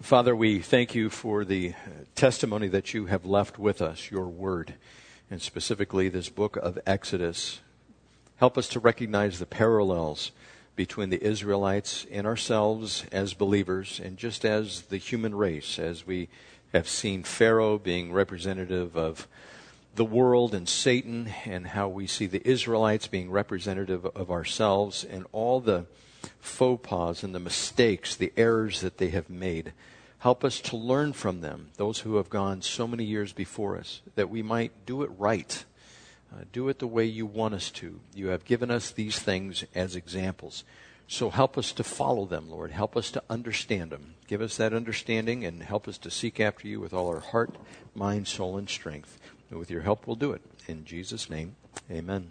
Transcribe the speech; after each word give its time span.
Father, 0.00 0.34
we 0.34 0.60
thank 0.60 0.94
you 0.94 1.10
for 1.10 1.44
the 1.44 1.74
testimony 2.14 2.68
that 2.68 2.94
you 2.94 3.06
have 3.06 3.26
left 3.26 3.58
with 3.58 3.82
us, 3.82 4.10
your 4.10 4.26
word, 4.26 4.74
and 5.30 5.42
specifically 5.42 6.08
this 6.08 6.30
book 6.30 6.56
of 6.56 6.78
Exodus. 6.86 7.60
Help 8.36 8.56
us 8.56 8.66
to 8.68 8.80
recognize 8.80 9.38
the 9.38 9.46
parallels 9.46 10.32
between 10.74 11.10
the 11.10 11.22
Israelites 11.22 12.06
and 12.10 12.26
ourselves 12.26 13.04
as 13.12 13.34
believers, 13.34 14.00
and 14.02 14.16
just 14.16 14.46
as 14.46 14.82
the 14.82 14.96
human 14.96 15.34
race, 15.34 15.78
as 15.78 16.06
we 16.06 16.30
have 16.72 16.88
seen 16.88 17.22
Pharaoh 17.22 17.78
being 17.78 18.10
representative 18.10 18.96
of 18.96 19.28
the 19.96 20.04
world 20.04 20.54
and 20.54 20.66
Satan, 20.66 21.28
and 21.44 21.68
how 21.68 21.88
we 21.88 22.06
see 22.06 22.26
the 22.26 22.48
Israelites 22.48 23.06
being 23.06 23.30
representative 23.30 24.06
of 24.06 24.30
ourselves, 24.30 25.04
and 25.04 25.26
all 25.30 25.60
the 25.60 25.84
faux 26.40 26.88
pas 26.88 27.22
and 27.22 27.34
the 27.34 27.40
mistakes, 27.40 28.14
the 28.14 28.32
errors 28.36 28.80
that 28.80 28.98
they 28.98 29.08
have 29.08 29.30
made. 29.30 29.72
Help 30.18 30.44
us 30.44 30.60
to 30.60 30.76
learn 30.76 31.12
from 31.12 31.40
them, 31.40 31.70
those 31.76 32.00
who 32.00 32.16
have 32.16 32.28
gone 32.28 32.60
so 32.60 32.86
many 32.86 33.04
years 33.04 33.32
before 33.32 33.78
us, 33.78 34.02
that 34.16 34.28
we 34.28 34.42
might 34.42 34.84
do 34.84 35.02
it 35.02 35.10
right. 35.16 35.64
Uh, 36.32 36.44
do 36.52 36.68
it 36.68 36.78
the 36.78 36.86
way 36.86 37.04
you 37.04 37.26
want 37.26 37.54
us 37.54 37.70
to. 37.70 38.00
You 38.14 38.28
have 38.28 38.44
given 38.44 38.70
us 38.70 38.90
these 38.90 39.18
things 39.18 39.64
as 39.74 39.96
examples. 39.96 40.62
So 41.08 41.30
help 41.30 41.58
us 41.58 41.72
to 41.72 41.82
follow 41.82 42.24
them, 42.24 42.50
Lord. 42.50 42.70
Help 42.70 42.96
us 42.96 43.10
to 43.12 43.22
understand 43.28 43.90
them. 43.90 44.14
Give 44.28 44.40
us 44.40 44.56
that 44.58 44.72
understanding 44.72 45.44
and 45.44 45.62
help 45.62 45.88
us 45.88 45.98
to 45.98 46.10
seek 46.10 46.38
after 46.38 46.68
you 46.68 46.78
with 46.78 46.92
all 46.92 47.08
our 47.08 47.18
heart, 47.18 47.56
mind, 47.96 48.28
soul, 48.28 48.56
and 48.56 48.68
strength. 48.68 49.18
And 49.50 49.58
with 49.58 49.72
your 49.72 49.80
help, 49.80 50.06
we'll 50.06 50.14
do 50.14 50.30
it. 50.30 50.42
In 50.68 50.84
Jesus' 50.84 51.28
name, 51.28 51.56
amen. 51.90 52.30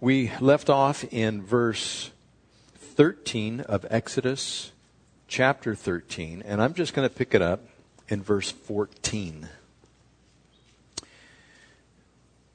We 0.00 0.32
left 0.40 0.68
off 0.68 1.04
in 1.12 1.42
verse 1.42 2.10
13 3.00 3.60
of 3.60 3.86
Exodus 3.88 4.72
chapter 5.26 5.74
13, 5.74 6.42
and 6.44 6.60
I'm 6.60 6.74
just 6.74 6.92
going 6.92 7.08
to 7.08 7.14
pick 7.14 7.34
it 7.34 7.40
up 7.40 7.62
in 8.10 8.22
verse 8.22 8.50
14. 8.50 9.48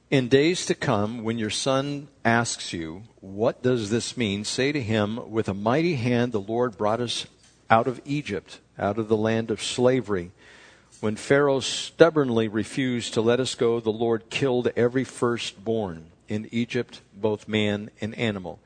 In 0.08 0.28
days 0.28 0.64
to 0.66 0.76
come, 0.76 1.24
when 1.24 1.36
your 1.36 1.50
son 1.50 2.06
asks 2.24 2.72
you, 2.72 3.02
What 3.20 3.60
does 3.64 3.90
this 3.90 4.16
mean? 4.16 4.44
say 4.44 4.70
to 4.70 4.80
him, 4.80 5.32
With 5.32 5.48
a 5.48 5.52
mighty 5.52 5.96
hand 5.96 6.30
the 6.30 6.38
Lord 6.38 6.78
brought 6.78 7.00
us 7.00 7.26
out 7.68 7.88
of 7.88 8.00
Egypt, 8.04 8.60
out 8.78 8.98
of 8.98 9.08
the 9.08 9.16
land 9.16 9.50
of 9.50 9.60
slavery. 9.60 10.30
When 11.00 11.16
Pharaoh 11.16 11.58
stubbornly 11.58 12.46
refused 12.46 13.14
to 13.14 13.20
let 13.20 13.40
us 13.40 13.56
go, 13.56 13.80
the 13.80 13.90
Lord 13.90 14.30
killed 14.30 14.70
every 14.76 15.02
firstborn 15.02 16.06
in 16.28 16.48
Egypt, 16.52 17.00
both 17.16 17.48
man 17.48 17.90
and 18.00 18.14
animal. 18.14 18.60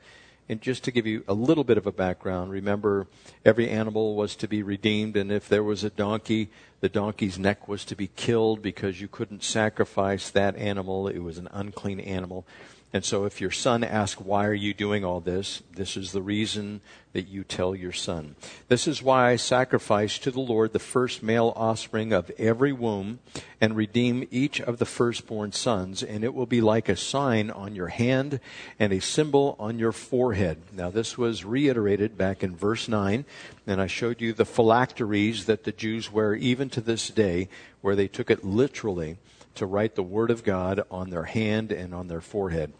And 0.49 0.61
just 0.61 0.83
to 0.83 0.91
give 0.91 1.07
you 1.07 1.23
a 1.27 1.33
little 1.33 1.63
bit 1.63 1.77
of 1.77 1.87
a 1.87 1.91
background, 1.91 2.51
remember 2.51 3.07
every 3.45 3.69
animal 3.69 4.15
was 4.15 4.35
to 4.37 4.47
be 4.47 4.63
redeemed, 4.63 5.15
and 5.15 5.31
if 5.31 5.47
there 5.47 5.63
was 5.63 5.83
a 5.83 5.89
donkey, 5.89 6.49
the 6.81 6.89
donkey's 6.89 7.39
neck 7.39 7.67
was 7.67 7.85
to 7.85 7.95
be 7.95 8.07
killed 8.15 8.61
because 8.61 8.99
you 8.99 9.07
couldn't 9.07 9.43
sacrifice 9.43 10.29
that 10.29 10.55
animal. 10.57 11.07
It 11.07 11.19
was 11.19 11.37
an 11.37 11.47
unclean 11.51 11.99
animal. 11.99 12.45
And 12.93 13.05
so 13.05 13.23
if 13.23 13.39
your 13.39 13.51
son 13.51 13.85
asks, 13.85 14.19
why 14.19 14.45
are 14.45 14.53
you 14.53 14.73
doing 14.73 15.05
all 15.05 15.21
this? 15.21 15.63
This 15.73 15.95
is 15.95 16.11
the 16.11 16.21
reason 16.21 16.81
that 17.13 17.29
you 17.29 17.45
tell 17.45 17.73
your 17.73 17.93
son. 17.93 18.35
This 18.67 18.85
is 18.85 19.01
why 19.01 19.29
I 19.29 19.37
sacrifice 19.37 20.19
to 20.19 20.31
the 20.31 20.41
Lord 20.41 20.73
the 20.73 20.79
first 20.79 21.23
male 21.23 21.53
offspring 21.55 22.11
of 22.11 22.31
every 22.37 22.73
womb 22.73 23.19
and 23.61 23.77
redeem 23.77 24.27
each 24.29 24.59
of 24.59 24.77
the 24.77 24.85
firstborn 24.85 25.53
sons, 25.53 26.03
and 26.03 26.23
it 26.23 26.33
will 26.33 26.45
be 26.45 26.59
like 26.59 26.89
a 26.89 26.97
sign 26.97 27.49
on 27.49 27.75
your 27.75 27.87
hand 27.87 28.41
and 28.77 28.91
a 28.91 28.99
symbol 28.99 29.55
on 29.57 29.79
your 29.79 29.93
forehead. 29.93 30.57
Now 30.73 30.89
this 30.89 31.17
was 31.17 31.45
reiterated 31.45 32.17
back 32.17 32.43
in 32.43 32.55
verse 32.55 32.89
9, 32.89 33.23
and 33.67 33.81
I 33.81 33.87
showed 33.87 34.19
you 34.19 34.33
the 34.33 34.45
phylacteries 34.45 35.45
that 35.45 35.63
the 35.63 35.71
Jews 35.71 36.11
wear 36.11 36.35
even 36.35 36.69
to 36.71 36.81
this 36.81 37.09
day, 37.09 37.47
where 37.79 37.95
they 37.95 38.07
took 38.07 38.29
it 38.29 38.43
literally 38.43 39.17
to 39.55 39.65
write 39.65 39.95
the 39.95 40.03
word 40.03 40.31
of 40.31 40.43
God 40.43 40.83
on 40.89 41.09
their 41.09 41.23
hand 41.23 41.71
and 41.71 41.93
on 41.93 42.07
their 42.07 42.21
forehead. 42.21 42.73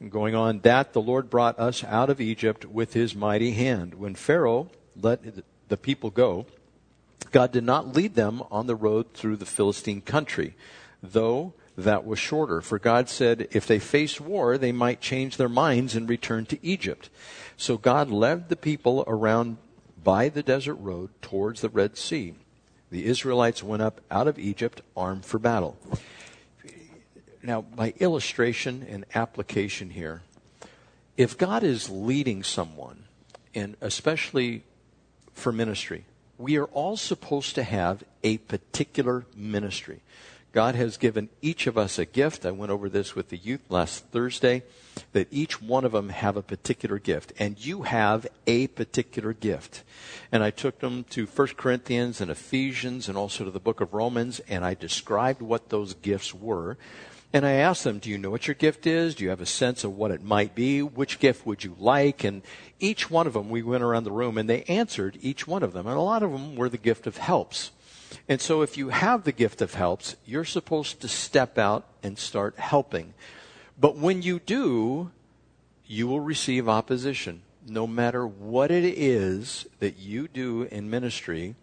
And 0.00 0.10
going 0.10 0.34
on, 0.34 0.60
that 0.60 0.92
the 0.92 1.00
Lord 1.00 1.30
brought 1.30 1.58
us 1.58 1.84
out 1.84 2.10
of 2.10 2.20
Egypt 2.20 2.64
with 2.64 2.92
his 2.92 3.14
mighty 3.14 3.52
hand. 3.52 3.94
When 3.94 4.14
Pharaoh 4.14 4.70
let 5.00 5.22
the 5.68 5.76
people 5.76 6.10
go, 6.10 6.46
God 7.30 7.52
did 7.52 7.64
not 7.64 7.94
lead 7.94 8.14
them 8.14 8.42
on 8.50 8.66
the 8.66 8.74
road 8.74 9.14
through 9.14 9.36
the 9.36 9.46
Philistine 9.46 10.00
country, 10.00 10.56
though 11.02 11.54
that 11.76 12.04
was 12.04 12.18
shorter. 12.18 12.60
For 12.60 12.78
God 12.78 13.08
said 13.08 13.48
if 13.52 13.66
they 13.66 13.78
faced 13.78 14.20
war, 14.20 14.58
they 14.58 14.72
might 14.72 15.00
change 15.00 15.36
their 15.36 15.48
minds 15.48 15.94
and 15.94 16.08
return 16.08 16.46
to 16.46 16.66
Egypt. 16.66 17.08
So 17.56 17.78
God 17.78 18.10
led 18.10 18.48
the 18.48 18.56
people 18.56 19.04
around 19.06 19.58
by 20.02 20.28
the 20.28 20.42
desert 20.42 20.74
road 20.74 21.10
towards 21.22 21.60
the 21.60 21.68
Red 21.68 21.96
Sea. 21.96 22.34
The 22.90 23.06
Israelites 23.06 23.62
went 23.62 23.82
up 23.82 24.00
out 24.10 24.28
of 24.28 24.38
Egypt 24.38 24.82
armed 24.96 25.24
for 25.24 25.38
battle. 25.38 25.78
Now, 27.42 27.62
by 27.62 27.92
illustration 27.98 28.86
and 28.88 29.04
application 29.14 29.90
here, 29.90 30.22
if 31.16 31.36
God 31.36 31.64
is 31.64 31.90
leading 31.90 32.42
someone, 32.42 33.04
and 33.54 33.76
especially 33.80 34.62
for 35.34 35.50
ministry, 35.50 36.04
we 36.38 36.56
are 36.56 36.66
all 36.66 36.96
supposed 36.96 37.54
to 37.56 37.64
have 37.64 38.04
a 38.22 38.38
particular 38.38 39.26
ministry. 39.36 40.00
God 40.52 40.74
has 40.74 40.98
given 40.98 41.30
each 41.40 41.66
of 41.66 41.78
us 41.78 41.98
a 41.98 42.04
gift. 42.04 42.44
I 42.44 42.50
went 42.50 42.70
over 42.70 42.88
this 42.88 43.14
with 43.14 43.30
the 43.30 43.38
youth 43.38 43.62
last 43.70 44.04
Thursday, 44.06 44.62
that 45.12 45.28
each 45.30 45.62
one 45.62 45.84
of 45.84 45.92
them 45.92 46.10
have 46.10 46.36
a 46.36 46.42
particular 46.42 46.98
gift. 46.98 47.32
And 47.38 47.64
you 47.64 47.82
have 47.82 48.26
a 48.46 48.66
particular 48.68 49.32
gift. 49.32 49.82
And 50.30 50.42
I 50.42 50.50
took 50.50 50.80
them 50.80 51.04
to 51.10 51.26
1 51.26 51.48
Corinthians 51.56 52.20
and 52.20 52.30
Ephesians 52.30 53.08
and 53.08 53.16
also 53.16 53.44
to 53.44 53.50
the 53.50 53.58
book 53.58 53.80
of 53.80 53.94
Romans, 53.94 54.40
and 54.40 54.64
I 54.64 54.74
described 54.74 55.40
what 55.40 55.70
those 55.70 55.94
gifts 55.94 56.34
were. 56.34 56.76
And 57.34 57.46
I 57.46 57.52
asked 57.52 57.84
them, 57.84 57.98
do 57.98 58.10
you 58.10 58.18
know 58.18 58.30
what 58.30 58.46
your 58.46 58.54
gift 58.54 58.86
is? 58.86 59.14
Do 59.14 59.24
you 59.24 59.30
have 59.30 59.40
a 59.40 59.46
sense 59.46 59.84
of 59.84 59.96
what 59.96 60.10
it 60.10 60.22
might 60.22 60.54
be? 60.54 60.82
Which 60.82 61.18
gift 61.18 61.46
would 61.46 61.64
you 61.64 61.74
like? 61.78 62.24
And 62.24 62.42
each 62.78 63.10
one 63.10 63.26
of 63.26 63.32
them, 63.32 63.48
we 63.48 63.62
went 63.62 63.82
around 63.82 64.04
the 64.04 64.12
room 64.12 64.36
and 64.36 64.50
they 64.50 64.64
answered 64.64 65.18
each 65.22 65.46
one 65.46 65.62
of 65.62 65.72
them. 65.72 65.86
And 65.86 65.96
a 65.96 66.00
lot 66.00 66.22
of 66.22 66.32
them 66.32 66.56
were 66.56 66.68
the 66.68 66.76
gift 66.76 67.06
of 67.06 67.16
helps. 67.16 67.70
And 68.28 68.40
so 68.40 68.60
if 68.60 68.76
you 68.76 68.90
have 68.90 69.24
the 69.24 69.32
gift 69.32 69.62
of 69.62 69.74
helps, 69.74 70.16
you're 70.26 70.44
supposed 70.44 71.00
to 71.00 71.08
step 71.08 71.56
out 71.56 71.86
and 72.02 72.18
start 72.18 72.58
helping. 72.58 73.14
But 73.80 73.96
when 73.96 74.20
you 74.20 74.38
do, 74.38 75.10
you 75.86 76.06
will 76.06 76.20
receive 76.20 76.68
opposition. 76.68 77.42
No 77.66 77.86
matter 77.86 78.26
what 78.26 78.70
it 78.70 78.84
is 78.84 79.66
that 79.78 79.98
you 79.98 80.28
do 80.28 80.62
in 80.64 80.90
ministry, 80.90 81.54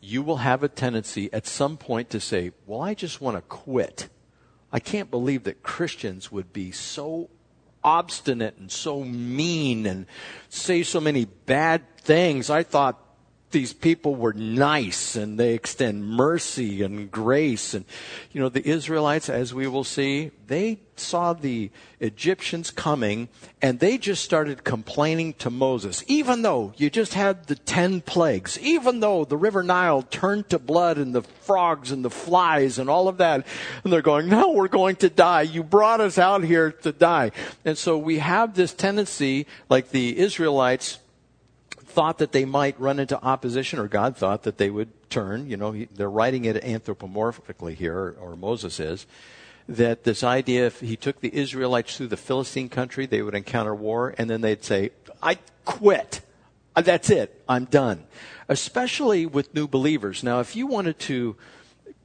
you 0.00 0.22
will 0.22 0.38
have 0.38 0.62
a 0.62 0.68
tendency 0.68 1.30
at 1.32 1.46
some 1.46 1.76
point 1.76 2.08
to 2.10 2.20
say, 2.20 2.52
Well, 2.66 2.80
I 2.80 2.94
just 2.94 3.20
want 3.20 3.36
to 3.36 3.42
quit. 3.42 4.08
I 4.72 4.80
can't 4.80 5.10
believe 5.10 5.44
that 5.44 5.62
Christians 5.62 6.30
would 6.30 6.52
be 6.52 6.70
so 6.70 7.30
obstinate 7.82 8.56
and 8.58 8.70
so 8.70 9.02
mean 9.02 9.86
and 9.86 10.06
say 10.48 10.82
so 10.82 11.00
many 11.00 11.24
bad 11.24 11.82
things. 11.98 12.50
I 12.50 12.62
thought 12.62 12.98
these 13.50 13.72
people 13.72 14.14
were 14.14 14.32
nice 14.32 15.16
and 15.16 15.38
they 15.38 15.54
extend 15.54 16.06
mercy 16.06 16.82
and 16.82 17.10
grace. 17.10 17.74
And, 17.74 17.84
you 18.32 18.40
know, 18.40 18.48
the 18.48 18.66
Israelites, 18.68 19.28
as 19.28 19.52
we 19.52 19.66
will 19.66 19.84
see, 19.84 20.30
they 20.46 20.78
saw 20.96 21.32
the 21.32 21.70
Egyptians 21.98 22.70
coming 22.70 23.28
and 23.62 23.80
they 23.80 23.98
just 23.98 24.22
started 24.22 24.64
complaining 24.64 25.32
to 25.34 25.50
Moses, 25.50 26.04
even 26.06 26.42
though 26.42 26.72
you 26.76 26.90
just 26.90 27.14
had 27.14 27.46
the 27.46 27.54
ten 27.54 28.00
plagues, 28.00 28.58
even 28.60 29.00
though 29.00 29.24
the 29.24 29.36
river 29.36 29.62
Nile 29.62 30.02
turned 30.02 30.48
to 30.50 30.58
blood 30.58 30.98
and 30.98 31.14
the 31.14 31.22
frogs 31.22 31.90
and 31.90 32.04
the 32.04 32.10
flies 32.10 32.78
and 32.78 32.88
all 32.88 33.08
of 33.08 33.18
that. 33.18 33.46
And 33.82 33.92
they're 33.92 34.02
going, 34.02 34.28
no, 34.28 34.50
we're 34.50 34.68
going 34.68 34.96
to 34.96 35.10
die. 35.10 35.42
You 35.42 35.64
brought 35.64 36.00
us 36.00 36.18
out 36.18 36.44
here 36.44 36.70
to 36.70 36.92
die. 36.92 37.32
And 37.64 37.76
so 37.76 37.98
we 37.98 38.18
have 38.18 38.54
this 38.54 38.74
tendency, 38.74 39.46
like 39.68 39.90
the 39.90 40.18
Israelites, 40.18 40.98
thought 41.90 42.18
that 42.18 42.32
they 42.32 42.44
might 42.44 42.78
run 42.80 42.98
into 42.98 43.22
opposition, 43.22 43.78
or 43.78 43.88
God 43.88 44.16
thought 44.16 44.44
that 44.44 44.58
they 44.58 44.70
would 44.70 44.88
turn. 45.10 45.48
You 45.48 45.56
know, 45.56 45.72
he, 45.72 45.86
they're 45.86 46.10
writing 46.10 46.44
it 46.44 46.62
anthropomorphically 46.62 47.74
here, 47.74 47.96
or, 47.96 48.16
or 48.20 48.36
Moses 48.36 48.80
is. 48.80 49.06
That 49.68 50.04
this 50.04 50.24
idea, 50.24 50.66
if 50.66 50.80
he 50.80 50.96
took 50.96 51.20
the 51.20 51.34
Israelites 51.34 51.96
through 51.96 52.08
the 52.08 52.16
Philistine 52.16 52.68
country, 52.68 53.06
they 53.06 53.22
would 53.22 53.34
encounter 53.34 53.74
war, 53.74 54.14
and 54.18 54.28
then 54.28 54.40
they'd 54.40 54.64
say, 54.64 54.90
I 55.22 55.38
quit. 55.64 56.22
Uh, 56.74 56.80
that's 56.82 57.10
it. 57.10 57.42
I'm 57.48 57.66
done. 57.66 58.04
Especially 58.48 59.26
with 59.26 59.54
new 59.54 59.68
believers. 59.68 60.24
Now, 60.24 60.40
if 60.40 60.56
you 60.56 60.66
wanted 60.66 60.98
to 61.00 61.36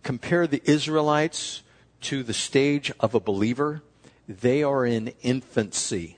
compare 0.03 0.45
the 0.45 0.61
Israelites 0.65 1.63
to 2.01 2.21
the 2.21 2.33
stage 2.33 2.91
of 2.99 3.15
a 3.15 3.19
believer, 3.19 3.81
they 4.27 4.61
are 4.61 4.85
in 4.85 5.13
infancy. 5.21 6.17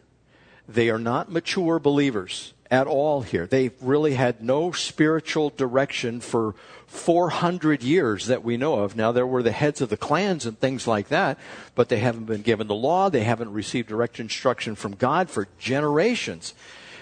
They 0.68 0.90
are 0.90 1.00
not 1.00 1.31
mature 1.31 1.80
believers 1.80 2.54
at 2.69 2.88
all 2.88 3.22
here. 3.22 3.48
They 3.48 3.72
really 3.81 4.16
had 4.16 4.44
no 4.44 4.72
spiritual 4.72 5.50
direction 5.50 6.19
for 6.19 6.56
400 6.88 7.84
years 7.84 8.28
that 8.28 8.44
we 8.44 8.58
know 8.58 8.80
of. 8.80 8.96
Now, 8.96 9.12
there 9.12 9.28
were 9.28 9.44
the 9.44 9.52
heads 9.52 9.81
of 9.81 9.90
the 9.90 9.98
clans 9.98 10.46
and 10.46 10.60
things 10.60 10.88
like 10.88 11.10
that, 11.10 11.38
but 11.75 11.90
they 11.90 12.00
haven't 12.00 12.25
been 12.25 12.42
given 12.42 12.68
the 12.68 12.75
law. 12.75 13.10
They 13.10 13.24
haven't 13.24 13.52
received 13.52 13.90
direct 13.90 14.19
instruction 14.19 14.75
from 14.75 14.96
God 14.96 15.30
for 15.30 15.48
generations. 15.60 16.54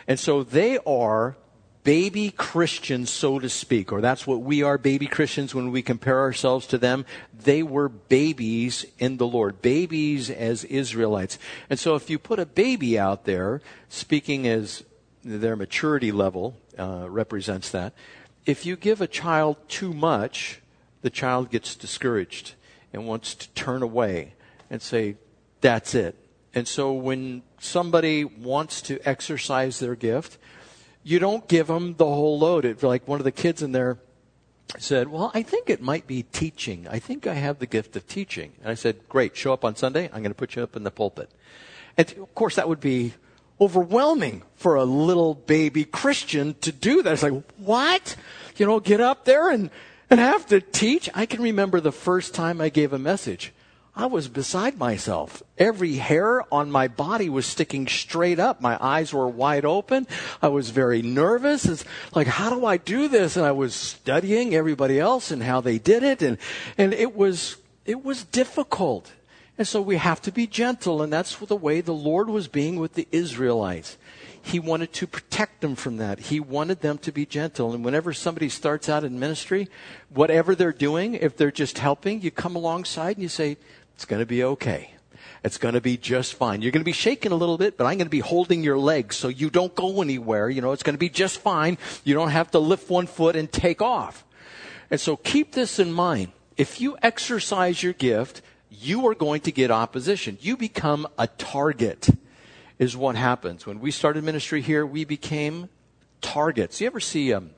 And 0.07 0.19
so 0.19 0.43
they 0.43 0.79
are 0.85 1.35
baby 1.83 2.31
Christians, 2.31 3.11
so 3.11 3.37
to 3.37 3.47
speak, 3.47 3.93
or 3.93 4.01
that's 4.01 4.25
what 4.25 4.41
we 4.41 4.63
are, 4.63 4.77
baby 4.79 5.05
Christians, 5.05 5.53
when 5.53 5.71
we 5.71 5.83
compare 5.83 6.19
ourselves 6.19 6.65
to 6.67 6.79
them. 6.79 7.05
They 7.31 7.61
were 7.61 7.89
babies 7.89 8.85
in 8.97 9.17
the 9.17 9.27
Lord, 9.27 9.61
babies 9.61 10.31
as 10.31 10.63
Israelites. 10.63 11.37
And 11.69 11.79
so 11.79 11.93
if 11.93 12.09
you 12.09 12.17
put 12.17 12.39
a 12.39 12.45
baby 12.47 12.97
out 12.97 13.25
there, 13.25 13.61
speaking 13.87 14.47
as 14.47 14.83
their 15.25 15.55
maturity 15.55 16.11
level 16.11 16.55
uh, 16.77 17.07
represents 17.09 17.71
that, 17.71 17.93
if 18.45 18.65
you 18.65 18.75
give 18.75 19.01
a 19.01 19.07
child 19.07 19.57
too 19.67 19.91
much, 19.91 20.61
the 21.01 21.09
child 21.09 21.49
gets 21.49 21.75
discouraged 21.75 22.53
and 22.93 23.07
wants 23.07 23.33
to 23.35 23.49
turn 23.49 23.81
away 23.81 24.33
and 24.69 24.81
say, 24.81 25.15
that's 25.61 25.95
it. 25.95 26.15
And 26.53 26.67
so 26.67 26.93
when 26.93 27.41
somebody 27.59 28.23
wants 28.23 28.81
to 28.83 28.99
exercise 29.07 29.79
their 29.79 29.95
gift, 29.95 30.37
you 31.03 31.19
don't 31.19 31.47
give 31.47 31.67
them 31.67 31.95
the 31.97 32.05
whole 32.05 32.39
load. 32.39 32.65
It, 32.65 32.81
like 32.81 33.07
one 33.07 33.19
of 33.19 33.25
the 33.25 33.31
kids 33.31 33.61
in 33.61 33.71
there 33.71 33.97
said, 34.77 35.09
Well, 35.09 35.31
I 35.33 35.43
think 35.43 35.69
it 35.69 35.81
might 35.81 36.07
be 36.07 36.23
teaching. 36.23 36.87
I 36.89 36.99
think 36.99 37.27
I 37.27 37.33
have 37.33 37.59
the 37.59 37.65
gift 37.65 37.95
of 37.95 38.07
teaching. 38.07 38.53
And 38.61 38.69
I 38.69 38.73
said, 38.75 39.07
Great, 39.09 39.35
show 39.35 39.53
up 39.53 39.65
on 39.65 39.75
Sunday. 39.75 40.05
I'm 40.05 40.21
going 40.21 40.31
to 40.31 40.33
put 40.33 40.55
you 40.55 40.63
up 40.63 40.75
in 40.75 40.83
the 40.83 40.91
pulpit. 40.91 41.29
And 41.97 42.09
of 42.13 42.33
course, 42.33 42.55
that 42.55 42.69
would 42.69 42.79
be 42.79 43.13
overwhelming 43.59 44.43
for 44.55 44.75
a 44.75 44.83
little 44.83 45.33
baby 45.33 45.85
Christian 45.85 46.55
to 46.61 46.71
do 46.71 47.01
that. 47.03 47.13
It's 47.13 47.23
like, 47.23 47.43
what? 47.57 48.15
You 48.57 48.65
know, 48.65 48.79
get 48.79 49.01
up 49.01 49.25
there 49.25 49.49
and, 49.49 49.69
and 50.09 50.19
have 50.19 50.45
to 50.47 50.61
teach? 50.61 51.09
I 51.13 51.25
can 51.25 51.41
remember 51.41 51.79
the 51.79 51.91
first 51.91 52.33
time 52.33 52.61
I 52.61 52.69
gave 52.69 52.93
a 52.93 52.99
message. 52.99 53.53
I 53.97 54.07
was 54.07 54.27
beside 54.27 54.77
myself. 54.77 55.41
Every 55.57 55.93
hair 55.93 56.43
on 56.53 56.69
my 56.69 56.89
body 56.89 57.29
was 57.29 57.45
sticking 57.45 57.87
straight 57.87 58.39
up. 58.39 58.59
My 58.59 58.77
eyes 58.81 59.13
were 59.13 59.27
wide 59.27 59.63
open. 59.63 60.05
I 60.41 60.49
was 60.49 60.69
very 60.69 61.01
nervous. 61.01 61.65
It's 61.65 61.85
like, 62.13 62.27
how 62.27 62.49
do 62.49 62.65
I 62.65 62.75
do 62.75 63.07
this? 63.07 63.37
And 63.37 63.45
I 63.45 63.53
was 63.53 63.73
studying 63.73 64.53
everybody 64.53 64.99
else 64.99 65.31
and 65.31 65.41
how 65.41 65.61
they 65.61 65.77
did 65.77 66.03
it. 66.03 66.21
And, 66.21 66.37
and 66.77 66.93
it 66.93 67.15
was, 67.15 67.55
it 67.85 68.03
was 68.03 68.25
difficult. 68.25 69.09
And 69.57 69.67
so 69.67 69.81
we 69.81 69.97
have 69.97 70.21
to 70.23 70.31
be 70.31 70.47
gentle. 70.47 71.01
And 71.01 71.11
that's 71.11 71.35
the 71.37 71.55
way 71.55 71.81
the 71.81 71.93
Lord 71.93 72.29
was 72.29 72.47
being 72.47 72.79
with 72.79 72.93
the 72.93 73.07
Israelites. 73.11 73.97
He 74.41 74.59
wanted 74.59 74.93
to 74.93 75.07
protect 75.07 75.61
them 75.61 75.75
from 75.75 75.97
that. 75.97 76.19
He 76.19 76.39
wanted 76.39 76.81
them 76.81 76.97
to 76.99 77.11
be 77.11 77.25
gentle. 77.25 77.73
And 77.73 77.83
whenever 77.83 78.13
somebody 78.13 78.49
starts 78.49 78.89
out 78.89 79.03
in 79.03 79.19
ministry, 79.19 79.69
whatever 80.09 80.53
they're 80.53 80.71
doing, 80.71 81.15
if 81.15 81.35
they're 81.35 81.51
just 81.51 81.79
helping, 81.79 82.21
you 82.21 82.31
come 82.31 82.55
alongside 82.55 83.15
and 83.15 83.23
you 83.23 83.29
say, 83.29 83.57
it's 83.95 84.05
going 84.05 84.19
to 84.19 84.25
be 84.25 84.43
okay. 84.43 84.91
It's 85.43 85.57
going 85.57 85.73
to 85.75 85.81
be 85.81 85.95
just 85.95 86.33
fine. 86.33 86.61
You're 86.61 86.71
going 86.71 86.81
to 86.81 86.85
be 86.85 86.91
shaking 86.91 87.31
a 87.31 87.35
little 87.35 87.57
bit, 87.57 87.77
but 87.77 87.85
I'm 87.85 87.97
going 87.97 88.07
to 88.07 88.09
be 88.11 88.19
holding 88.19 88.63
your 88.63 88.77
legs 88.77 89.15
so 89.15 89.27
you 89.27 89.49
don't 89.49 89.73
go 89.73 90.01
anywhere. 90.01 90.49
You 90.49 90.61
know, 90.61 90.71
it's 90.73 90.83
going 90.83 90.95
to 90.95 90.99
be 90.99 91.09
just 91.09 91.39
fine. 91.39 91.77
You 92.03 92.13
don't 92.13 92.31
have 92.31 92.51
to 92.51 92.59
lift 92.59 92.89
one 92.89 93.07
foot 93.07 93.35
and 93.35 93.51
take 93.51 93.81
off. 93.81 94.25
And 94.91 94.99
so 94.99 95.15
keep 95.15 95.53
this 95.53 95.79
in 95.79 95.91
mind. 95.91 96.31
If 96.57 96.81
you 96.81 96.97
exercise 97.01 97.81
your 97.81 97.93
gift, 97.93 98.41
you 98.79 99.07
are 99.07 99.15
going 99.15 99.41
to 99.41 99.51
get 99.51 99.71
opposition. 99.71 100.37
You 100.41 100.57
become 100.57 101.07
a 101.17 101.27
target, 101.27 102.09
is 102.79 102.95
what 102.95 103.15
happens. 103.15 103.65
When 103.65 103.79
we 103.79 103.91
started 103.91 104.23
ministry 104.23 104.61
here, 104.61 104.85
we 104.85 105.05
became 105.05 105.69
targets. 106.21 106.81
You 106.81 106.87
ever 106.87 106.99
see, 106.99 107.33
um, 107.33 107.51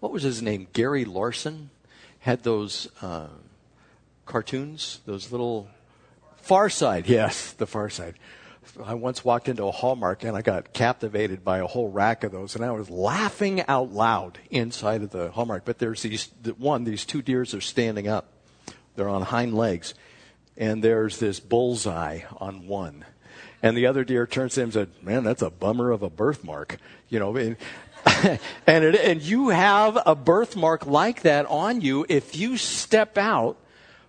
what 0.00 0.12
was 0.12 0.22
his 0.22 0.42
name? 0.42 0.68
Gary 0.72 1.04
Larson 1.04 1.70
had 2.20 2.42
those. 2.42 2.88
Uh, 3.00 3.28
cartoons, 4.26 5.00
those 5.06 5.30
little 5.30 5.68
Far 6.36 6.70
Side, 6.70 7.06
yes, 7.06 7.52
the 7.52 7.66
Far 7.66 7.90
Side. 7.90 8.14
I 8.82 8.94
once 8.94 9.24
walked 9.24 9.48
into 9.48 9.64
a 9.64 9.70
Hallmark 9.70 10.24
and 10.24 10.36
I 10.36 10.42
got 10.42 10.72
captivated 10.72 11.44
by 11.44 11.58
a 11.58 11.66
whole 11.66 11.90
rack 11.90 12.24
of 12.24 12.32
those, 12.32 12.54
and 12.54 12.64
I 12.64 12.70
was 12.70 12.88
laughing 12.88 13.62
out 13.68 13.92
loud 13.92 14.38
inside 14.50 15.02
of 15.02 15.10
the 15.10 15.30
Hallmark. 15.30 15.64
But 15.64 15.78
there's 15.78 16.02
these 16.02 16.30
one, 16.56 16.84
these 16.84 17.04
two 17.04 17.22
deers 17.22 17.54
are 17.54 17.60
standing 17.60 18.08
up, 18.08 18.28
they're 18.96 19.08
on 19.08 19.22
hind 19.22 19.54
legs, 19.54 19.94
and 20.56 20.82
there's 20.82 21.18
this 21.18 21.40
bullseye 21.40 22.20
on 22.38 22.66
one, 22.66 23.04
and 23.62 23.76
the 23.76 23.86
other 23.86 24.04
deer 24.04 24.26
turns 24.26 24.54
to 24.54 24.60
him 24.60 24.66
and 24.66 24.72
said, 24.72 24.90
"Man, 25.02 25.24
that's 25.24 25.42
a 25.42 25.50
bummer 25.50 25.90
of 25.90 26.02
a 26.02 26.10
birthmark," 26.10 26.78
you 27.08 27.18
know. 27.18 27.36
And, 27.36 27.56
and, 28.66 28.84
it, 28.84 28.96
and 28.96 29.22
you 29.22 29.50
have 29.50 29.98
a 30.04 30.14
birthmark 30.14 30.86
like 30.86 31.22
that 31.22 31.46
on 31.46 31.80
you 31.80 32.04
if 32.08 32.36
you 32.36 32.56
step 32.56 33.16
out 33.16 33.56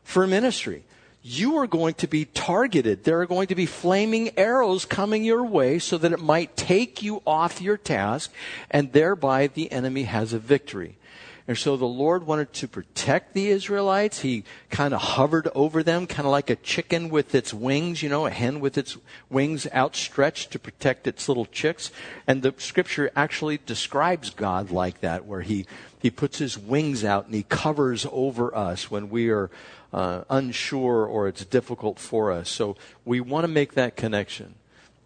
for 0.04 0.28
ministry. 0.28 0.84
You 1.26 1.58
are 1.60 1.68
going 1.68 1.94
to 1.96 2.08
be 2.08 2.26
targeted. 2.26 3.06
There 3.06 3.22
are 3.22 3.26
going 3.26 3.48
to 3.48 3.56
be 3.56 3.66
flaming 3.66 4.38
arrows 4.38 4.84
coming 4.84 5.24
your 5.24 5.46
way 5.46 5.80
so 5.80 5.98
that 5.98 6.12
it 6.12 6.20
might 6.20 6.58
take 6.58 7.02
you 7.02 7.22
off 7.26 7.62
your 7.62 7.78
task, 7.78 8.30
and 8.70 8.92
thereby 8.92 9.48
the 9.48 9.72
enemy 9.72 10.04
has 10.04 10.34
a 10.34 10.40
victory. 10.40 10.98
And 11.46 11.58
so 11.58 11.76
the 11.76 11.86
Lord 11.86 12.26
wanted 12.26 12.54
to 12.54 12.70
protect 12.70 13.34
the 13.34 13.50
Israelites. 13.50 14.22
He 14.22 14.46
kind 14.70 14.94
of 14.94 15.02
hovered 15.02 15.50
over 15.54 15.84
them, 15.84 16.08
kind 16.08 16.26
of 16.26 16.32
like 16.32 16.50
a 16.50 16.56
chicken 16.56 17.10
with 17.10 17.36
its 17.36 17.54
wings, 17.54 18.02
you 18.02 18.08
know, 18.08 18.26
a 18.26 18.30
hen 18.30 18.62
with 18.62 18.78
its 18.78 18.96
wings 19.30 19.68
outstretched 19.74 20.52
to 20.52 20.60
protect 20.60 21.06
its 21.06 21.28
little 21.28 21.46
chicks. 21.46 21.92
And 22.28 22.44
the 22.44 22.54
scripture 22.60 23.12
actually 23.14 23.60
describes 23.66 24.30
God 24.30 24.72
like 24.72 25.02
that, 25.02 25.26
where 25.26 25.42
he, 25.42 25.66
he 26.00 26.10
puts 26.10 26.38
his 26.38 26.58
wings 26.58 27.04
out 27.04 27.26
and 27.26 27.36
he 27.36 27.44
covers 27.44 28.08
over 28.10 28.56
us 28.56 28.90
when 28.90 29.10
we 29.10 29.30
are 29.30 29.52
uh, 29.92 30.24
unsure 30.30 31.06
or 31.06 31.28
it's 31.28 31.44
difficult 31.44 32.00
for 32.00 32.32
us. 32.32 32.50
So 32.50 32.78
we 33.04 33.20
want 33.20 33.44
to 33.44 33.50
make 33.50 33.74
that 33.74 33.98
connection. 33.98 34.56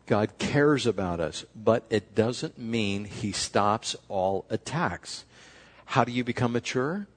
God 0.05 0.37
cares 0.37 0.85
about 0.85 1.19
us, 1.19 1.45
but 1.55 1.83
it 1.89 2.15
doesn't 2.15 2.57
mean 2.57 3.05
he 3.05 3.31
stops 3.31 3.95
all 4.07 4.45
attacks. 4.49 5.25
How 5.87 6.03
do 6.03 6.11
you 6.11 6.23
become 6.23 6.53
mature? 6.53 7.07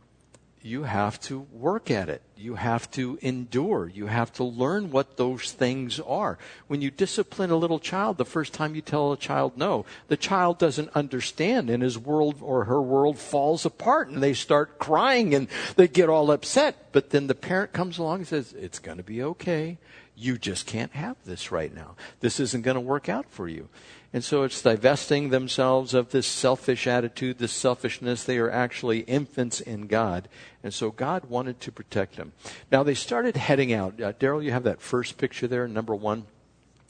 you 0.63 0.83
have 0.83 1.19
to 1.21 1.41
work 1.53 1.91
at 1.91 2.09
it. 2.09 2.23
You 2.37 2.55
have 2.55 2.91
to 2.93 3.19
endure. 3.23 3.89
You 3.89 4.07
have 4.07 4.33
to 4.35 4.45
learn 4.45 4.91
what 4.91 5.17
those 5.17 5.53
things 5.53 5.99
are. 6.01 6.39
When 6.67 6.83
you 6.83 6.91
discipline 6.91 7.51
a 7.51 7.57
little 7.57 7.79
child, 7.79 8.19
the 8.19 8.25
first 8.25 8.53
time 8.53 8.75
you 8.75 8.83
tell 8.83 9.13
a 9.13 9.17
child 9.17 9.57
no, 9.57 9.87
the 10.09 10.17
child 10.17 10.59
doesn't 10.59 10.91
understand 10.95 11.71
and 11.71 11.83
his 11.83 11.99
world 11.99 12.37
or 12.41 12.65
her 12.65 12.81
world 12.81 13.19
falls 13.19 13.65
apart 13.65 14.09
and 14.09 14.23
they 14.23 14.35
start 14.35 14.79
crying 14.79 15.35
and 15.35 15.49
they 15.77 15.89
get 15.89 16.09
all 16.09 16.31
upset. 16.31 16.93
But 16.93 17.11
then 17.11 17.27
the 17.27 17.35
parent 17.35 17.73
comes 17.73 17.99
along 17.99 18.21
and 18.21 18.29
says, 18.29 18.53
it's 18.53 18.79
going 18.79 18.99
to 18.99 19.05
be 19.05 19.23
okay. 19.23 19.79
You 20.21 20.37
just 20.37 20.67
can't 20.67 20.93
have 20.93 21.17
this 21.25 21.51
right 21.51 21.75
now. 21.75 21.97
This 22.21 22.41
isn't 22.41 22.61
going 22.61 22.75
to 22.75 22.81
work 22.81 23.09
out 23.09 23.25
for 23.31 23.49
you. 23.49 23.71
And 24.13 24.23
so 24.23 24.43
it's 24.43 24.61
divesting 24.61 25.31
themselves 25.31 25.95
of 25.95 26.11
this 26.11 26.27
selfish 26.27 26.87
attitude, 26.87 27.39
this 27.39 27.53
selfishness. 27.53 28.25
They 28.25 28.37
are 28.37 28.51
actually 28.51 29.01
infants 29.01 29.63
in 29.63 29.87
God. 29.87 30.29
And 30.63 30.75
so 30.75 30.91
God 30.91 31.31
wanted 31.31 31.59
to 31.61 31.73
protect 31.73 32.17
them. 32.17 32.33
Now 32.71 32.83
they 32.83 32.93
started 32.93 33.37
heading 33.37 33.73
out. 33.73 33.99
Uh, 33.99 34.13
Daryl, 34.13 34.45
you 34.45 34.53
have 34.53 34.65
that 34.65 34.83
first 34.83 35.17
picture 35.17 35.49
there, 35.49 35.67
number 35.67 35.95
one. 35.95 36.27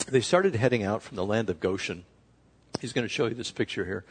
They 0.08 0.22
started 0.22 0.56
heading 0.56 0.82
out 0.82 1.00
from 1.00 1.16
the 1.16 1.25
land 1.25 1.50
of 1.50 1.60
Goshen. 1.60 2.04
He's 2.80 2.92
going 2.92 3.04
to 3.04 3.12
show 3.12 3.26
you 3.26 3.34
this 3.34 3.52
picture 3.52 3.84
here. 3.84 4.04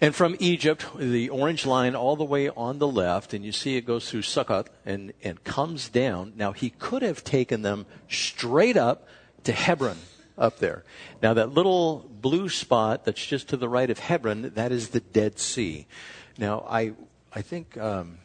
And 0.00 0.14
from 0.14 0.36
Egypt, 0.40 0.86
the 0.96 1.28
orange 1.28 1.64
line 1.64 1.94
all 1.94 2.16
the 2.16 2.24
way 2.24 2.48
on 2.50 2.78
the 2.78 2.88
left, 2.88 3.32
and 3.32 3.44
you 3.44 3.52
see 3.52 3.76
it 3.76 3.86
goes 3.86 4.10
through 4.10 4.22
Sukkot 4.22 4.66
and, 4.84 5.12
and 5.22 5.42
comes 5.44 5.88
down. 5.88 6.32
Now, 6.36 6.52
he 6.52 6.70
could 6.70 7.02
have 7.02 7.22
taken 7.24 7.62
them 7.62 7.86
straight 8.08 8.76
up 8.76 9.06
to 9.44 9.52
Hebron 9.52 9.98
up 10.36 10.58
there. 10.58 10.84
Now, 11.22 11.34
that 11.34 11.54
little 11.54 12.10
blue 12.10 12.48
spot 12.48 13.04
that's 13.04 13.24
just 13.24 13.48
to 13.50 13.56
the 13.56 13.68
right 13.68 13.88
of 13.88 13.98
Hebron, 13.98 14.52
that 14.54 14.72
is 14.72 14.88
the 14.88 15.00
Dead 15.00 15.38
Sea. 15.38 15.86
Now, 16.38 16.66
I, 16.68 16.92
I 17.32 17.42
think 17.42 17.78
um, 17.78 18.18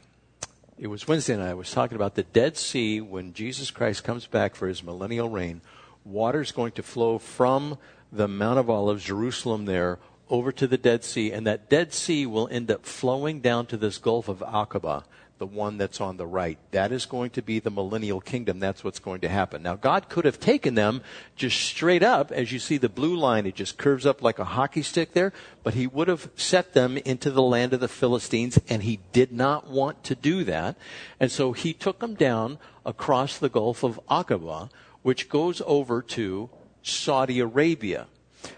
it 0.77 0.87
was 0.87 1.07
Wednesday 1.07 1.37
night 1.37 1.49
I 1.49 1.53
was 1.53 1.71
talking 1.71 1.95
about 1.95 2.15
the 2.15 2.23
Dead 2.23 2.57
Sea 2.57 2.99
when 2.99 3.33
Jesus 3.33 3.69
Christ 3.69 4.03
comes 4.03 4.25
back 4.25 4.55
for 4.55 4.67
his 4.67 4.83
millennial 4.83 5.29
reign. 5.29 5.61
Water's 6.03 6.51
going 6.51 6.71
to 6.73 6.83
flow 6.83 7.19
from 7.19 7.77
the 8.11 8.27
Mount 8.27 8.57
of 8.57 8.69
Olives, 8.69 9.03
Jerusalem, 9.03 9.65
there 9.65 9.99
over 10.29 10.51
to 10.51 10.67
the 10.67 10.77
Dead 10.77 11.03
Sea, 11.03 11.31
and 11.31 11.45
that 11.47 11.69
Dead 11.69 11.93
Sea 11.93 12.25
will 12.25 12.47
end 12.49 12.69
up 12.71 12.85
flowing 12.85 13.39
down 13.39 13.65
to 13.67 13.77
this 13.77 13.97
Gulf 13.97 14.27
of 14.27 14.39
Aqaba 14.39 15.03
the 15.39 15.47
one 15.47 15.77
that's 15.77 16.01
on 16.01 16.17
the 16.17 16.27
right. 16.27 16.59
That 16.71 16.91
is 16.91 17.05
going 17.05 17.31
to 17.31 17.41
be 17.41 17.59
the 17.59 17.71
millennial 17.71 18.19
kingdom. 18.19 18.59
That's 18.59 18.83
what's 18.83 18.99
going 18.99 19.21
to 19.21 19.29
happen. 19.29 19.63
Now, 19.63 19.75
God 19.75 20.09
could 20.09 20.25
have 20.25 20.39
taken 20.39 20.75
them 20.75 21.01
just 21.35 21.59
straight 21.59 22.03
up, 22.03 22.31
as 22.31 22.51
you 22.51 22.59
see 22.59 22.77
the 22.77 22.89
blue 22.89 23.15
line, 23.15 23.45
it 23.45 23.55
just 23.55 23.77
curves 23.77 24.05
up 24.05 24.21
like 24.21 24.37
a 24.37 24.43
hockey 24.43 24.83
stick 24.83 25.13
there, 25.13 25.33
but 25.63 25.73
He 25.73 25.87
would 25.87 26.09
have 26.09 26.29
set 26.35 26.73
them 26.73 26.97
into 26.97 27.31
the 27.31 27.41
land 27.41 27.73
of 27.73 27.79
the 27.79 27.87
Philistines, 27.87 28.59
and 28.69 28.83
He 28.83 28.99
did 29.13 29.31
not 29.31 29.67
want 29.67 30.03
to 30.03 30.15
do 30.15 30.43
that. 30.43 30.75
And 31.19 31.31
so 31.31 31.53
He 31.53 31.73
took 31.73 31.99
them 31.99 32.15
down 32.15 32.59
across 32.85 33.37
the 33.37 33.49
Gulf 33.49 33.83
of 33.83 33.99
Aqaba, 34.09 34.69
which 35.01 35.29
goes 35.29 35.61
over 35.65 36.01
to 36.01 36.49
Saudi 36.83 37.39
Arabia. 37.39 38.07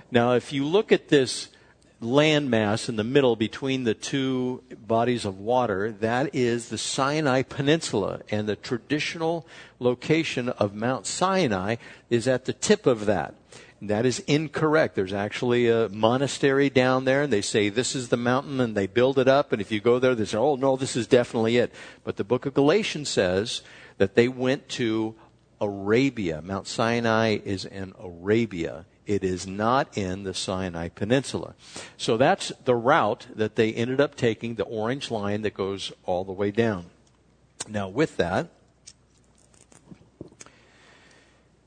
Now, 0.09 0.33
if 0.33 0.51
you 0.51 0.65
look 0.65 0.91
at 0.91 1.09
this 1.09 1.49
landmass 2.01 2.89
in 2.89 2.95
the 2.95 3.03
middle 3.03 3.35
between 3.35 3.83
the 3.83 3.93
two 3.93 4.63
bodies 4.87 5.23
of 5.23 5.39
water, 5.39 5.91
that 5.91 6.33
is 6.33 6.69
the 6.69 6.77
Sinai 6.77 7.43
Peninsula. 7.43 8.21
And 8.29 8.49
the 8.49 8.55
traditional 8.55 9.45
location 9.79 10.49
of 10.49 10.73
Mount 10.73 11.05
Sinai 11.05 11.75
is 12.09 12.27
at 12.27 12.45
the 12.45 12.53
tip 12.53 12.85
of 12.85 13.05
that. 13.05 13.35
That 13.83 14.05
is 14.05 14.19
incorrect. 14.27 14.95
There's 14.95 15.13
actually 15.13 15.67
a 15.67 15.89
monastery 15.89 16.69
down 16.69 17.05
there, 17.05 17.23
and 17.23 17.33
they 17.33 17.41
say 17.41 17.69
this 17.69 17.95
is 17.95 18.09
the 18.09 18.17
mountain, 18.17 18.59
and 18.59 18.75
they 18.75 18.85
build 18.85 19.17
it 19.17 19.27
up. 19.27 19.51
And 19.51 19.59
if 19.61 19.71
you 19.71 19.79
go 19.79 19.97
there, 19.97 20.13
they 20.13 20.25
say, 20.25 20.37
oh, 20.37 20.55
no, 20.55 20.75
this 20.75 20.95
is 20.95 21.07
definitely 21.07 21.57
it. 21.57 21.73
But 22.03 22.17
the 22.17 22.23
book 22.23 22.45
of 22.45 22.53
Galatians 22.53 23.09
says 23.09 23.63
that 23.97 24.13
they 24.15 24.27
went 24.27 24.69
to 24.69 25.15
Arabia. 25.59 26.41
Mount 26.43 26.67
Sinai 26.67 27.39
is 27.43 27.65
in 27.65 27.93
Arabia. 27.99 28.85
It 29.11 29.25
is 29.25 29.45
not 29.45 29.97
in 29.97 30.23
the 30.23 30.33
Sinai 30.33 30.87
Peninsula. 30.87 31.53
So 31.97 32.15
that's 32.15 32.53
the 32.63 32.75
route 32.75 33.27
that 33.35 33.57
they 33.57 33.73
ended 33.73 33.99
up 33.99 34.15
taking, 34.15 34.55
the 34.55 34.63
orange 34.63 35.11
line 35.11 35.41
that 35.41 35.53
goes 35.53 35.91
all 36.05 36.23
the 36.23 36.31
way 36.31 36.49
down. 36.49 36.85
Now, 37.67 37.89
with 37.89 38.15
that, 38.15 38.47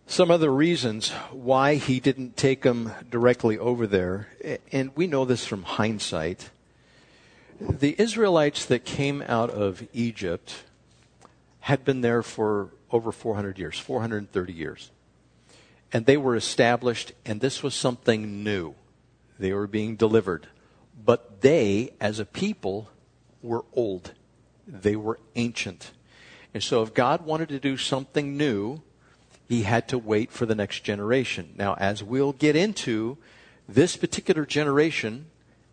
some 0.07 0.31
other 0.31 0.51
reasons 0.51 1.11
why 1.33 1.75
he 1.75 2.01
didn't 2.01 2.39
take 2.39 2.63
them 2.63 2.93
directly 3.11 3.59
over 3.59 3.87
there, 3.87 4.29
and 4.73 4.97
we 4.97 5.07
know 5.07 5.27
this 5.27 5.45
from 5.47 5.65
hindsight. 5.65 6.49
The 7.61 7.95
Israelites 7.99 8.65
that 8.65 8.87
came 8.87 9.21
out 9.21 9.51
of 9.51 9.87
Egypt 9.93 10.65
had 11.61 11.85
been 11.85 12.01
there 12.01 12.23
for 12.23 12.71
over 12.91 13.13
400 13.13 13.59
years, 13.59 13.79
430 13.79 14.51
years. 14.51 14.91
And 15.95 16.05
they 16.07 16.17
were 16.17 16.35
established, 16.35 17.13
and 17.25 17.41
this 17.41 17.63
was 17.63 17.73
something 17.73 18.43
new. 18.43 18.75
They 19.39 19.53
were 19.53 19.69
being 19.69 19.95
delivered. 19.95 20.49
But 21.05 21.41
they, 21.41 21.95
as 22.01 22.19
a 22.19 22.25
people, 22.25 22.91
were 23.43 23.65
old. 23.73 24.13
They 24.67 24.97
were 24.97 25.21
ancient. 25.37 25.93
And 26.53 26.63
so 26.63 26.83
if 26.83 26.95
God 26.95 27.25
wanted 27.25 27.49
to 27.51 27.61
do 27.61 27.77
something 27.77 28.37
new, 28.37 28.83
he 29.49 29.63
had 29.63 29.87
to 29.89 29.99
wait 29.99 30.33
for 30.33 30.47
the 30.47 30.55
next 30.57 30.81
generation. 30.81 31.55
Now, 31.57 31.75
as 31.75 32.03
we'll 32.03 32.33
get 32.33 32.57
into, 32.57 33.17
this 33.69 33.97
particular 33.97 34.45
generation, 34.45 35.27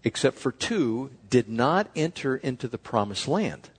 except 0.04 0.38
for 0.38 0.52
two, 0.52 1.10
did 1.30 1.50
not 1.50 1.90
enter 1.96 2.36
into 2.36 2.68
the 2.68 2.78
promised 2.78 3.28
land. 3.28 3.70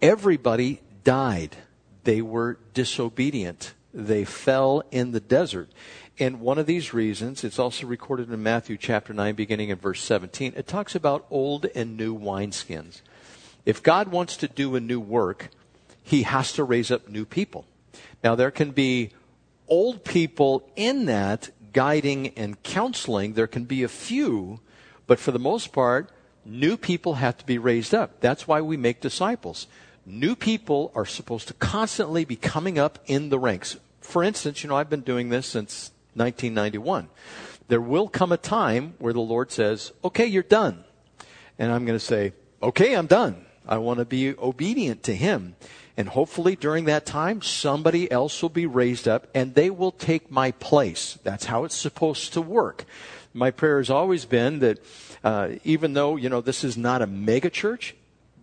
Everybody 0.00 0.82
died. 1.02 1.56
They 2.04 2.22
were 2.22 2.58
disobedient. 2.74 3.74
They 3.98 4.24
fell 4.24 4.84
in 4.92 5.10
the 5.10 5.18
desert. 5.18 5.70
And 6.20 6.40
one 6.40 6.56
of 6.56 6.66
these 6.66 6.94
reasons, 6.94 7.42
it's 7.42 7.58
also 7.58 7.84
recorded 7.84 8.30
in 8.30 8.40
Matthew 8.44 8.76
chapter 8.76 9.12
9, 9.12 9.34
beginning 9.34 9.70
in 9.70 9.76
verse 9.76 10.00
17, 10.04 10.52
it 10.56 10.68
talks 10.68 10.94
about 10.94 11.26
old 11.30 11.66
and 11.74 11.96
new 11.96 12.16
wineskins. 12.16 13.00
If 13.66 13.82
God 13.82 14.06
wants 14.06 14.36
to 14.36 14.46
do 14.46 14.76
a 14.76 14.80
new 14.80 15.00
work, 15.00 15.48
he 16.00 16.22
has 16.22 16.52
to 16.52 16.62
raise 16.62 16.92
up 16.92 17.08
new 17.08 17.24
people. 17.24 17.64
Now, 18.22 18.36
there 18.36 18.52
can 18.52 18.70
be 18.70 19.10
old 19.66 20.04
people 20.04 20.70
in 20.76 21.06
that 21.06 21.50
guiding 21.72 22.28
and 22.28 22.62
counseling. 22.62 23.32
There 23.32 23.48
can 23.48 23.64
be 23.64 23.82
a 23.82 23.88
few, 23.88 24.60
but 25.08 25.18
for 25.18 25.32
the 25.32 25.40
most 25.40 25.72
part, 25.72 26.08
new 26.44 26.76
people 26.76 27.14
have 27.14 27.36
to 27.38 27.44
be 27.44 27.58
raised 27.58 27.92
up. 27.92 28.20
That's 28.20 28.46
why 28.46 28.60
we 28.60 28.76
make 28.76 29.00
disciples. 29.00 29.66
New 30.06 30.36
people 30.36 30.92
are 30.94 31.04
supposed 31.04 31.48
to 31.48 31.54
constantly 31.54 32.24
be 32.24 32.36
coming 32.36 32.78
up 32.78 33.00
in 33.06 33.30
the 33.30 33.40
ranks. 33.40 33.76
For 34.08 34.22
instance, 34.22 34.62
you 34.62 34.70
know, 34.70 34.76
I've 34.76 34.88
been 34.88 35.02
doing 35.02 35.28
this 35.28 35.46
since 35.46 35.90
1991. 36.14 37.08
There 37.68 37.78
will 37.78 38.08
come 38.08 38.32
a 38.32 38.38
time 38.38 38.94
where 38.98 39.12
the 39.12 39.20
Lord 39.20 39.52
says, 39.52 39.92
okay, 40.02 40.24
you're 40.24 40.42
done. 40.42 40.82
And 41.58 41.70
I'm 41.70 41.84
going 41.84 41.98
to 41.98 42.04
say, 42.04 42.32
okay, 42.62 42.94
I'm 42.94 43.06
done. 43.06 43.44
I 43.68 43.76
want 43.76 43.98
to 43.98 44.06
be 44.06 44.34
obedient 44.38 45.02
to 45.02 45.14
Him. 45.14 45.56
And 45.98 46.08
hopefully 46.08 46.56
during 46.56 46.86
that 46.86 47.04
time, 47.04 47.42
somebody 47.42 48.10
else 48.10 48.40
will 48.40 48.48
be 48.48 48.64
raised 48.64 49.06
up 49.06 49.26
and 49.34 49.54
they 49.54 49.68
will 49.68 49.92
take 49.92 50.30
my 50.30 50.52
place. 50.52 51.18
That's 51.22 51.44
how 51.44 51.64
it's 51.64 51.76
supposed 51.76 52.32
to 52.32 52.40
work. 52.40 52.86
My 53.34 53.50
prayer 53.50 53.76
has 53.76 53.90
always 53.90 54.24
been 54.24 54.60
that 54.60 54.78
uh, 55.22 55.50
even 55.64 55.92
though, 55.92 56.16
you 56.16 56.30
know, 56.30 56.40
this 56.40 56.64
is 56.64 56.78
not 56.78 57.02
a 57.02 57.06
mega 57.06 57.50
church, 57.50 57.94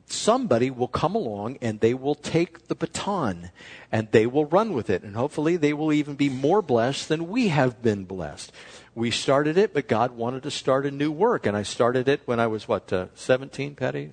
somebody 0.07 0.69
will 0.69 0.87
come 0.87 1.15
along 1.15 1.57
and 1.61 1.79
they 1.79 1.93
will 1.93 2.15
take 2.15 2.67
the 2.67 2.75
baton 2.75 3.51
and 3.91 4.11
they 4.11 4.25
will 4.25 4.45
run 4.45 4.73
with 4.73 4.89
it. 4.89 5.03
And 5.03 5.15
hopefully 5.15 5.57
they 5.57 5.73
will 5.73 5.91
even 5.91 6.15
be 6.15 6.29
more 6.29 6.61
blessed 6.61 7.09
than 7.09 7.27
we 7.27 7.49
have 7.49 7.81
been 7.81 8.05
blessed. 8.05 8.51
We 8.93 9.11
started 9.11 9.57
it, 9.57 9.73
but 9.73 9.87
God 9.87 10.11
wanted 10.11 10.43
to 10.43 10.51
start 10.51 10.85
a 10.85 10.91
new 10.91 11.11
work. 11.11 11.45
And 11.45 11.57
I 11.57 11.63
started 11.63 12.07
it 12.07 12.21
when 12.25 12.39
I 12.39 12.47
was, 12.47 12.67
what, 12.67 12.91
uh, 12.93 13.07
17, 13.15 13.75
Patty? 13.75 14.11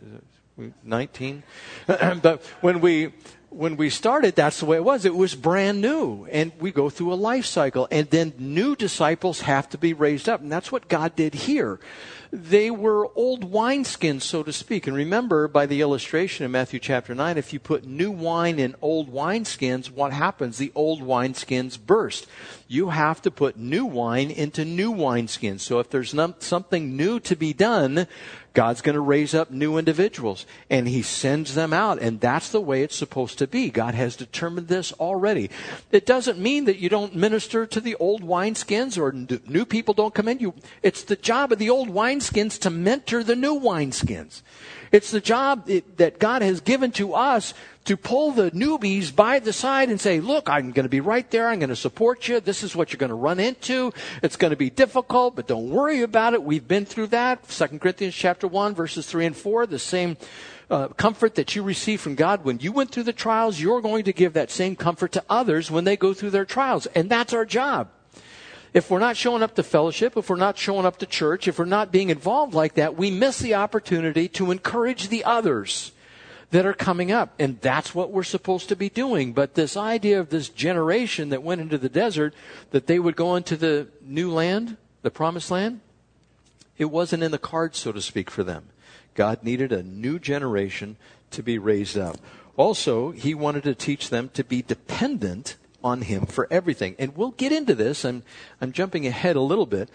19. 0.84 1.42
but 1.86 2.44
when 2.60 2.80
we 2.80 3.12
when 3.52 3.76
we 3.76 3.90
started, 3.90 4.34
that's 4.34 4.60
the 4.60 4.66
way 4.66 4.78
it 4.78 4.84
was. 4.84 5.04
It 5.04 5.14
was 5.14 5.34
brand 5.34 5.80
new. 5.80 6.26
And 6.30 6.52
we 6.58 6.72
go 6.72 6.88
through 6.88 7.12
a 7.12 7.14
life 7.14 7.44
cycle. 7.44 7.86
And 7.90 8.08
then 8.08 8.32
new 8.38 8.74
disciples 8.74 9.42
have 9.42 9.68
to 9.70 9.78
be 9.78 9.92
raised 9.92 10.28
up. 10.28 10.40
And 10.40 10.50
that's 10.50 10.72
what 10.72 10.88
God 10.88 11.14
did 11.14 11.34
here. 11.34 11.78
They 12.34 12.70
were 12.70 13.10
old 13.14 13.52
wineskins, 13.52 14.22
so 14.22 14.42
to 14.42 14.54
speak. 14.54 14.86
And 14.86 14.96
remember, 14.96 15.48
by 15.48 15.66
the 15.66 15.82
illustration 15.82 16.46
in 16.46 16.50
Matthew 16.50 16.80
chapter 16.80 17.14
9, 17.14 17.36
if 17.36 17.52
you 17.52 17.60
put 17.60 17.84
new 17.84 18.10
wine 18.10 18.58
in 18.58 18.74
old 18.80 19.12
wineskins, 19.12 19.90
what 19.90 20.14
happens? 20.14 20.56
The 20.56 20.72
old 20.74 21.02
wineskins 21.02 21.78
burst. 21.78 22.26
You 22.68 22.88
have 22.88 23.20
to 23.22 23.30
put 23.30 23.58
new 23.58 23.84
wine 23.84 24.30
into 24.30 24.64
new 24.64 24.94
wineskins. 24.94 25.60
So 25.60 25.78
if 25.78 25.90
there's 25.90 26.16
something 26.38 26.96
new 26.96 27.20
to 27.20 27.36
be 27.36 27.52
done, 27.52 28.06
God's 28.54 28.80
going 28.80 28.94
to 28.94 29.00
raise 29.00 29.34
up 29.34 29.50
new 29.50 29.78
individuals 29.78 30.46
and 30.68 30.88
he 30.88 31.02
sends 31.02 31.54
them 31.54 31.72
out. 31.72 32.00
And 32.00 32.20
that's 32.20 32.50
the 32.50 32.60
way 32.60 32.82
it's 32.82 32.96
supposed 32.96 33.38
to 33.38 33.46
be. 33.46 33.68
God 33.68 33.94
has 33.94 34.16
determined 34.16 34.68
this 34.68 34.92
already. 34.94 35.50
It 35.90 36.06
doesn't 36.06 36.38
mean 36.38 36.64
that 36.64 36.78
you 36.78 36.88
don't 36.88 37.14
minister 37.14 37.66
to 37.66 37.80
the 37.80 37.94
old 37.96 38.22
wineskins 38.22 38.98
or 38.98 39.12
new 39.12 39.64
people 39.66 39.92
don't 39.92 40.14
come 40.14 40.28
in. 40.28 40.38
You, 40.38 40.54
it's 40.82 41.02
the 41.02 41.16
job 41.16 41.52
of 41.52 41.58
the 41.58 41.70
old 41.70 41.88
wineskins 41.88 42.21
to 42.30 42.70
mentor 42.70 43.22
the 43.22 43.36
new 43.36 43.58
wineskins. 43.58 44.42
It's 44.92 45.10
the 45.10 45.20
job 45.20 45.66
that 45.96 46.18
God 46.18 46.42
has 46.42 46.60
given 46.60 46.92
to 46.92 47.14
us 47.14 47.54
to 47.84 47.96
pull 47.96 48.30
the 48.30 48.50
newbies 48.50 49.14
by 49.14 49.38
the 49.38 49.52
side 49.52 49.88
and 49.88 50.00
say, 50.00 50.20
look, 50.20 50.48
I'm 50.48 50.70
going 50.70 50.84
to 50.84 50.90
be 50.90 51.00
right 51.00 51.28
there. 51.30 51.48
I'm 51.48 51.58
going 51.58 51.70
to 51.70 51.76
support 51.76 52.28
you. 52.28 52.40
This 52.40 52.62
is 52.62 52.76
what 52.76 52.92
you're 52.92 52.98
going 52.98 53.08
to 53.08 53.14
run 53.14 53.40
into. 53.40 53.92
It's 54.22 54.36
going 54.36 54.50
to 54.50 54.56
be 54.56 54.70
difficult, 54.70 55.34
but 55.34 55.48
don't 55.48 55.70
worry 55.70 56.02
about 56.02 56.34
it. 56.34 56.42
We've 56.42 56.66
been 56.66 56.84
through 56.84 57.08
that. 57.08 57.48
2 57.48 57.78
Corinthians 57.78 58.14
chapter 58.14 58.46
1 58.46 58.74
verses 58.74 59.06
3 59.06 59.26
and 59.26 59.36
4, 59.36 59.66
the 59.66 59.78
same 59.78 60.16
uh, 60.70 60.88
comfort 60.88 61.34
that 61.36 61.56
you 61.56 61.62
receive 61.62 62.00
from 62.00 62.14
God 62.14 62.44
when 62.44 62.58
you 62.60 62.70
went 62.70 62.90
through 62.92 63.02
the 63.04 63.12
trials, 63.12 63.60
you're 63.60 63.80
going 63.80 64.04
to 64.04 64.12
give 64.12 64.34
that 64.34 64.50
same 64.50 64.76
comfort 64.76 65.12
to 65.12 65.24
others 65.28 65.70
when 65.70 65.84
they 65.84 65.96
go 65.96 66.14
through 66.14 66.30
their 66.30 66.44
trials. 66.44 66.86
And 66.94 67.10
that's 67.10 67.32
our 67.32 67.44
job. 67.44 67.88
If 68.72 68.90
we're 68.90 68.98
not 68.98 69.16
showing 69.16 69.42
up 69.42 69.54
to 69.56 69.62
fellowship, 69.62 70.16
if 70.16 70.30
we're 70.30 70.36
not 70.36 70.56
showing 70.56 70.86
up 70.86 70.98
to 70.98 71.06
church, 71.06 71.46
if 71.46 71.58
we're 71.58 71.66
not 71.66 71.92
being 71.92 72.08
involved 72.08 72.54
like 72.54 72.74
that, 72.74 72.96
we 72.96 73.10
miss 73.10 73.38
the 73.38 73.54
opportunity 73.54 74.28
to 74.28 74.50
encourage 74.50 75.08
the 75.08 75.24
others 75.24 75.92
that 76.52 76.64
are 76.64 76.72
coming 76.72 77.12
up. 77.12 77.34
And 77.38 77.60
that's 77.60 77.94
what 77.94 78.10
we're 78.12 78.22
supposed 78.22 78.68
to 78.70 78.76
be 78.76 78.88
doing. 78.88 79.32
But 79.34 79.54
this 79.54 79.76
idea 79.76 80.20
of 80.20 80.30
this 80.30 80.48
generation 80.48 81.28
that 81.30 81.42
went 81.42 81.60
into 81.60 81.76
the 81.76 81.88
desert, 81.90 82.34
that 82.70 82.86
they 82.86 82.98
would 82.98 83.16
go 83.16 83.36
into 83.36 83.56
the 83.56 83.88
new 84.02 84.30
land, 84.30 84.78
the 85.02 85.10
promised 85.10 85.50
land, 85.50 85.80
it 86.78 86.86
wasn't 86.86 87.22
in 87.22 87.30
the 87.30 87.38
cards, 87.38 87.78
so 87.78 87.92
to 87.92 88.00
speak, 88.00 88.30
for 88.30 88.42
them. 88.42 88.68
God 89.14 89.42
needed 89.42 89.72
a 89.72 89.82
new 89.82 90.18
generation 90.18 90.96
to 91.32 91.42
be 91.42 91.58
raised 91.58 91.98
up. 91.98 92.16
Also, 92.56 93.10
He 93.10 93.34
wanted 93.34 93.64
to 93.64 93.74
teach 93.74 94.08
them 94.08 94.30
to 94.30 94.44
be 94.44 94.62
dependent 94.62 95.56
on 95.84 96.02
Him 96.02 96.26
for 96.26 96.48
everything. 96.50 96.96
And 96.98 97.16
we'll 97.16 97.32
get 97.32 97.52
into 97.52 97.74
this. 97.74 98.04
I'm, 98.04 98.22
I'm 98.60 98.72
jumping 98.72 99.06
ahead 99.06 99.36
a 99.36 99.40
little 99.40 99.66
bit. 99.66 99.88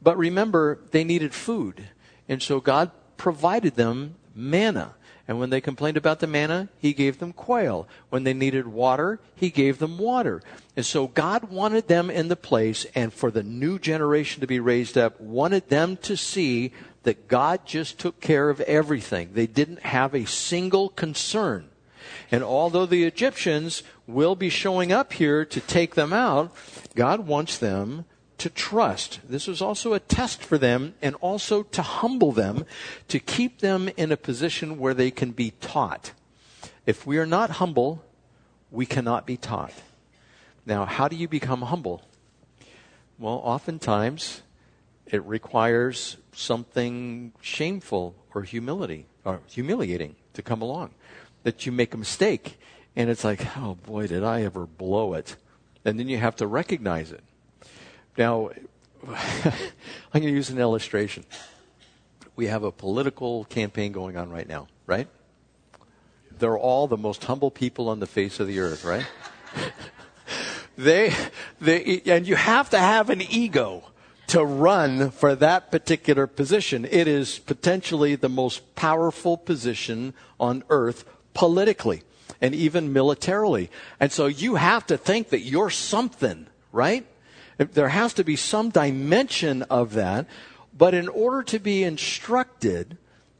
But 0.00 0.18
remember, 0.18 0.78
they 0.90 1.04
needed 1.04 1.34
food. 1.34 1.88
And 2.28 2.42
so 2.42 2.60
God 2.60 2.90
provided 3.16 3.76
them 3.76 4.16
manna. 4.34 4.94
And 5.28 5.38
when 5.38 5.50
they 5.50 5.60
complained 5.60 5.96
about 5.96 6.18
the 6.18 6.26
manna, 6.26 6.68
he 6.78 6.92
gave 6.92 7.18
them 7.18 7.32
quail. 7.32 7.86
When 8.10 8.24
they 8.24 8.34
needed 8.34 8.66
water, 8.66 9.20
he 9.36 9.50
gave 9.50 9.78
them 9.78 9.96
water. 9.96 10.42
And 10.76 10.84
so 10.84 11.06
God 11.06 11.44
wanted 11.44 11.86
them 11.86 12.10
in 12.10 12.28
the 12.28 12.36
place, 12.36 12.86
and 12.94 13.12
for 13.12 13.30
the 13.30 13.44
new 13.44 13.78
generation 13.78 14.40
to 14.40 14.46
be 14.46 14.58
raised 14.58 14.98
up, 14.98 15.20
wanted 15.20 15.68
them 15.68 15.96
to 15.98 16.16
see 16.16 16.72
that 17.04 17.28
God 17.28 17.64
just 17.64 17.98
took 17.98 18.20
care 18.20 18.50
of 18.50 18.60
everything. 18.62 19.30
They 19.32 19.46
didn't 19.46 19.80
have 19.80 20.14
a 20.14 20.26
single 20.26 20.88
concern. 20.88 21.68
And 22.32 22.42
although 22.42 22.86
the 22.86 23.04
Egyptians 23.04 23.82
will 24.06 24.34
be 24.34 24.48
showing 24.48 24.90
up 24.90 25.12
here 25.12 25.44
to 25.44 25.60
take 25.60 25.94
them 25.94 26.14
out, 26.14 26.50
God 26.94 27.26
wants 27.26 27.58
them 27.58 28.06
to 28.38 28.48
trust. 28.48 29.20
This 29.28 29.46
was 29.46 29.60
also 29.60 29.92
a 29.92 30.00
test 30.00 30.42
for 30.42 30.56
them 30.56 30.94
and 31.02 31.14
also 31.16 31.62
to 31.62 31.82
humble 31.82 32.32
them, 32.32 32.64
to 33.08 33.20
keep 33.20 33.58
them 33.58 33.90
in 33.98 34.10
a 34.10 34.16
position 34.16 34.78
where 34.78 34.94
they 34.94 35.10
can 35.10 35.32
be 35.32 35.50
taught. 35.60 36.12
If 36.86 37.06
we 37.06 37.18
are 37.18 37.26
not 37.26 37.50
humble, 37.50 38.02
we 38.70 38.86
cannot 38.86 39.26
be 39.26 39.36
taught. 39.36 39.74
Now, 40.64 40.86
how 40.86 41.08
do 41.08 41.16
you 41.16 41.28
become 41.28 41.60
humble? 41.60 42.00
Well, 43.18 43.42
oftentimes 43.44 44.40
it 45.04 45.22
requires 45.26 46.16
something 46.32 47.32
shameful 47.42 48.14
or 48.34 48.42
humility 48.42 49.04
or 49.22 49.40
humiliating 49.46 50.16
to 50.32 50.40
come 50.40 50.62
along 50.62 50.94
that 51.42 51.66
you 51.66 51.72
make 51.72 51.94
a 51.94 51.96
mistake. 51.96 52.58
And 52.94 53.08
it's 53.08 53.24
like, 53.24 53.46
oh 53.56 53.74
boy, 53.74 54.06
did 54.06 54.24
I 54.24 54.42
ever 54.42 54.66
blow 54.66 55.14
it. 55.14 55.36
And 55.84 55.98
then 55.98 56.08
you 56.08 56.18
have 56.18 56.36
to 56.36 56.46
recognize 56.46 57.10
it. 57.10 57.22
Now, 58.16 58.50
I'm 59.08 60.20
going 60.20 60.24
to 60.24 60.30
use 60.30 60.50
an 60.50 60.58
illustration. 60.58 61.24
We 62.36 62.46
have 62.46 62.62
a 62.62 62.70
political 62.70 63.44
campaign 63.44 63.92
going 63.92 64.16
on 64.16 64.30
right 64.30 64.48
now, 64.48 64.68
right? 64.86 65.08
They're 66.38 66.58
all 66.58 66.86
the 66.86 66.96
most 66.96 67.24
humble 67.24 67.50
people 67.50 67.88
on 67.88 68.00
the 68.00 68.06
face 68.06 68.40
of 68.40 68.46
the 68.46 68.60
earth, 68.60 68.84
right? 68.84 69.06
they, 70.76 71.14
they, 71.60 72.02
and 72.06 72.26
you 72.26 72.36
have 72.36 72.70
to 72.70 72.78
have 72.78 73.10
an 73.10 73.22
ego 73.22 73.84
to 74.28 74.44
run 74.44 75.10
for 75.10 75.34
that 75.34 75.70
particular 75.70 76.26
position. 76.26 76.86
It 76.90 77.06
is 77.06 77.38
potentially 77.38 78.14
the 78.14 78.28
most 78.28 78.74
powerful 78.74 79.36
position 79.36 80.14
on 80.40 80.64
earth 80.70 81.04
politically 81.34 82.02
and 82.40 82.54
even 82.54 82.92
militarily. 82.92 83.70
And 84.00 84.10
so 84.10 84.26
you 84.26 84.56
have 84.56 84.86
to 84.86 84.96
think 84.96 85.30
that 85.30 85.40
you're 85.40 85.70
something, 85.70 86.46
right? 86.72 87.06
There 87.58 87.88
has 87.88 88.14
to 88.14 88.24
be 88.24 88.36
some 88.36 88.70
dimension 88.70 89.62
of 89.62 89.94
that. 89.94 90.26
But 90.76 90.94
in 90.94 91.08
order 91.08 91.42
to 91.44 91.58
be 91.58 91.84
instructed, 91.84 92.96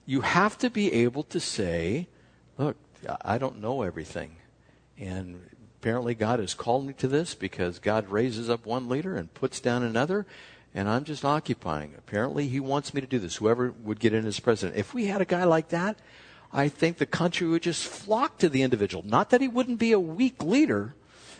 you 0.06 0.20
have 0.20 0.58
to 0.58 0.70
be 0.70 0.92
able 0.92 1.22
to 1.24 1.40
say, 1.40 2.08
look, 2.58 2.76
I 3.22 3.38
don't 3.38 3.60
know 3.60 3.82
everything. 3.82 4.36
And 4.98 5.48
apparently 5.80 6.14
God 6.14 6.38
has 6.38 6.54
called 6.54 6.86
me 6.86 6.92
to 6.94 7.08
this 7.08 7.34
because 7.34 7.78
God 7.78 8.08
raises 8.08 8.48
up 8.50 8.66
one 8.66 8.88
leader 8.88 9.16
and 9.16 9.32
puts 9.32 9.60
down 9.60 9.82
another 9.82 10.26
and 10.74 10.88
I'm 10.88 11.04
just 11.04 11.24
occupying. 11.24 11.94
Apparently, 11.98 12.48
he 12.48 12.60
wants 12.60 12.94
me 12.94 13.00
to 13.00 13.06
do 13.06 13.18
this, 13.18 13.36
whoever 13.36 13.74
would 13.82 14.00
get 14.00 14.14
in 14.14 14.26
as 14.26 14.40
president. 14.40 14.78
If 14.78 14.94
we 14.94 15.06
had 15.06 15.20
a 15.20 15.26
guy 15.26 15.44
like 15.44 15.68
that, 15.68 15.98
I 16.52 16.68
think 16.68 16.98
the 16.98 17.06
country 17.06 17.46
would 17.48 17.62
just 17.62 17.86
flock 17.86 18.38
to 18.38 18.48
the 18.48 18.62
individual. 18.62 19.04
Not 19.06 19.30
that 19.30 19.40
he 19.40 19.48
wouldn't 19.48 19.78
be 19.78 19.92
a 19.92 20.00
weak 20.00 20.42
leader, 20.42 20.94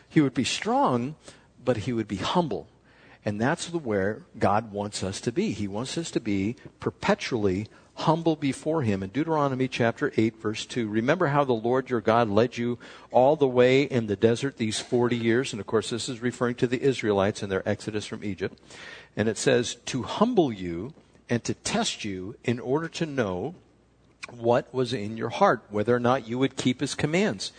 he 0.09 0.21
would 0.21 0.35
be 0.35 0.45
strong, 0.45 1.17
but 1.63 1.79
he 1.79 1.93
would 1.93 2.09
be 2.09 2.17
humble. 2.17 2.69
And 3.25 3.41
that's 3.41 3.73
where 3.73 4.23
God 4.39 4.73
wants 4.73 5.03
us 5.03 5.21
to 5.23 5.33
be. 5.33 5.53
He 5.53 5.69
wants 5.69 5.97
us 5.97 6.11
to 6.13 6.21
be 6.21 6.57
perpetually 6.81 7.69
humble 7.95 8.37
before 8.37 8.83
him. 8.83 9.03
In 9.03 9.11
Deuteronomy 9.11 9.69
chapter 9.69 10.13
8, 10.17 10.37
verse 10.41 10.67
2, 10.67 10.89
remember 10.89 11.29
how 11.29 11.45
the 11.45 11.53
Lord 11.53 11.91
your 11.91 12.01
God 12.01 12.29
led 12.29 12.57
you 12.57 12.79
all 13.11 13.37
the 13.37 13.47
way 13.47 13.83
in 13.83 14.07
the 14.07 14.17
desert 14.17 14.57
these 14.57 14.81
40 14.81 15.17
years. 15.17 15.53
And 15.53 15.61
of 15.61 15.67
course, 15.67 15.91
this 15.91 16.09
is 16.09 16.21
referring 16.21 16.57
to 16.57 16.67
the 16.67 16.83
Israelites 16.83 17.43
and 17.43 17.53
their 17.53 17.69
exodus 17.69 18.07
from 18.07 18.25
Egypt. 18.25 18.59
And 19.17 19.29
it 19.29 19.39
says, 19.39 19.77
to 19.87 20.03
humble 20.03 20.53
you 20.53 20.95
and 21.29 21.45
to 21.45 21.55
test 21.55 22.05
you 22.05 22.37
in 22.45 22.59
order 22.59 22.89
to 22.89 23.07
know 23.07 23.55
what 24.33 24.73
was 24.73 24.93
in 24.93 25.17
your 25.17 25.29
heart, 25.29 25.63
whether 25.71 25.95
or 25.95 26.01
not 26.01 26.29
you 26.29 26.39
would 26.39 26.57
keep 26.57 26.81
his 26.81 26.95
commands. 26.95 27.53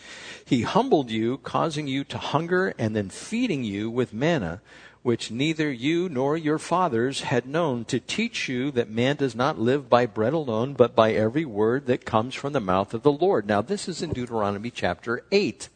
He 0.46 0.63
humbled 0.63 1.10
you, 1.10 1.38
causing 1.38 1.88
you 1.88 2.03
to 2.06 2.18
hunger 2.18 2.74
and 2.77 2.96
then 2.96 3.10
feeding 3.10 3.63
you 3.63 3.89
with 3.89 4.13
manna, 4.13 4.62
which 5.01 5.32
neither 5.32 5.72
you 5.72 6.08
nor 6.10 6.38
your 6.38 6.58
fathers 6.58 7.22
had 7.22 7.46
known, 7.46 7.86
to 7.86 8.00
teach 8.00 8.48
you 8.48 8.72
that 8.72 8.89
man 8.89 9.18
does 9.18 9.36
not 9.36 9.60
live 9.60 9.89
by 9.89 10.06
bread 10.06 10.34
alone, 10.34 10.74
but 10.74 10.96
by 10.96 11.12
every 11.12 11.46
word 11.46 11.86
that 11.88 12.06
comes 12.06 12.34
from 12.36 12.53
the 12.53 12.60
mouth 12.62 12.94
of 12.94 13.03
the 13.03 13.12
Lord. 13.12 13.46
Now, 13.46 13.62
this 13.62 13.89
is 13.89 14.01
in 14.01 14.13
Deuteronomy 14.13 14.72
chapter 14.72 15.24
8. 15.32 15.70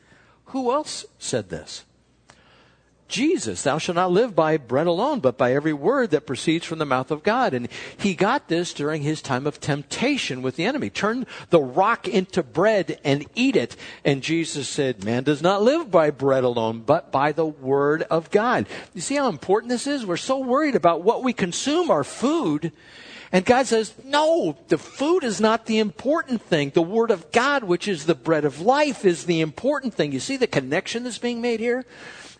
Who 0.46 0.72
else 0.72 1.06
said 1.20 1.50
this? 1.50 1.84
Jesus, 3.08 3.64
thou 3.64 3.78
shalt 3.78 3.96
not 3.96 4.12
live 4.12 4.36
by 4.36 4.58
bread 4.58 4.88
alone, 4.88 5.20
but 5.20 5.38
by 5.38 5.54
every 5.54 5.74
word 5.74 6.12
that 6.12 6.26
proceeds 6.26 6.66
from 6.66 6.80
the 6.80 6.86
mouth 6.86 7.10
of 7.10 7.24
God. 7.24 7.54
And 7.54 7.70
he 7.98 8.14
got 8.14 8.48
this 8.48 8.74
during 8.74 9.02
his 9.02 9.22
time 9.22 9.48
of 9.48 9.60
temptation 9.60 10.42
with 10.42 10.56
the 10.58 10.66
enemy. 10.66 10.90
Turn 10.90 11.26
the 11.50 11.62
rock 11.62 12.08
into 12.08 12.44
bread 12.44 13.00
and 13.04 13.26
eat 13.34 13.56
it. 13.56 13.76
And 14.04 14.22
Jesus 14.22 14.68
said, 14.68 15.04
man 15.04 15.24
does 15.24 15.42
not 15.42 15.64
live 15.64 15.90
by 15.90 16.12
bread 16.12 16.44
alone, 16.44 16.84
but 16.86 17.12
by 17.12 17.32
the 17.32 17.46
word 17.46 18.04
of 18.04 18.30
God. 18.30 18.68
You 18.94 19.02
see 19.02 19.16
how 19.16 19.30
important 19.30 19.70
this 19.70 19.88
is? 19.88 20.06
We're 20.06 20.18
so 20.18 20.40
worried 20.40 20.76
about 20.76 21.02
what 21.02 21.24
we 21.24 21.34
consume, 21.34 21.90
our 21.90 22.04
food. 22.04 22.72
And 23.32 23.44
God 23.46 23.68
says, 23.68 23.94
no, 24.06 24.58
the 24.70 24.78
food 24.78 25.24
is 25.24 25.42
not 25.42 25.66
the 25.66 25.80
important 25.80 26.42
thing. 26.42 26.70
The 26.70 26.82
Word 26.82 27.12
of 27.12 27.32
God, 27.32 27.64
which 27.64 27.88
is 27.88 28.06
the 28.06 28.16
bread 28.16 28.46
of 28.46 28.62
life, 28.62 29.04
is 29.04 29.26
the 29.26 29.42
important 29.42 29.94
thing. 29.94 30.12
You 30.12 30.20
see 30.20 30.38
the 30.38 30.48
connection 30.48 31.04
that's 31.04 31.18
being 31.18 31.42
made 31.42 31.60
here? 31.60 31.86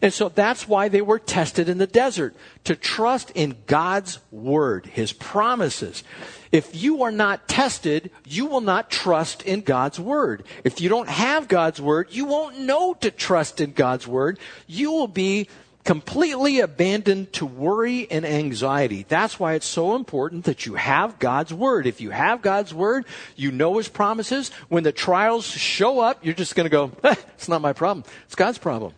And 0.02 0.14
so 0.14 0.30
that's 0.30 0.68
why 0.68 0.90
they 0.90 1.02
were 1.02 1.18
tested 1.18 1.68
in 1.68 1.80
the 1.80 1.88
desert, 1.88 2.36
to 2.66 2.76
trust 2.76 3.32
in 3.32 3.58
God's 3.66 4.20
word, 4.32 4.86
his 4.86 5.12
promises. 5.12 6.04
If 6.52 6.82
you 6.82 7.02
are 7.02 7.12
not 7.12 7.48
tested, 7.48 8.12
you 8.24 8.46
will 8.46 8.62
not 8.62 8.92
trust 8.92 9.42
in 9.42 9.62
God's 9.62 10.00
word. 10.00 10.44
If 10.64 10.80
you 10.82 10.88
don't 10.88 11.10
have 11.10 11.48
God's 11.48 11.82
word, 11.82 12.10
you 12.12 12.26
won't 12.26 12.60
know 12.60 12.94
to 13.02 13.10
trust 13.10 13.60
in 13.60 13.74
God's 13.74 14.08
word. 14.08 14.40
You 14.68 14.92
will 14.92 15.08
be 15.08 15.50
completely 15.88 16.60
abandoned 16.60 17.32
to 17.32 17.46
worry 17.46 18.12
and 18.12 18.26
anxiety. 18.26 19.06
That's 19.08 19.40
why 19.40 19.54
it's 19.54 19.66
so 19.66 19.96
important 19.96 20.44
that 20.44 20.66
you 20.66 20.76
have 20.76 21.18
God's 21.18 21.54
word. 21.54 21.88
If 21.88 22.02
you 22.02 22.10
have 22.10 22.42
God's 22.42 22.74
word, 22.74 23.06
you 23.38 23.54
know 23.54 23.78
his 23.78 23.88
promises. 23.88 24.50
When 24.68 24.84
the 24.84 24.92
trials 24.92 25.46
show 25.46 26.02
up, 26.02 26.26
you're 26.26 26.34
just 26.34 26.56
going 26.56 26.66
to 26.66 26.70
go, 26.70 26.92
it's 27.06 27.48
not 27.48 27.62
my 27.62 27.72
problem. 27.72 28.04
It's 28.26 28.36
God's 28.36 28.58
problem. 28.58 28.96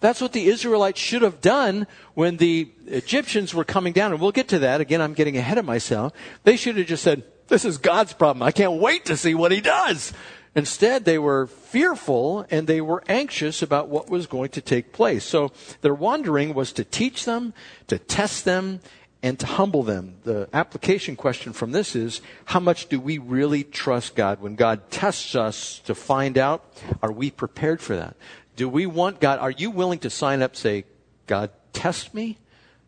That's 0.00 0.20
what 0.20 0.34
the 0.34 0.44
Israelites 0.44 1.00
should 1.00 1.22
have 1.22 1.40
done 1.40 1.86
when 2.12 2.36
the 2.36 2.70
Egyptians 2.84 3.54
were 3.54 3.64
coming 3.64 3.94
down. 3.94 4.12
And 4.12 4.20
we'll 4.20 4.30
get 4.30 4.48
to 4.48 4.58
that. 4.58 4.82
Again, 4.82 5.00
I'm 5.00 5.14
getting 5.14 5.38
ahead 5.38 5.56
of 5.56 5.64
myself. 5.64 6.12
They 6.44 6.58
should 6.58 6.76
have 6.76 6.86
just 6.86 7.02
said, 7.02 7.24
this 7.48 7.64
is 7.64 7.78
God's 7.78 8.12
problem. 8.12 8.42
I 8.42 8.52
can't 8.52 8.78
wait 8.78 9.06
to 9.06 9.16
see 9.16 9.34
what 9.34 9.52
he 9.52 9.62
does. 9.62 10.12
Instead, 10.56 11.04
they 11.04 11.18
were 11.18 11.46
fearful 11.46 12.46
and 12.50 12.66
they 12.66 12.80
were 12.80 13.04
anxious 13.08 13.60
about 13.60 13.88
what 13.88 14.08
was 14.08 14.26
going 14.26 14.48
to 14.48 14.60
take 14.62 14.90
place. 14.90 15.22
So 15.22 15.52
their 15.82 15.94
wandering 15.94 16.54
was 16.54 16.72
to 16.72 16.82
teach 16.82 17.26
them, 17.26 17.52
to 17.88 17.98
test 17.98 18.46
them, 18.46 18.80
and 19.22 19.38
to 19.38 19.46
humble 19.46 19.82
them. 19.82 20.16
The 20.24 20.48
application 20.54 21.14
question 21.14 21.52
from 21.52 21.72
this 21.72 21.94
is, 21.94 22.22
how 22.46 22.60
much 22.60 22.88
do 22.88 22.98
we 22.98 23.18
really 23.18 23.64
trust 23.64 24.14
God? 24.14 24.40
When 24.40 24.54
God 24.54 24.90
tests 24.90 25.34
us 25.34 25.80
to 25.80 25.94
find 25.94 26.38
out, 26.38 26.64
are 27.02 27.12
we 27.12 27.30
prepared 27.30 27.82
for 27.82 27.94
that? 27.94 28.16
Do 28.56 28.68
we 28.68 28.86
want 28.86 29.20
God? 29.20 29.38
Are 29.38 29.50
you 29.50 29.70
willing 29.70 29.98
to 30.00 30.10
sign 30.10 30.40
up, 30.40 30.56
say, 30.56 30.84
God, 31.26 31.50
test 31.72 32.14
me 32.14 32.38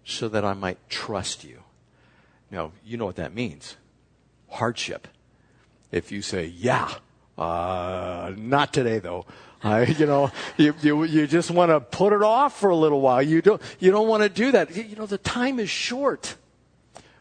so 0.04 0.28
that 0.28 0.44
I 0.44 0.54
might 0.54 0.78
trust 0.88 1.44
you? 1.44 1.64
Now, 2.50 2.72
you 2.82 2.96
know 2.96 3.04
what 3.04 3.16
that 3.16 3.34
means 3.34 3.76
hardship. 4.48 5.08
If 5.92 6.10
you 6.10 6.22
say, 6.22 6.46
yeah, 6.46 6.94
uh, 7.38 8.32
not 8.36 8.72
today 8.72 8.98
though. 8.98 9.24
I, 9.62 9.86
you 9.86 10.06
know, 10.06 10.30
you, 10.56 10.74
you, 10.82 11.04
you 11.04 11.26
just 11.26 11.50
want 11.50 11.70
to 11.70 11.80
put 11.80 12.12
it 12.12 12.22
off 12.22 12.58
for 12.58 12.70
a 12.70 12.76
little 12.76 13.00
while. 13.00 13.22
You 13.22 13.42
don't, 13.42 13.60
you 13.80 13.90
don't 13.90 14.08
want 14.08 14.22
to 14.22 14.28
do 14.28 14.52
that. 14.52 14.74
You 14.76 14.96
know, 14.96 15.06
the 15.06 15.18
time 15.18 15.58
is 15.58 15.70
short. 15.70 16.36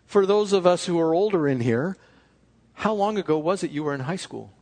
For 0.05 0.25
those 0.25 0.53
of 0.53 0.67
us 0.67 0.85
who 0.85 0.99
are 0.99 1.13
older 1.13 1.47
in 1.47 1.59
here, 1.59 1.97
how 2.73 2.93
long 2.93 3.17
ago 3.17 3.37
was 3.37 3.63
it 3.63 3.71
you 3.71 3.83
were 3.83 3.93
in 3.93 4.01
high 4.01 4.17
school? 4.17 4.53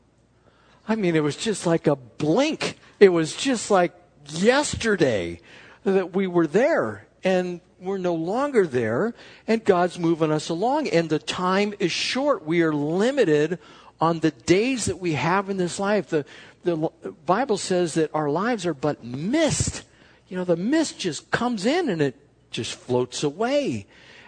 I 0.87 0.95
mean, 0.95 1.15
it 1.15 1.23
was 1.23 1.35
just 1.35 1.65
like 1.65 1.87
a 1.87 1.95
blink. 1.95 2.77
It 2.99 3.09
was 3.09 3.35
just 3.35 3.69
like 3.69 3.93
yesterday 4.29 5.41
that 5.83 6.15
we 6.15 6.27
were 6.27 6.47
there 6.47 7.07
and 7.23 7.59
we're 7.79 7.97
no 7.97 8.15
longer 8.15 8.65
there 8.65 9.13
and 9.47 9.63
God's 9.63 9.99
moving 9.99 10.31
us 10.31 10.49
along 10.49 10.87
and 10.87 11.09
the 11.09 11.19
time 11.19 11.73
is 11.79 11.91
short. 11.91 12.45
We 12.45 12.61
are 12.61 12.73
limited 12.73 13.59
on 14.05 14.19
the 14.19 14.31
days 14.31 14.85
that 14.85 14.99
we 14.99 15.13
have 15.13 15.49
in 15.49 15.57
this 15.57 15.79
life. 15.79 16.07
The, 16.07 16.25
the 16.63 16.77
Bible 17.25 17.57
says 17.57 17.95
that 17.95 18.11
our 18.13 18.29
lives 18.29 18.65
are 18.65 18.73
but 18.73 19.03
mist. 19.03 19.83
You 20.27 20.37
know, 20.37 20.45
the 20.45 20.55
mist 20.55 20.99
just 20.99 21.29
comes 21.31 21.65
in 21.65 21.89
and 21.89 22.01
it 22.01 22.15
just 22.51 22.73
floats 22.73 23.23
away 23.23 23.85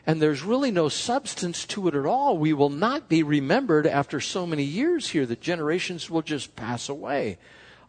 and 0.07 0.21
there's 0.21 0.41
really 0.41 0.71
no 0.71 0.87
substance 0.87 1.65
to 1.65 1.89
it 1.89 1.93
at 1.93 2.05
all, 2.05 2.37
we 2.37 2.53
will 2.53 2.69
not 2.69 3.09
be 3.09 3.23
remembered 3.23 3.85
after 3.85 4.21
so 4.21 4.47
many 4.47 4.63
years 4.63 5.09
here. 5.09 5.25
The 5.25 5.35
generations 5.35 6.09
will 6.09 6.21
just 6.21 6.55
pass 6.55 6.87
away. 6.87 7.37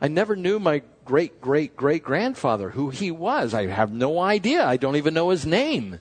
I 0.00 0.08
never 0.08 0.34
knew 0.34 0.58
my 0.58 0.82
great 1.04 1.40
great 1.40 1.76
great 1.76 2.02
grandfather, 2.02 2.70
who 2.70 2.90
he 2.90 3.12
was. 3.12 3.54
I 3.54 3.66
have 3.66 3.92
no 3.92 4.18
idea. 4.18 4.66
I 4.66 4.76
don't 4.76 4.96
even 4.96 5.14
know 5.14 5.30
his 5.30 5.46
name. 5.46 6.00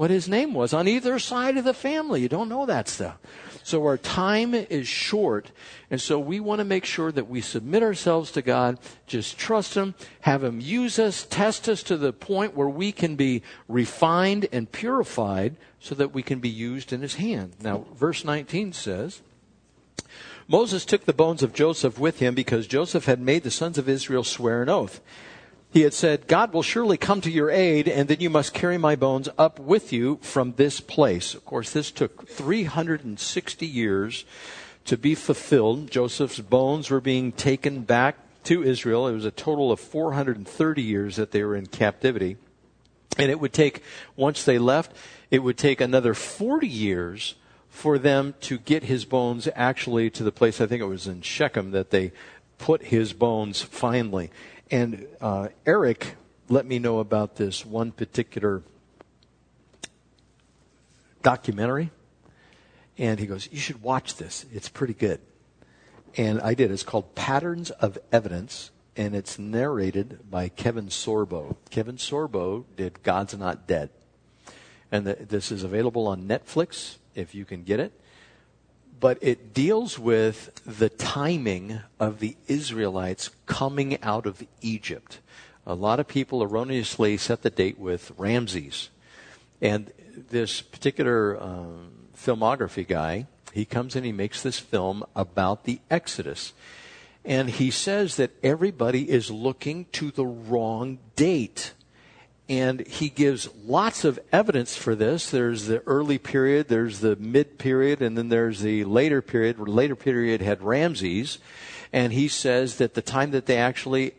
What 0.00 0.08
his 0.08 0.30
name 0.30 0.54
was 0.54 0.72
on 0.72 0.88
either 0.88 1.18
side 1.18 1.58
of 1.58 1.64
the 1.64 1.74
family. 1.74 2.22
You 2.22 2.28
don't 2.30 2.48
know 2.48 2.64
that 2.64 2.88
stuff. 2.88 3.18
So 3.62 3.84
our 3.84 3.98
time 3.98 4.54
is 4.54 4.88
short. 4.88 5.50
And 5.90 6.00
so 6.00 6.18
we 6.18 6.40
want 6.40 6.60
to 6.60 6.64
make 6.64 6.86
sure 6.86 7.12
that 7.12 7.28
we 7.28 7.42
submit 7.42 7.82
ourselves 7.82 8.30
to 8.30 8.40
God, 8.40 8.78
just 9.06 9.36
trust 9.36 9.74
Him, 9.74 9.94
have 10.22 10.42
Him 10.42 10.58
use 10.58 10.98
us, 10.98 11.26
test 11.28 11.68
us 11.68 11.82
to 11.82 11.98
the 11.98 12.14
point 12.14 12.56
where 12.56 12.66
we 12.66 12.92
can 12.92 13.14
be 13.14 13.42
refined 13.68 14.48
and 14.52 14.72
purified 14.72 15.56
so 15.80 15.94
that 15.96 16.14
we 16.14 16.22
can 16.22 16.38
be 16.38 16.48
used 16.48 16.94
in 16.94 17.02
His 17.02 17.16
hand. 17.16 17.56
Now, 17.60 17.84
verse 17.94 18.24
19 18.24 18.72
says, 18.72 19.20
Moses 20.48 20.86
took 20.86 21.04
the 21.04 21.12
bones 21.12 21.42
of 21.42 21.52
Joseph 21.52 21.98
with 21.98 22.20
him 22.20 22.34
because 22.34 22.66
Joseph 22.66 23.04
had 23.04 23.20
made 23.20 23.42
the 23.42 23.50
sons 23.50 23.76
of 23.76 23.86
Israel 23.86 24.24
swear 24.24 24.62
an 24.62 24.70
oath 24.70 25.02
he 25.72 25.82
had 25.82 25.94
said, 25.94 26.26
God 26.26 26.52
will 26.52 26.62
surely 26.62 26.96
come 26.96 27.20
to 27.20 27.30
your 27.30 27.50
aid, 27.50 27.88
and 27.88 28.08
then 28.08 28.20
you 28.20 28.28
must 28.28 28.52
carry 28.52 28.76
my 28.76 28.96
bones 28.96 29.28
up 29.38 29.60
with 29.60 29.92
you 29.92 30.18
from 30.20 30.54
this 30.54 30.80
place. 30.80 31.32
Of 31.34 31.44
course, 31.44 31.70
this 31.70 31.92
took 31.92 32.28
360 32.28 33.66
years 33.66 34.24
to 34.84 34.96
be 34.96 35.14
fulfilled. 35.14 35.90
Joseph's 35.90 36.40
bones 36.40 36.90
were 36.90 37.00
being 37.00 37.30
taken 37.30 37.82
back 37.82 38.16
to 38.44 38.64
Israel. 38.64 39.06
It 39.06 39.12
was 39.12 39.24
a 39.24 39.30
total 39.30 39.70
of 39.70 39.78
430 39.78 40.82
years 40.82 41.16
that 41.16 41.30
they 41.30 41.44
were 41.44 41.54
in 41.54 41.66
captivity. 41.66 42.36
And 43.16 43.30
it 43.30 43.38
would 43.38 43.52
take, 43.52 43.82
once 44.16 44.44
they 44.44 44.58
left, 44.58 44.92
it 45.30 45.40
would 45.40 45.58
take 45.58 45.80
another 45.80 46.14
40 46.14 46.66
years 46.66 47.36
for 47.68 47.98
them 47.98 48.34
to 48.40 48.58
get 48.58 48.84
his 48.84 49.04
bones 49.04 49.48
actually 49.54 50.10
to 50.10 50.24
the 50.24 50.32
place, 50.32 50.60
I 50.60 50.66
think 50.66 50.82
it 50.82 50.86
was 50.86 51.06
in 51.06 51.22
Shechem, 51.22 51.70
that 51.70 51.90
they 51.90 52.10
put 52.58 52.84
his 52.84 53.12
bones 53.12 53.62
finally. 53.62 54.30
And 54.70 55.06
uh, 55.20 55.48
Eric 55.66 56.16
let 56.48 56.64
me 56.64 56.78
know 56.78 56.98
about 56.98 57.36
this 57.36 57.66
one 57.66 57.90
particular 57.90 58.62
documentary. 61.22 61.90
And 62.98 63.18
he 63.18 63.26
goes, 63.26 63.48
You 63.50 63.58
should 63.58 63.82
watch 63.82 64.16
this. 64.16 64.46
It's 64.52 64.68
pretty 64.68 64.94
good. 64.94 65.20
And 66.16 66.40
I 66.40 66.54
did. 66.54 66.70
It's 66.70 66.82
called 66.82 67.14
Patterns 67.14 67.70
of 67.70 67.98
Evidence, 68.12 68.70
and 68.96 69.14
it's 69.14 69.38
narrated 69.38 70.18
by 70.28 70.48
Kevin 70.48 70.86
Sorbo. 70.86 71.56
Kevin 71.70 71.96
Sorbo 71.96 72.64
did 72.76 73.02
God's 73.02 73.36
Not 73.36 73.66
Dead. 73.66 73.90
And 74.90 75.06
the, 75.06 75.14
this 75.14 75.52
is 75.52 75.62
available 75.62 76.08
on 76.08 76.26
Netflix 76.26 76.96
if 77.14 77.34
you 77.34 77.44
can 77.44 77.62
get 77.62 77.78
it. 77.80 77.92
But 79.00 79.18
it 79.22 79.54
deals 79.54 79.98
with 79.98 80.62
the 80.66 80.90
timing 80.90 81.80
of 81.98 82.20
the 82.20 82.36
Israelites 82.46 83.30
coming 83.46 84.00
out 84.02 84.26
of 84.26 84.46
Egypt. 84.60 85.20
A 85.66 85.74
lot 85.74 86.00
of 86.00 86.06
people 86.06 86.42
erroneously 86.42 87.16
set 87.16 87.42
the 87.42 87.50
date 87.50 87.78
with 87.78 88.12
Ramses. 88.18 88.90
And 89.62 89.90
this 90.28 90.60
particular 90.60 91.40
um, 91.42 92.08
filmography 92.16 92.86
guy, 92.86 93.26
he 93.52 93.64
comes 93.64 93.96
in, 93.96 94.04
he 94.04 94.12
makes 94.12 94.42
this 94.42 94.58
film 94.58 95.04
about 95.16 95.64
the 95.64 95.80
Exodus. 95.90 96.52
And 97.24 97.50
he 97.50 97.70
says 97.70 98.16
that 98.16 98.32
everybody 98.42 99.10
is 99.10 99.30
looking 99.30 99.86
to 99.92 100.10
the 100.10 100.26
wrong 100.26 100.98
date. 101.16 101.72
And 102.50 102.86
he 102.86 103.08
gives 103.08 103.48
lots 103.64 104.04
of 104.04 104.18
evidence 104.32 104.76
for 104.76 104.96
this. 104.96 105.30
There's 105.30 105.66
the 105.66 105.82
early 105.86 106.18
period, 106.18 106.66
there's 106.66 106.98
the 106.98 107.14
mid 107.16 107.58
period, 107.58 108.02
and 108.02 108.18
then 108.18 108.28
there's 108.28 108.60
the 108.60 108.84
later 108.84 109.22
period. 109.22 109.56
The 109.56 109.70
later 109.70 109.94
period 109.94 110.42
had 110.42 110.60
Ramses. 110.60 111.38
And 111.92 112.12
he 112.12 112.26
says 112.26 112.76
that 112.78 112.94
the 112.94 113.02
time 113.02 113.30
that 113.30 113.46
they 113.46 113.56
actually 113.56 114.14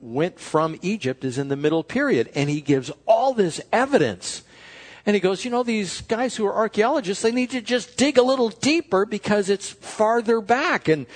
went 0.00 0.40
from 0.40 0.78
Egypt 0.82 1.24
is 1.24 1.38
in 1.38 1.46
the 1.46 1.56
middle 1.56 1.84
period. 1.84 2.28
And 2.34 2.50
he 2.50 2.60
gives 2.60 2.90
all 3.06 3.32
this 3.32 3.60
evidence 3.72 4.42
and 5.06 5.14
he 5.14 5.20
goes, 5.20 5.44
you 5.44 5.52
know, 5.52 5.62
these 5.62 6.00
guys 6.00 6.34
who 6.34 6.44
are 6.46 6.54
archaeologists, 6.54 7.22
they 7.22 7.30
need 7.30 7.50
to 7.50 7.60
just 7.60 7.96
dig 7.96 8.18
a 8.18 8.22
little 8.22 8.48
deeper 8.48 9.06
because 9.06 9.48
it's 9.48 9.70
farther 9.70 10.40
back. 10.40 10.88
And, 10.88 11.06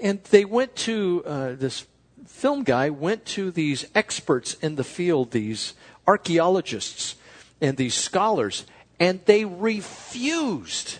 and 0.00 0.24
they 0.24 0.46
went 0.46 0.74
to, 0.76 1.22
uh, 1.26 1.52
this 1.52 1.86
film 2.26 2.64
guy 2.64 2.88
went 2.88 3.26
to 3.26 3.50
these 3.50 3.84
experts 3.94 4.54
in 4.54 4.76
the 4.76 4.84
field, 4.84 5.32
these 5.32 5.74
archaeologists 6.06 7.16
and 7.60 7.76
these 7.76 7.94
scholars, 7.94 8.66
and 9.00 9.20
they 9.26 9.44
refused 9.44 10.98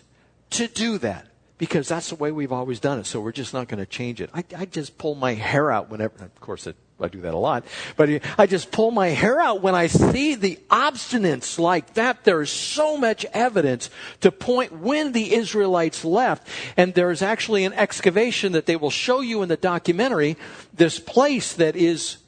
to 0.51 0.69
do 0.69 0.99
that 0.99 1.27
because 1.59 1.88
that's 1.88 2.09
the 2.09 2.14
way 2.17 2.33
we've 2.33 2.53
always 2.53 2.81
done 2.81 2.99
it. 2.99 3.07
So 3.07 3.21
we're 3.21 3.33
just 3.33 3.55
not 3.55 3.69
going 3.69 3.79
to 3.79 3.87
change 3.87 4.21
it. 4.21 4.31
I, 4.35 4.45
I 4.57 4.64
just 4.64 4.99
pull 4.99 5.14
my 5.14 5.35
hair 5.35 5.71
out 5.71 5.90
whenever, 5.90 6.25
of 6.25 6.40
course, 6.40 6.67
it 6.67 6.77
I 7.01 7.09
do 7.09 7.21
that 7.23 7.35
a 7.35 7.38
lot. 7.38 7.64
But 7.97 8.23
I 8.38 8.47
just 8.47 8.71
pull 8.71 8.90
my 8.90 9.09
hair 9.09 9.40
out 9.40 9.61
when 9.62 9.75
I 9.75 9.88
see 9.88 10.37
the 10.37 10.59
obstinance 10.71 11.59
like 11.59 11.95
that. 11.95 12.25
There's 12.25 12.51
so 12.51 12.97
much 12.97 13.25
evidence 13.33 13.90
to 14.21 14.31
point 14.31 14.73
when 14.73 15.12
the 15.12 15.35
Israelites 15.35 16.05
left. 16.05 16.47
And 16.77 16.95
there's 16.95 17.21
actually 17.21 17.64
an 17.64 17.73
excavation 17.73 18.53
that 18.53 18.67
they 18.67 18.77
will 18.77 18.90
show 18.90 19.21
you 19.21 19.43
in 19.43 19.49
the 19.49 19.57
documentary. 19.57 20.37
This 20.73 21.01
place 21.01 21.55
that 21.55 21.75
is, 21.75 22.19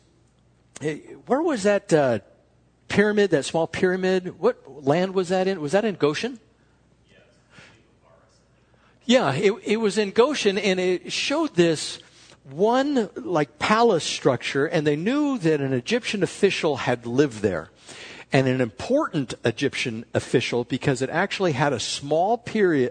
eh, 0.81 0.99
where 1.27 1.43
was 1.43 1.63
that 1.63 1.93
uh, 1.93 2.19
pyramid, 2.89 3.31
that 3.31 3.45
small 3.45 3.67
pyramid? 3.67 4.39
What 4.41 4.85
land 4.85 5.15
was 5.15 5.29
that 5.29 5.47
in? 5.49 5.61
Was 5.61 5.73
that 5.73 5.85
in 5.85 5.95
Goshen? 5.95 6.39
Yeah, 9.05 9.33
it, 9.35 9.53
it 9.65 9.77
was 9.77 9.99
in 9.99 10.11
Goshen 10.11 10.59
and 10.59 10.81
it 10.81 11.13
showed 11.13 11.55
this 11.55 12.01
one 12.51 13.09
like 13.15 13.59
palace 13.59 14.03
structure 14.03 14.67
and 14.67 14.85
they 14.85 14.97
knew 14.97 15.39
that 15.39 15.61
an 15.61 15.73
Egyptian 15.73 16.25
official 16.25 16.77
had 16.77 17.07
lived 17.07 17.41
there. 17.41 17.71
And 18.33 18.49
an 18.49 18.61
important 18.61 19.35
Egyptian 19.45 20.05
official 20.13 20.65
because 20.65 21.01
it 21.01 21.09
actually 21.11 21.53
had 21.53 21.73
a 21.73 21.81
small 21.81 22.35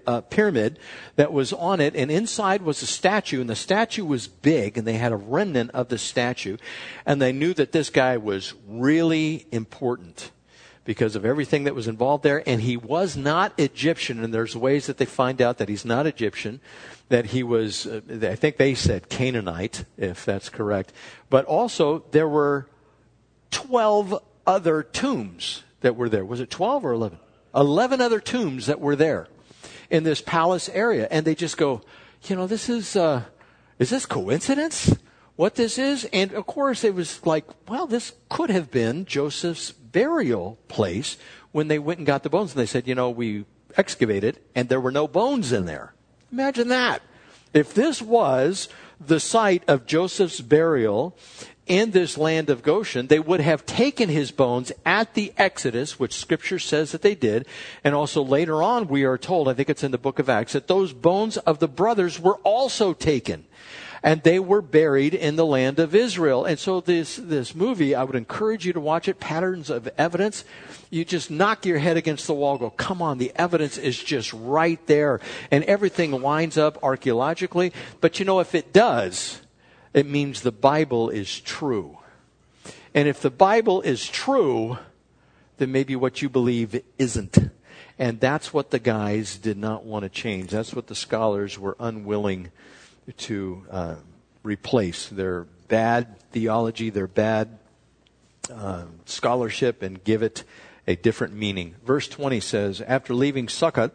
uh, 0.07 0.21
pyramid 0.21 0.79
that 1.17 1.33
was 1.33 1.51
on 1.51 1.81
it 1.81 1.95
and 1.95 2.09
inside 2.09 2.61
was 2.61 2.81
a 2.81 2.87
statue 2.87 3.41
and 3.41 3.49
the 3.49 3.55
statue 3.55 4.05
was 4.05 4.27
big 4.27 4.77
and 4.77 4.87
they 4.87 4.93
had 4.93 5.11
a 5.11 5.17
remnant 5.17 5.71
of 5.71 5.89
the 5.89 5.97
statue 5.97 6.57
and 7.05 7.21
they 7.21 7.33
knew 7.33 7.53
that 7.53 7.73
this 7.73 7.89
guy 7.89 8.15
was 8.15 8.53
really 8.65 9.45
important 9.51 10.31
because 10.85 11.15
of 11.15 11.25
everything 11.25 11.63
that 11.65 11.75
was 11.75 11.87
involved 11.87 12.23
there. 12.23 12.47
And 12.47 12.61
he 12.61 12.77
was 12.77 13.17
not 13.17 13.53
Egyptian, 13.59 14.23
and 14.23 14.33
there's 14.33 14.55
ways 14.55 14.85
that 14.85 14.97
they 14.97 15.05
find 15.05 15.41
out 15.41 15.57
that 15.57 15.67
he's 15.67 15.83
not 15.83 16.07
Egyptian 16.07 16.61
that 17.09 17.27
he 17.27 17.43
was, 17.43 17.85
uh, 17.85 18.01
I 18.23 18.35
think 18.35 18.57
they 18.57 18.73
said 18.73 19.09
Canaanite, 19.09 19.85
if 19.97 20.25
that's 20.25 20.49
correct. 20.49 20.93
But 21.29 21.45
also, 21.45 22.05
there 22.11 22.27
were 22.27 22.67
12 23.51 24.23
other 24.47 24.83
tombs 24.83 25.63
that 25.81 25.95
were 25.95 26.09
there. 26.09 26.25
Was 26.25 26.39
it 26.39 26.49
12 26.49 26.85
or 26.85 26.93
11? 26.93 27.19
11 27.55 28.01
other 28.01 28.19
tombs 28.19 28.65
that 28.65 28.79
were 28.79 28.95
there 28.95 29.27
in 29.89 30.03
this 30.03 30.21
palace 30.21 30.69
area. 30.69 31.07
And 31.09 31.25
they 31.25 31.35
just 31.35 31.57
go, 31.57 31.81
you 32.23 32.35
know, 32.35 32.47
this 32.47 32.69
is, 32.69 32.95
uh, 32.95 33.23
is 33.79 33.89
this 33.89 34.05
coincidence? 34.05 34.95
What 35.35 35.55
this 35.55 35.77
is? 35.77 36.05
And 36.13 36.31
of 36.33 36.45
course, 36.45 36.83
it 36.83 36.95
was 36.95 37.25
like, 37.25 37.45
well, 37.67 37.87
this 37.87 38.13
could 38.29 38.49
have 38.49 38.71
been 38.71 39.05
Joseph's 39.05 39.71
burial 39.71 40.57
place 40.67 41.17
when 41.51 41.67
they 41.67 41.79
went 41.79 41.99
and 41.99 42.07
got 42.07 42.23
the 42.23 42.29
bones. 42.29 42.51
And 42.51 42.59
they 42.59 42.65
said, 42.65 42.87
you 42.87 42.95
know, 42.95 43.09
we 43.09 43.45
excavated 43.77 44.39
and 44.53 44.69
there 44.69 44.79
were 44.79 44.91
no 44.91 45.07
bones 45.07 45.51
in 45.51 45.65
there. 45.65 45.93
Imagine 46.31 46.69
that. 46.69 47.01
If 47.53 47.73
this 47.73 48.01
was 48.01 48.67
the 48.99 49.19
site 49.19 49.63
of 49.67 49.85
Joseph's 49.85 50.41
burial 50.41 51.17
in 51.67 51.91
this 51.91 52.17
land 52.17 52.49
of 52.49 52.63
Goshen, 52.63 53.07
they 53.07 53.19
would 53.19 53.39
have 53.39 53.65
taken 53.65 54.09
his 54.09 54.31
bones 54.31 54.71
at 54.85 55.13
the 55.13 55.33
Exodus, 55.37 55.99
which 55.99 56.13
scripture 56.13 56.59
says 56.59 56.91
that 56.91 57.01
they 57.01 57.15
did. 57.15 57.45
And 57.83 57.95
also 57.95 58.23
later 58.23 58.61
on, 58.61 58.87
we 58.87 59.03
are 59.03 59.17
told, 59.17 59.47
I 59.47 59.53
think 59.53 59.69
it's 59.69 59.83
in 59.83 59.91
the 59.91 59.97
book 59.97 60.19
of 60.19 60.29
Acts, 60.29 60.53
that 60.53 60.67
those 60.67 60.93
bones 60.93 61.37
of 61.37 61.59
the 61.59 61.67
brothers 61.67 62.19
were 62.19 62.37
also 62.43 62.93
taken 62.93 63.45
and 64.05 64.21
they 64.21 64.37
were 64.37 64.61
buried 64.61 65.15
in 65.15 65.35
the 65.35 65.45
land 65.45 65.79
of 65.79 65.95
Israel. 65.95 66.45
And 66.45 66.59
so 66.59 66.79
this, 66.79 67.15
this 67.15 67.55
movie, 67.55 67.95
I 67.95 68.03
would 68.03 68.15
encourage 68.15 68.63
you 68.63 68.71
to 68.73 68.79
watch 68.79 69.07
it, 69.07 69.19
Patterns 69.19 69.71
of 69.71 69.89
Evidence. 69.97 70.45
You 70.91 71.03
just 71.03 71.31
knock 71.31 71.65
your 71.65 71.79
head 71.79 71.97
against 71.97 72.27
the 72.27 72.35
wall, 72.35 72.59
go, 72.59 72.69
come 72.69 73.01
on, 73.01 73.17
the 73.17 73.31
evidence 73.35 73.79
is 73.79 74.01
just 74.01 74.31
right 74.31 74.79
there. 74.85 75.19
And 75.49 75.63
everything 75.63 76.11
lines 76.11 76.55
up 76.55 76.83
archaeologically. 76.83 77.73
But 77.99 78.19
you 78.19 78.25
know, 78.25 78.39
if 78.41 78.53
it 78.53 78.71
does, 78.71 79.41
it 79.95 80.05
means 80.05 80.41
the 80.41 80.51
Bible 80.51 81.09
is 81.09 81.39
true. 81.39 81.97
And 82.93 83.07
if 83.07 83.21
the 83.21 83.29
Bible 83.31 83.81
is 83.81 84.05
true, 84.05 84.77
then 85.57 85.71
maybe 85.71 85.95
what 85.95 86.21
you 86.21 86.27
believe 86.27 86.81
isn't. 86.97 87.37
And 87.97 88.19
that's 88.19 88.53
what 88.53 88.71
the 88.71 88.79
guys 88.79 89.37
did 89.37 89.57
not 89.57 89.85
want 89.85 90.03
to 90.03 90.09
change. 90.09 90.51
That's 90.51 90.73
what 90.73 90.87
the 90.87 90.95
scholars 90.95 91.57
were 91.57 91.77
unwilling 91.79 92.51
to 93.19 93.65
uh, 93.71 93.95
replace 94.43 95.07
their 95.07 95.43
bad 95.69 96.19
theology, 96.31 96.89
their 96.89 97.07
bad 97.07 97.57
uh, 98.53 98.83
scholarship, 99.05 99.81
and 99.81 100.03
give 100.03 100.21
it 100.21 100.43
a 100.85 100.97
different 100.97 101.33
meaning. 101.33 101.75
Verse 101.85 102.09
20 102.09 102.41
says, 102.41 102.81
After 102.81 103.13
leaving 103.13 103.47
Sukkot, 103.47 103.91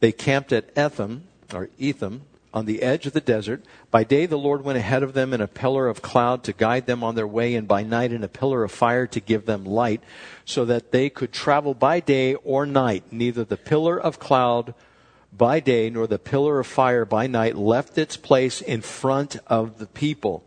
they 0.00 0.10
camped 0.10 0.52
at 0.52 0.76
Etham, 0.76 1.28
or 1.54 1.68
Etham, 1.78 2.22
on 2.54 2.64
the 2.66 2.82
edge 2.82 3.04
of 3.04 3.12
the 3.12 3.20
desert. 3.20 3.64
By 3.90 4.04
day, 4.04 4.26
the 4.26 4.38
Lord 4.38 4.64
went 4.64 4.78
ahead 4.78 5.02
of 5.02 5.12
them 5.12 5.34
in 5.34 5.40
a 5.40 5.48
pillar 5.48 5.88
of 5.88 6.00
cloud 6.00 6.44
to 6.44 6.52
guide 6.52 6.86
them 6.86 7.02
on 7.02 7.16
their 7.16 7.26
way, 7.26 7.56
and 7.56 7.66
by 7.66 7.82
night, 7.82 8.12
in 8.12 8.22
a 8.22 8.28
pillar 8.28 8.62
of 8.62 8.70
fire 8.70 9.08
to 9.08 9.20
give 9.20 9.44
them 9.44 9.64
light, 9.64 10.00
so 10.44 10.64
that 10.64 10.92
they 10.92 11.10
could 11.10 11.32
travel 11.32 11.74
by 11.74 11.98
day 11.98 12.36
or 12.36 12.64
night. 12.64 13.04
Neither 13.10 13.44
the 13.44 13.56
pillar 13.56 14.00
of 14.00 14.20
cloud 14.20 14.72
by 15.36 15.60
day, 15.60 15.90
nor 15.90 16.06
the 16.06 16.18
pillar 16.18 16.60
of 16.60 16.66
fire 16.66 17.04
by 17.04 17.26
night 17.26 17.56
left 17.56 17.98
its 17.98 18.16
place 18.16 18.60
in 18.60 18.80
front 18.80 19.36
of 19.46 19.78
the 19.78 19.86
people. 19.86 20.44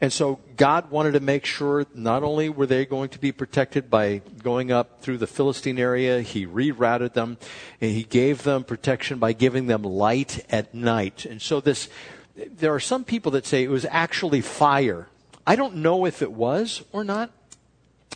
And 0.00 0.12
so 0.12 0.40
God 0.56 0.90
wanted 0.90 1.12
to 1.12 1.20
make 1.20 1.44
sure 1.44 1.86
not 1.94 2.22
only 2.22 2.48
were 2.48 2.66
they 2.66 2.86
going 2.86 3.10
to 3.10 3.18
be 3.18 3.32
protected 3.32 3.90
by 3.90 4.22
going 4.42 4.72
up 4.72 5.02
through 5.02 5.18
the 5.18 5.26
Philistine 5.26 5.78
area, 5.78 6.22
He 6.22 6.46
rerouted 6.46 7.12
them, 7.12 7.38
and 7.80 7.90
He 7.90 8.02
gave 8.02 8.42
them 8.42 8.64
protection 8.64 9.18
by 9.18 9.32
giving 9.32 9.66
them 9.66 9.82
light 9.82 10.44
at 10.50 10.74
night. 10.74 11.26
And 11.26 11.42
so 11.42 11.60
this, 11.60 11.88
there 12.34 12.74
are 12.74 12.80
some 12.80 13.04
people 13.04 13.32
that 13.32 13.46
say 13.46 13.62
it 13.62 13.70
was 13.70 13.86
actually 13.90 14.40
fire. 14.40 15.08
I 15.46 15.56
don't 15.56 15.76
know 15.76 16.06
if 16.06 16.22
it 16.22 16.32
was 16.32 16.82
or 16.92 17.04
not, 17.04 17.30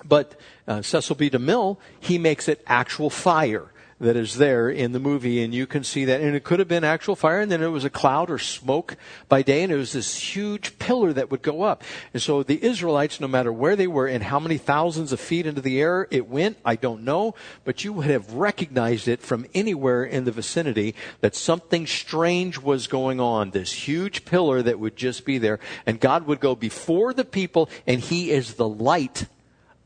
but 0.04 0.38
uh, 0.66 0.82
Cecil 0.82 1.16
B. 1.16 1.30
DeMille, 1.30 1.76
he 2.00 2.18
makes 2.18 2.48
it 2.48 2.62
actual 2.66 3.10
fire 3.10 3.70
that 4.00 4.16
is 4.16 4.37
there 4.37 4.68
in 4.68 4.92
the 4.92 4.98
movie, 4.98 5.42
and 5.42 5.54
you 5.54 5.66
can 5.66 5.85
see 5.85 6.04
that. 6.04 6.20
And 6.20 6.35
it 6.35 6.44
could 6.44 6.59
have 6.59 6.68
been 6.68 6.85
actual 6.85 7.16
fire, 7.16 7.40
and 7.40 7.50
then 7.50 7.62
it 7.62 7.68
was 7.68 7.85
a 7.85 7.90
cloud 7.90 8.30
or 8.30 8.38
smoke 8.38 8.96
by 9.28 9.42
day, 9.42 9.62
and 9.62 9.72
it 9.72 9.76
was 9.76 9.92
this 9.92 10.16
huge 10.16 10.78
pillar 10.78 11.12
that 11.12 11.30
would 11.30 11.42
go 11.42 11.62
up. 11.62 11.83
And 12.12 12.22
so 12.22 12.42
the 12.42 12.62
Israelites, 12.62 13.20
no 13.20 13.28
matter 13.28 13.52
where 13.52 13.76
they 13.76 13.87
were 13.87 14.07
and 14.07 14.24
how 14.24 14.40
many 14.40 14.59
thousands 14.59 15.12
of 15.12 15.20
feet 15.20 15.46
into 15.46 15.61
the 15.61 15.80
air 15.80 16.09
it 16.11 16.28
went, 16.28 16.59
I 16.64 16.76
don't 16.76 17.04
know, 17.04 17.35
but 17.64 17.85
you 17.85 17.92
would 17.92 18.07
have 18.07 18.33
recognized 18.33 19.09
it 19.09 19.20
from 19.20 19.46
anywhere 19.54 20.04
in 20.04 20.24
the 20.24 20.33
vicinity 20.33 20.94
that 21.20 21.35
something 21.35 21.87
strange 21.87 22.59
was 22.59 22.87
going 22.87 23.20
on. 23.20 23.50
This 23.50 23.72
huge 23.72 24.24
pillar 24.24 24.62
that 24.62 24.78
would 24.78 24.96
just 24.96 25.24
be 25.24 25.38
there, 25.38 25.61
and 25.87 26.00
God 26.00 26.26
would 26.26 26.40
go 26.40 26.54
before 26.54 27.12
the 27.12 27.24
people, 27.24 27.68
and 27.87 28.00
He 28.00 28.30
is 28.30 28.54
the 28.54 28.68
light 28.68 29.26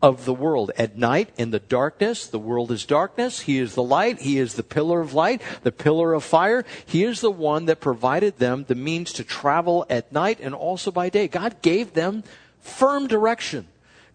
of 0.01 0.25
the 0.25 0.35
world. 0.35 0.71
At 0.79 0.97
night, 0.97 1.31
in 1.37 1.51
the 1.51 1.59
darkness, 1.59 2.27
the 2.27 2.39
world 2.39 2.71
is 2.71 2.85
darkness. 2.85 3.41
He 3.41 3.59
is 3.59 3.75
the 3.75 3.83
light. 3.83 4.21
He 4.21 4.39
is 4.39 4.55
the 4.55 4.63
pillar 4.63 5.01
of 5.01 5.15
light, 5.15 5.43
the 5.63 5.73
pillar 5.73 6.15
of 6.15 6.25
fire. 6.25 6.65
He 6.87 7.05
is 7.05 7.21
the 7.21 7.31
one 7.31 7.67
that 7.67 7.81
provided 7.81 8.39
them 8.39 8.65
the 8.69 8.75
means 8.75 9.13
to 9.15 9.25
travel 9.25 9.87
at 9.91 10.13
night 10.13 10.39
and 10.41 10.55
also 10.55 10.91
by 10.91 11.09
day. 11.09 11.27
God 11.27 11.61
gave 11.63 11.95
them 11.95 12.23
firm 12.61 13.07
direction. 13.07 13.67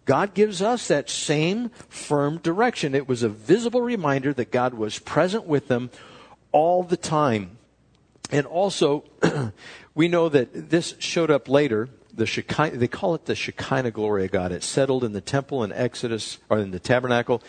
God 0.06 0.34
gives 0.34 0.60
us 0.60 0.88
that 0.88 1.08
same 1.08 1.70
firm 1.88 2.38
direction. 2.38 2.94
It 2.94 3.08
was 3.08 3.22
a 3.22 3.28
visible 3.28 3.80
reminder 3.80 4.32
that 4.34 4.50
God 4.50 4.74
was 4.74 4.98
present 4.98 5.46
with 5.46 5.68
them 5.68 5.90
all 6.52 6.82
the 6.82 6.96
time. 6.96 7.58
And 8.30 8.46
also, 8.46 9.04
we 9.94 10.08
know 10.08 10.28
that 10.28 10.70
this 10.70 10.94
showed 10.98 11.30
up 11.30 11.48
later 11.48 11.88
the 12.14 12.26
Shekinah, 12.26 12.76
they 12.76 12.88
call 12.88 13.14
it 13.14 13.26
the 13.26 13.34
Shekinah 13.34 13.90
glory 13.90 14.24
of 14.24 14.30
God. 14.30 14.52
It 14.52 14.62
settled 14.62 15.04
in 15.04 15.12
the 15.12 15.20
temple 15.20 15.64
in 15.64 15.72
Exodus, 15.72 16.38
or 16.48 16.58
in 16.58 16.70
the 16.70 16.78
tabernacle 16.78 17.42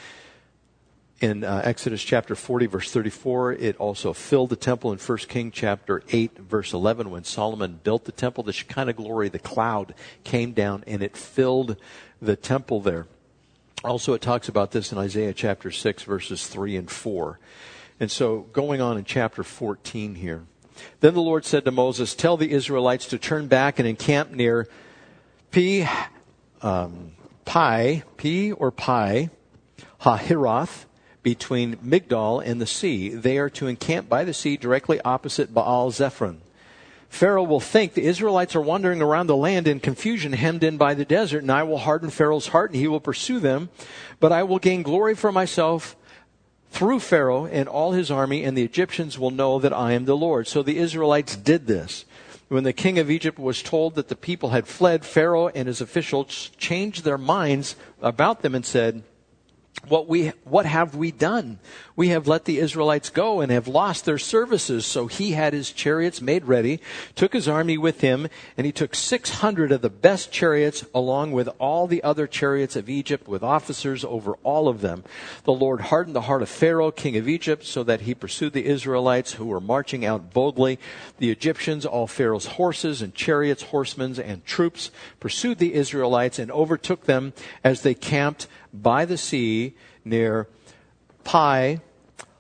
in 1.22 1.44
uh, 1.44 1.62
Exodus 1.64 2.04
chapter 2.04 2.36
40, 2.36 2.66
verse 2.66 2.92
34. 2.92 3.54
It 3.54 3.78
also 3.78 4.14
filled 4.14 4.50
the 4.50 4.56
temple 4.56 4.92
in 4.92 5.00
1 5.00 5.18
King 5.20 5.52
chapter 5.52 6.04
8, 6.12 6.40
verse 6.40 6.74
11. 6.74 7.10
When 7.10 7.24
Solomon 7.24 7.80
built 7.84 8.06
the 8.06 8.12
temple, 8.12 8.44
the 8.44 8.54
Shekinah 8.54 8.94
glory, 8.94 9.30
the 9.30 9.40
cloud 9.40 9.94
came 10.24 10.52
down 10.52 10.84
and 10.88 11.02
it 11.02 11.16
filled 11.16 11.78
the 12.22 12.36
temple 12.36 12.82
there. 12.82 13.08
Also, 13.84 14.14
it 14.14 14.22
talks 14.22 14.50
about 14.50 14.72
this 14.72 14.92
in 14.92 14.98
Isaiah 14.98 15.34
chapter 15.34 15.70
6, 15.72 16.04
verses 16.04 16.48
3 16.48 16.76
and 16.76 16.90
4. 16.90 17.40
And 18.00 18.12
so, 18.12 18.48
going 18.52 18.82
on 18.82 18.98
in 18.98 19.06
chapter 19.06 19.44
14 19.44 20.16
here. 20.16 20.44
Then 21.00 21.14
the 21.14 21.22
Lord 21.22 21.46
said 21.46 21.66
to 21.66 21.72
Moses, 21.72 22.16
Tell 22.16 22.38
the 22.38 22.52
Israelites 22.52 23.06
to 23.08 23.18
turn 23.18 23.48
back 23.48 23.80
and 23.80 23.88
encamp 23.88 24.32
near 24.32 24.68
Pi, 25.52 25.90
um, 26.62 27.12
Pi, 27.46 28.04
Pi 28.18 28.52
or 28.52 28.72
Pi, 28.72 29.30
Hahiroth, 30.02 30.86
between 31.24 31.78
Migdol 31.78 32.44
and 32.46 32.62
the 32.62 32.68
sea. 32.68 33.10
They 33.10 33.40
are 33.40 33.50
to 33.52 33.68
encamp 33.68 34.08
by 34.08 34.24
the 34.24 34.34
sea 34.34 34.58
directly 34.58 35.02
opposite 35.02 35.54
Baal 35.54 35.90
Zephon. 35.92 36.42
Pharaoh 37.10 37.44
will 37.44 37.60
think 37.60 37.94
the 37.94 38.06
Israelites 38.06 38.56
are 38.56 38.62
wandering 38.62 39.02
around 39.02 39.28
the 39.28 39.36
land 39.36 39.68
in 39.68 39.80
confusion, 39.80 40.34
hemmed 40.34 40.64
in 40.64 40.78
by 40.78 40.94
the 40.94 41.06
desert, 41.06 41.42
and 41.42 41.52
I 41.52 41.64
will 41.64 41.78
harden 41.78 42.10
Pharaoh's 42.10 42.50
heart 42.50 42.72
and 42.72 42.80
he 42.80 42.88
will 42.88 43.00
pursue 43.00 43.40
them. 43.40 43.70
But 44.20 44.32
I 44.32 44.44
will 44.44 44.60
gain 44.60 44.84
glory 44.84 45.16
for 45.16 45.32
myself 45.32 45.96
through 46.76 47.00
Pharaoh 47.00 47.46
and 47.46 47.70
all 47.70 47.94
his 47.94 48.12
army, 48.12 48.44
and 48.44 48.58
the 48.58 48.64
Egyptians 48.64 49.18
will 49.18 49.32
know 49.32 49.60
that 49.60 49.72
I 49.72 49.94
am 49.94 50.04
the 50.04 50.18
Lord. 50.18 50.46
So 50.46 50.62
the 50.62 50.78
Israelites 50.78 51.38
did 51.38 51.68
this. 51.68 52.04
When 52.50 52.66
the 52.66 52.74
king 52.74 53.00
of 53.00 53.10
Egypt 53.10 53.40
was 53.40 53.64
told 53.64 53.96
that 53.96 54.10
the 54.10 54.16
people 54.16 54.50
had 54.50 54.68
fled, 54.68 55.06
Pharaoh 55.06 55.48
and 55.48 55.70
his 55.70 55.80
officials 55.80 56.52
changed 56.58 57.06
their 57.06 57.18
minds 57.18 57.78
about 58.02 58.42
them 58.42 58.54
and 58.54 58.66
said, 58.66 59.04
what 59.88 60.08
we 60.08 60.30
what 60.44 60.66
have 60.66 60.96
we 60.96 61.12
done? 61.12 61.60
We 61.96 62.10
have 62.10 62.28
let 62.28 62.46
the 62.46 62.58
israelites 62.58 63.10
go 63.10 63.40
and 63.42 63.52
have 63.52 63.68
lost 63.68 64.06
their 64.06 64.18
services. 64.18 64.86
So 64.86 65.08
he 65.08 65.32
had 65.32 65.54
his 65.54 65.72
chariots 65.72 66.22
made 66.22 66.46
ready 66.46 66.80
took 67.16 67.34
his 67.34 67.48
army 67.48 67.78
with 67.78 68.02
him 68.02 68.28
and 68.58 68.66
he 68.66 68.72
took 68.72 68.96
600 68.96 69.72
of 69.72 69.82
the 69.82 69.90
best 69.90 70.32
chariots 70.32 70.86
along 70.94 71.32
with 71.32 71.50
all 71.60 71.88
the 71.88 72.04
other 72.04 72.26
chariots 72.26 72.76
of 72.76 72.90
egypt 72.90 73.28
with 73.28 73.44
officers 73.44 74.04
over 74.04 74.34
all 74.44 74.68
of 74.68 74.82
them. 74.82 75.04
The 75.44 75.54
lord 75.54 75.82
hardened 75.82 76.16
the 76.16 76.22
heart 76.22 76.42
of 76.42 76.50
pharaoh 76.50 76.92
king 76.92 77.16
of 77.16 77.28
egypt 77.28 77.66
so 77.66 77.84
that 77.84 78.02
he 78.02 78.16
pursued 78.16 78.54
the 78.54 78.66
israelites 78.66 79.34
who 79.34 79.46
were 79.46 79.62
marching 79.62 80.04
out 80.06 80.34
boldly. 80.34 80.80
The 81.20 81.32
egyptians 81.32 81.86
all 81.86 82.08
pharaoh's 82.08 82.48
horses 82.48 83.02
and 83.02 83.14
chariots 83.14 83.64
horsemen 83.64 84.20
and 84.20 84.46
troops 84.46 84.92
pursued 85.20 85.60
the 85.60 85.74
israelites 85.74 86.40
and 86.40 86.52
overtook 86.52 87.06
them 87.06 87.34
as 87.64 87.82
they 87.82 87.94
camped 87.94 88.48
by 88.82 89.06
the 89.06 89.18
sea 89.18 89.76
near 90.04 90.48
Pi 91.24 91.82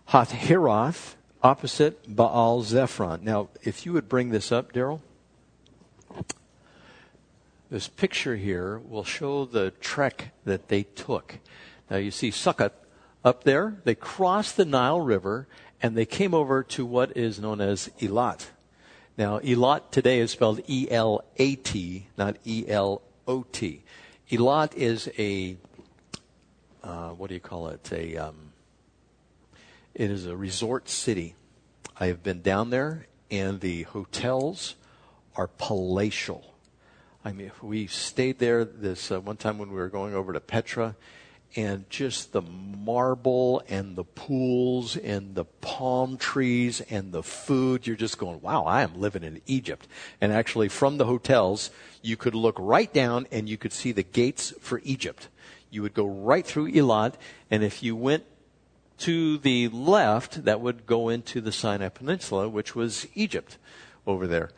Hahiroth, 0.09 1.15
opposite 1.41 2.15
Baal 2.15 2.63
Zephron. 2.63 3.21
Now, 3.21 3.49
if 3.63 3.85
you 3.85 3.93
would 3.93 4.07
bring 4.07 4.29
this 4.29 4.51
up, 4.51 4.73
Daryl. 4.73 5.01
This 7.69 7.87
picture 7.87 8.35
here 8.35 8.77
will 8.77 9.03
show 9.03 9.45
the 9.45 9.71
trek 9.71 10.31
that 10.45 10.67
they 10.67 10.83
took. 10.83 11.39
Now, 11.89 11.97
you 11.97 12.11
see 12.11 12.29
Sukkot 12.29 12.71
up 13.23 13.43
there. 13.43 13.77
They 13.83 13.95
crossed 13.95 14.55
the 14.55 14.65
Nile 14.65 15.01
River 15.01 15.47
and 15.81 15.97
they 15.97 16.05
came 16.05 16.33
over 16.33 16.63
to 16.63 16.85
what 16.85 17.17
is 17.17 17.39
known 17.39 17.61
as 17.61 17.89
Elat. 17.99 18.47
Now, 19.17 19.39
Elat 19.39 19.91
today 19.91 20.19
is 20.19 20.31
spelled 20.31 20.61
E 20.67 20.87
L 20.91 21.23
A 21.37 21.55
T, 21.55 22.07
not 22.17 22.37
E 22.45 22.65
L 22.67 23.01
O 23.27 23.45
T. 23.51 23.83
Elat 24.29 24.73
is 24.75 25.09
a 25.17 25.57
uh, 26.85 27.09
what 27.09 27.29
do 27.29 27.33
you 27.33 27.39
call 27.39 27.67
it? 27.69 27.91
A 27.91 28.15
um, 28.17 28.53
it 29.93 30.11
is 30.11 30.25
a 30.25 30.35
resort 30.35 30.87
city. 30.87 31.35
I 31.99 32.07
have 32.07 32.21
been 32.21 32.41
down 32.41 32.69
there, 32.69 33.07
and 33.31 33.59
the 33.59 33.83
hotels 33.83 34.75
are 35.35 35.47
palatial. 35.47 36.53
I 37.23 37.31
mean, 37.31 37.51
we 37.61 37.87
stayed 37.87 38.37
there 38.37 38.63
this 38.63 39.11
uh, 39.11 39.19
one 39.19 39.37
time 39.37 39.57
when 39.57 39.69
we 39.69 39.77
were 39.77 39.89
going 39.89 40.13
over 40.13 40.31
to 40.31 40.39
Petra, 40.39 40.95
and 41.55 41.89
just 41.89 42.33
the 42.33 42.41
marble 42.41 43.63
and 43.67 43.95
the 43.95 44.03
pools 44.03 44.95
and 44.97 45.33
the 45.33 45.45
palm 45.45 46.17
trees 46.17 46.81
and 46.81 47.11
the 47.11 47.23
food. 47.23 47.87
You're 47.87 47.95
just 47.95 48.19
going, 48.19 48.41
wow, 48.41 48.65
I 48.65 48.83
am 48.83 48.99
living 48.99 49.23
in 49.23 49.41
Egypt. 49.47 49.87
And 50.21 50.31
actually, 50.31 50.67
from 50.67 50.97
the 50.97 51.05
hotels, 51.05 51.71
you 52.03 52.15
could 52.15 52.35
look 52.35 52.57
right 52.59 52.93
down 52.93 53.25
and 53.31 53.49
you 53.49 53.57
could 53.57 53.73
see 53.73 53.91
the 53.91 54.03
gates 54.03 54.53
for 54.59 54.81
Egypt 54.83 55.29
you 55.75 55.81
would 55.81 55.93
go 55.93 56.05
right 56.05 56.45
through 56.45 56.71
Elat, 56.71 57.15
and 57.51 57.63
if 57.63 57.83
you 57.83 57.95
went 57.95 58.23
to 58.99 59.37
the 59.37 59.67
left, 59.67 60.45
that 60.45 60.61
would 60.61 60.85
go 60.85 61.09
into 61.09 61.41
the 61.41 61.51
Sinai 61.51 61.89
Peninsula, 61.89 62.47
which 62.47 62.75
was 62.75 63.05
Egypt 63.13 63.57
over 64.07 64.25
there. 64.25 64.51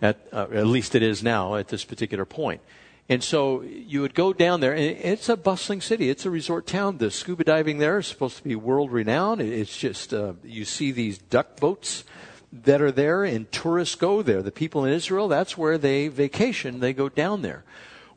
At, 0.00 0.26
uh, 0.32 0.46
at 0.52 0.66
least 0.66 0.94
it 0.94 1.02
is 1.02 1.22
now 1.22 1.56
at 1.56 1.68
this 1.68 1.84
particular 1.84 2.24
point. 2.24 2.60
And 3.08 3.24
so 3.24 3.62
you 3.62 4.00
would 4.02 4.14
go 4.14 4.32
down 4.32 4.60
there, 4.60 4.72
and 4.72 4.84
it's 4.84 5.28
a 5.28 5.36
bustling 5.36 5.80
city. 5.80 6.08
It's 6.08 6.24
a 6.24 6.30
resort 6.30 6.68
town. 6.68 6.98
The 6.98 7.10
scuba 7.10 7.42
diving 7.42 7.78
there 7.78 7.98
is 7.98 8.06
supposed 8.06 8.36
to 8.36 8.44
be 8.44 8.54
world 8.54 8.92
renowned. 8.92 9.40
It's 9.40 9.76
just, 9.76 10.14
uh, 10.14 10.34
you 10.44 10.64
see 10.64 10.92
these 10.92 11.18
duck 11.18 11.58
boats 11.58 12.04
that 12.52 12.80
are 12.80 12.92
there, 12.92 13.24
and 13.24 13.50
tourists 13.50 13.96
go 13.96 14.22
there. 14.22 14.42
The 14.42 14.52
people 14.52 14.84
in 14.84 14.92
Israel, 14.92 15.26
that's 15.26 15.58
where 15.58 15.76
they 15.76 16.06
vacation. 16.06 16.78
They 16.78 16.92
go 16.92 17.08
down 17.08 17.42
there. 17.42 17.64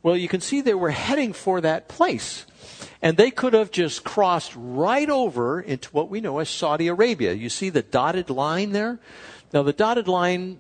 Well, 0.04 0.18
you 0.18 0.28
can 0.28 0.42
see 0.42 0.60
they 0.60 0.74
were 0.74 0.92
heading 0.92 1.32
for 1.32 1.62
that 1.62 1.88
place. 1.88 2.46
And 3.02 3.18
they 3.18 3.32
could 3.32 3.54
have 3.54 3.72
just 3.72 4.04
crossed 4.04 4.54
right 4.56 5.10
over 5.10 5.60
into 5.60 5.90
what 5.90 6.10
we 6.10 6.22
know 6.22 6.40
as 6.40 6.50
Saudi 6.50 6.88
Arabia. 6.88 7.34
You 7.34 7.50
see 7.50 7.70
the 7.70 7.82
dotted 7.82 8.30
line 8.30 8.74
there? 8.74 9.00
Now, 9.54 9.64
the 9.64 9.74
dotted 9.74 10.08
line, 10.08 10.60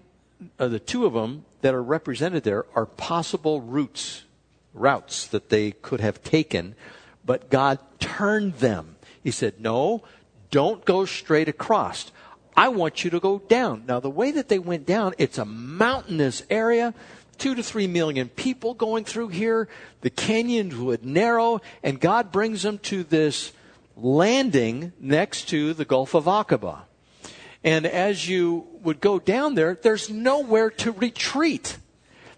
uh, 0.58 0.70
the 0.70 0.80
two 0.80 1.06
of 1.06 1.14
them 1.14 1.46
that 1.62 1.74
are 1.74 1.84
represented 1.84 2.44
there 2.44 2.66
are 2.74 2.86
possible 2.86 3.62
routes, 3.62 4.24
routes 4.74 5.28
that 5.28 5.50
they 5.50 5.72
could 5.72 6.00
have 6.00 6.24
taken, 6.24 6.76
but 7.26 7.50
God 7.50 7.80
turned 8.00 8.56
them. 8.56 8.96
He 9.24 9.32
said, 9.32 9.60
No, 9.60 10.04
don't 10.52 10.86
go 10.86 11.06
straight 11.06 11.50
across. 11.50 12.12
I 12.56 12.68
want 12.70 13.04
you 13.04 13.10
to 13.10 13.20
go 13.20 13.40
down. 13.40 13.86
Now, 13.88 14.00
the 14.00 14.10
way 14.10 14.32
that 14.32 14.48
they 14.48 14.60
went 14.60 14.86
down, 14.86 15.16
it's 15.18 15.38
a 15.38 15.46
mountainous 15.46 16.44
area 16.50 16.94
two 17.38 17.56
to 17.56 17.64
three 17.64 17.88
million 17.88 18.30
people 18.30 18.74
going 18.74 19.06
through 19.06 19.30
here. 19.30 19.68
The 20.02 20.10
canyons 20.10 20.76
would 20.76 21.06
narrow, 21.06 21.62
and 21.82 22.00
God 22.00 22.32
brings 22.32 22.64
them 22.64 22.80
to 22.80 23.04
this 23.04 23.52
landing 23.96 24.94
next 25.00 25.50
to 25.50 25.74
the 25.74 25.86
Gulf 25.86 26.14
of 26.14 26.26
Aqaba. 26.26 26.82
And 27.64 27.86
as 27.86 28.28
you 28.28 28.68
would 28.82 29.00
go 29.00 29.20
down 29.20 29.56
there, 29.56 29.76
there's 29.82 30.10
nowhere 30.10 30.70
to 30.70 30.92
retreat. 30.92 31.78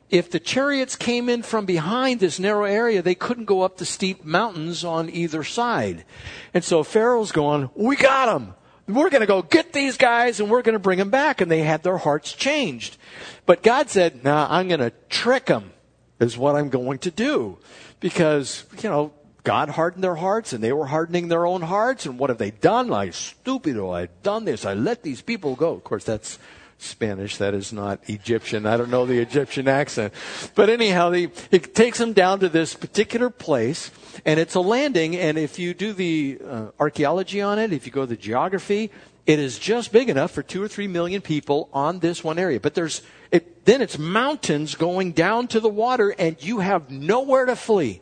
If 0.09 0.29
the 0.29 0.39
chariots 0.39 0.95
came 0.95 1.29
in 1.29 1.41
from 1.41 1.65
behind 1.65 2.19
this 2.19 2.39
narrow 2.39 2.65
area, 2.65 3.01
they 3.01 3.15
couldn't 3.15 3.45
go 3.45 3.61
up 3.61 3.77
the 3.77 3.85
steep 3.85 4.23
mountains 4.23 4.83
on 4.83 5.09
either 5.09 5.43
side. 5.43 6.05
And 6.53 6.63
so 6.63 6.83
Pharaoh's 6.83 7.31
going, 7.31 7.71
We 7.75 7.95
got 7.95 8.27
them 8.27 8.53
we're 8.87 9.09
going 9.09 9.21
to 9.21 9.27
go 9.27 9.41
get 9.41 9.73
these 9.73 9.97
guys 9.97 10.39
and 10.39 10.49
we're 10.49 10.61
going 10.61 10.73
to 10.73 10.79
bring 10.79 10.99
them 10.99 11.09
back. 11.09 11.41
And 11.41 11.49
they 11.49 11.61
had 11.61 11.83
their 11.83 11.97
hearts 11.97 12.33
changed. 12.33 12.97
But 13.45 13.63
God 13.63 13.89
said, 13.89 14.23
nah, 14.23 14.47
I'm 14.49 14.67
going 14.67 14.79
to 14.79 14.91
trick 15.09 15.45
them 15.47 15.71
is 16.19 16.37
what 16.37 16.55
I'm 16.55 16.69
going 16.69 16.99
to 16.99 17.11
do. 17.11 17.57
Because, 17.99 18.65
you 18.81 18.89
know, 18.89 19.13
God 19.43 19.69
hardened 19.69 20.03
their 20.03 20.15
hearts 20.15 20.53
and 20.53 20.63
they 20.63 20.73
were 20.73 20.87
hardening 20.87 21.27
their 21.27 21.45
own 21.45 21.61
hearts. 21.61 22.05
And 22.05 22.19
what 22.19 22.29
have 22.29 22.39
they 22.39 22.51
done? 22.51 22.91
I 22.91 23.07
stupido, 23.09 23.87
oh, 23.87 23.91
I've 23.91 24.23
done 24.23 24.45
this. 24.45 24.65
I 24.65 24.73
let 24.73 25.03
these 25.03 25.21
people 25.21 25.55
go. 25.55 25.73
Of 25.73 25.83
course, 25.83 26.03
that's 26.03 26.39
Spanish. 26.77 27.37
That 27.37 27.53
is 27.53 27.71
not 27.71 27.99
Egyptian. 28.07 28.65
I 28.65 28.77
don't 28.77 28.89
know 28.89 29.05
the 29.05 29.19
Egyptian 29.19 29.67
accent. 29.67 30.13
But 30.55 30.69
anyhow, 30.69 31.09
the, 31.09 31.29
it 31.51 31.73
takes 31.73 31.97
them 31.97 32.13
down 32.13 32.39
to 32.41 32.49
this 32.49 32.73
particular 32.73 33.29
place, 33.29 33.91
and 34.25 34.39
it's 34.39 34.55
a 34.55 34.59
landing. 34.59 35.15
And 35.15 35.37
if 35.37 35.57
you 35.57 35.73
do 35.73 35.93
the 35.93 36.39
uh, 36.45 36.65
archaeology 36.79 37.41
on 37.41 37.59
it, 37.59 37.73
if 37.73 37.85
you 37.85 37.91
go 37.91 38.01
to 38.01 38.07
the 38.07 38.17
geography, 38.17 38.91
it 39.25 39.39
is 39.39 39.57
just 39.57 39.91
big 39.91 40.09
enough 40.09 40.31
for 40.31 40.43
two 40.43 40.61
or 40.61 40.67
three 40.67 40.87
million 40.87 41.21
people 41.21 41.69
on 41.73 41.99
this 41.99 42.23
one 42.23 42.37
area. 42.37 42.59
But 42.59 42.75
there's 42.75 43.01
it, 43.31 43.65
then 43.65 43.81
it's 43.81 43.97
mountains 43.97 44.75
going 44.75 45.13
down 45.13 45.47
to 45.47 45.59
the 45.59 45.69
water, 45.69 46.13
and 46.17 46.41
you 46.43 46.59
have 46.59 46.91
nowhere 46.91 47.45
to 47.45 47.55
flee. 47.55 48.01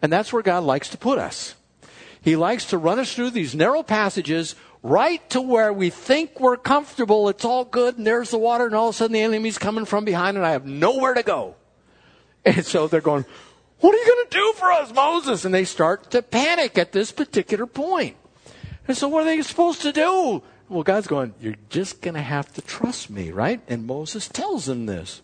And 0.00 0.12
that's 0.12 0.32
where 0.32 0.42
God 0.42 0.64
likes 0.64 0.88
to 0.90 0.98
put 0.98 1.18
us. 1.18 1.54
He 2.22 2.34
likes 2.34 2.64
to 2.66 2.78
run 2.78 2.98
us 2.98 3.14
through 3.14 3.30
these 3.30 3.54
narrow 3.54 3.82
passages 3.82 4.56
right 4.86 5.28
to 5.30 5.40
where 5.40 5.72
we 5.72 5.90
think 5.90 6.38
we're 6.38 6.56
comfortable. 6.56 7.28
It's 7.28 7.44
all 7.44 7.64
good, 7.64 7.98
and 7.98 8.06
there's 8.06 8.30
the 8.30 8.38
water, 8.38 8.66
and 8.66 8.74
all 8.74 8.88
of 8.88 8.94
a 8.94 8.98
sudden 8.98 9.14
the 9.14 9.20
enemy's 9.20 9.58
coming 9.58 9.84
from 9.84 10.04
behind, 10.04 10.36
and 10.36 10.46
I 10.46 10.52
have 10.52 10.66
nowhere 10.66 11.14
to 11.14 11.22
go. 11.22 11.54
And 12.46 12.64
so 12.64 12.86
they're 12.86 13.00
going, 13.00 13.24
What 13.80 13.92
are 13.92 13.98
you 13.98 14.06
going 14.06 14.26
to 14.28 14.36
do 14.38 14.52
for 14.56 14.70
us, 14.70 14.94
Moses? 14.94 15.44
And 15.44 15.52
they 15.52 15.64
start 15.64 16.12
to 16.12 16.22
panic 16.22 16.78
at 16.78 16.92
this 16.92 17.10
particular 17.10 17.66
point. 17.66 18.14
And 18.86 18.96
so 18.96 19.08
what 19.08 19.22
are 19.22 19.24
they 19.24 19.42
supposed 19.42 19.82
to 19.82 19.90
do? 19.90 20.44
Well, 20.68 20.84
God's 20.84 21.08
going, 21.08 21.34
You're 21.40 21.56
just 21.70 22.00
going 22.02 22.14
to 22.14 22.22
have 22.22 22.52
to 22.54 22.62
trust 22.62 23.10
me, 23.10 23.32
right? 23.32 23.60
And 23.66 23.84
Moses 23.84 24.28
tells 24.28 24.66
them 24.66 24.86
this. 24.86 25.22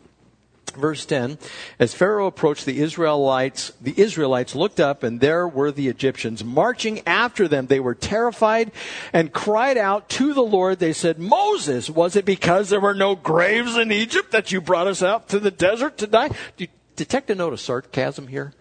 Verse 0.77 1.05
10, 1.07 1.39
as 1.79 1.95
Pharaoh 1.95 2.27
approached 2.27 2.67
the 2.67 2.81
Israelites, 2.81 3.73
the 3.81 3.95
Israelites 4.01 4.55
looked 4.55 4.81
up 4.81 5.03
and 5.03 5.21
there 5.21 5.47
were 5.47 5.71
the 5.71 5.89
Egyptians 5.89 6.43
marching 6.43 7.01
after 7.07 7.47
them. 7.49 7.67
They 7.67 7.81
were 7.81 7.95
terrified 7.95 8.73
and 9.13 9.33
cried 9.33 9.77
out 9.77 10.09
to 10.11 10.35
the 10.35 10.43
Lord. 10.43 10.79
They 10.79 10.93
said, 10.93 11.19
Moses, 11.19 11.91
was 11.91 12.17
it 12.17 12.25
because 12.25 12.71
there 12.71 12.81
were 12.81 12.95
no 12.95 13.15
graves 13.15 13.77
in 13.77 13.93
Egypt 13.93 14.33
that 14.33 14.53
you 14.53 14.61
brought 14.61 14.87
us 14.87 15.03
out 15.03 15.29
to 15.29 15.39
the 15.39 15.51
desert 15.51 15.99
to 15.99 16.07
die? 16.07 16.29
Do 16.29 16.65
you 16.65 16.69
detect 16.97 17.31
a 17.31 17.35
note 17.35 17.53
of 17.53 17.61
sarcasm 17.61 18.29
here? 18.29 18.53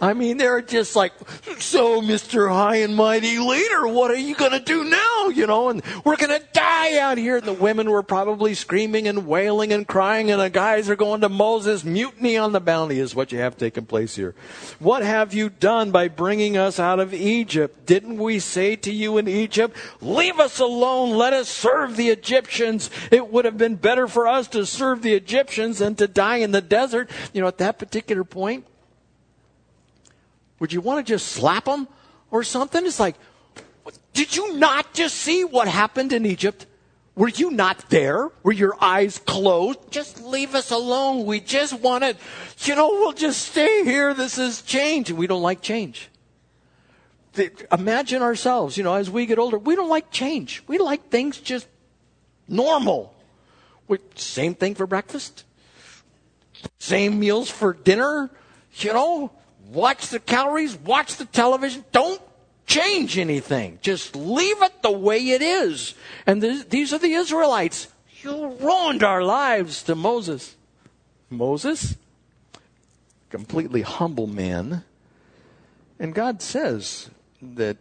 I 0.00 0.14
mean, 0.14 0.36
they're 0.36 0.62
just 0.62 0.96
like, 0.96 1.12
so 1.58 2.00
Mr. 2.02 2.50
High 2.50 2.76
and 2.76 2.94
Mighty 2.94 3.38
Leader, 3.38 3.88
what 3.88 4.10
are 4.10 4.16
you 4.16 4.34
going 4.34 4.52
to 4.52 4.60
do 4.60 4.84
now? 4.84 5.28
You 5.28 5.46
know, 5.46 5.68
and 5.68 5.82
we're 6.04 6.16
going 6.16 6.38
to 6.38 6.46
die 6.52 6.98
out 6.98 7.18
here. 7.18 7.36
And 7.36 7.46
the 7.46 7.52
women 7.52 7.90
were 7.90 8.02
probably 8.02 8.54
screaming 8.54 9.08
and 9.08 9.26
wailing 9.26 9.72
and 9.72 9.86
crying, 9.86 10.30
and 10.30 10.40
the 10.40 10.50
guys 10.50 10.90
are 10.90 10.96
going 10.96 11.20
to 11.22 11.28
Moses. 11.28 11.84
Mutiny 11.84 12.36
on 12.36 12.52
the 12.52 12.60
bounty 12.60 12.98
is 12.98 13.14
what 13.14 13.32
you 13.32 13.38
have 13.38 13.56
taken 13.56 13.86
place 13.86 14.16
here. 14.16 14.34
What 14.78 15.02
have 15.02 15.34
you 15.34 15.48
done 15.48 15.90
by 15.90 16.08
bringing 16.08 16.56
us 16.56 16.78
out 16.78 17.00
of 17.00 17.14
Egypt? 17.14 17.86
Didn't 17.86 18.18
we 18.18 18.38
say 18.38 18.76
to 18.76 18.92
you 18.92 19.18
in 19.18 19.28
Egypt, 19.28 19.76
leave 20.00 20.38
us 20.38 20.58
alone, 20.58 21.16
let 21.16 21.32
us 21.32 21.48
serve 21.48 21.96
the 21.96 22.08
Egyptians? 22.08 22.90
It 23.10 23.30
would 23.30 23.44
have 23.44 23.58
been 23.58 23.76
better 23.76 24.08
for 24.08 24.26
us 24.26 24.48
to 24.48 24.66
serve 24.66 25.02
the 25.02 25.14
Egyptians 25.14 25.78
than 25.78 25.94
to 25.96 26.08
die 26.08 26.36
in 26.36 26.52
the 26.52 26.60
desert. 26.60 27.10
You 27.32 27.40
know, 27.40 27.48
at 27.48 27.58
that 27.58 27.78
particular 27.78 28.24
point, 28.24 28.66
would 30.60 30.72
you 30.72 30.80
want 30.80 31.04
to 31.04 31.12
just 31.12 31.26
slap 31.26 31.64
them 31.64 31.88
or 32.30 32.44
something? 32.44 32.86
It's 32.86 33.00
like, 33.00 33.16
did 34.12 34.36
you 34.36 34.56
not 34.56 34.92
just 34.92 35.16
see 35.16 35.44
what 35.44 35.66
happened 35.66 36.12
in 36.12 36.24
Egypt? 36.26 36.66
Were 37.16 37.28
you 37.28 37.50
not 37.50 37.90
there? 37.90 38.30
Were 38.42 38.52
your 38.52 38.76
eyes 38.80 39.18
closed? 39.18 39.78
Just 39.90 40.22
leave 40.22 40.54
us 40.54 40.70
alone. 40.70 41.26
We 41.26 41.40
just 41.40 41.74
want 41.74 42.04
you 42.58 42.74
know, 42.74 42.88
we'll 42.88 43.12
just 43.12 43.48
stay 43.48 43.84
here. 43.84 44.14
This 44.14 44.38
is 44.38 44.62
change. 44.62 45.10
And 45.10 45.18
we 45.18 45.26
don't 45.26 45.42
like 45.42 45.60
change. 45.60 46.08
Imagine 47.72 48.22
ourselves, 48.22 48.76
you 48.76 48.84
know, 48.84 48.94
as 48.94 49.08
we 49.08 49.26
get 49.26 49.38
older, 49.38 49.58
we 49.58 49.76
don't 49.76 49.88
like 49.88 50.10
change. 50.10 50.62
We 50.66 50.78
like 50.78 51.10
things 51.10 51.38
just 51.38 51.66
normal. 52.48 53.14
We, 53.86 53.98
same 54.14 54.54
thing 54.54 54.74
for 54.74 54.86
breakfast. 54.86 55.44
Same 56.78 57.18
meals 57.20 57.48
for 57.50 57.72
dinner. 57.72 58.30
You 58.74 58.92
know, 58.92 59.30
watch 59.72 60.08
the 60.08 60.20
calories, 60.20 60.76
watch 60.76 61.16
the 61.16 61.24
television. 61.24 61.84
Don't 61.92 62.20
change 62.66 63.18
anything. 63.18 63.78
Just 63.82 64.14
leave 64.14 64.62
it 64.62 64.82
the 64.82 64.90
way 64.90 65.30
it 65.30 65.42
is. 65.42 65.94
And 66.26 66.40
th- 66.40 66.68
these 66.68 66.92
are 66.92 66.98
the 66.98 67.12
Israelites. 67.12 67.88
You 68.22 68.56
ruined 68.60 69.02
our 69.02 69.22
lives 69.22 69.82
to 69.84 69.94
Moses. 69.94 70.54
Moses, 71.30 71.96
completely 73.30 73.82
humble 73.82 74.26
man. 74.26 74.84
And 75.98 76.14
God 76.14 76.42
says 76.42 77.10
that 77.40 77.76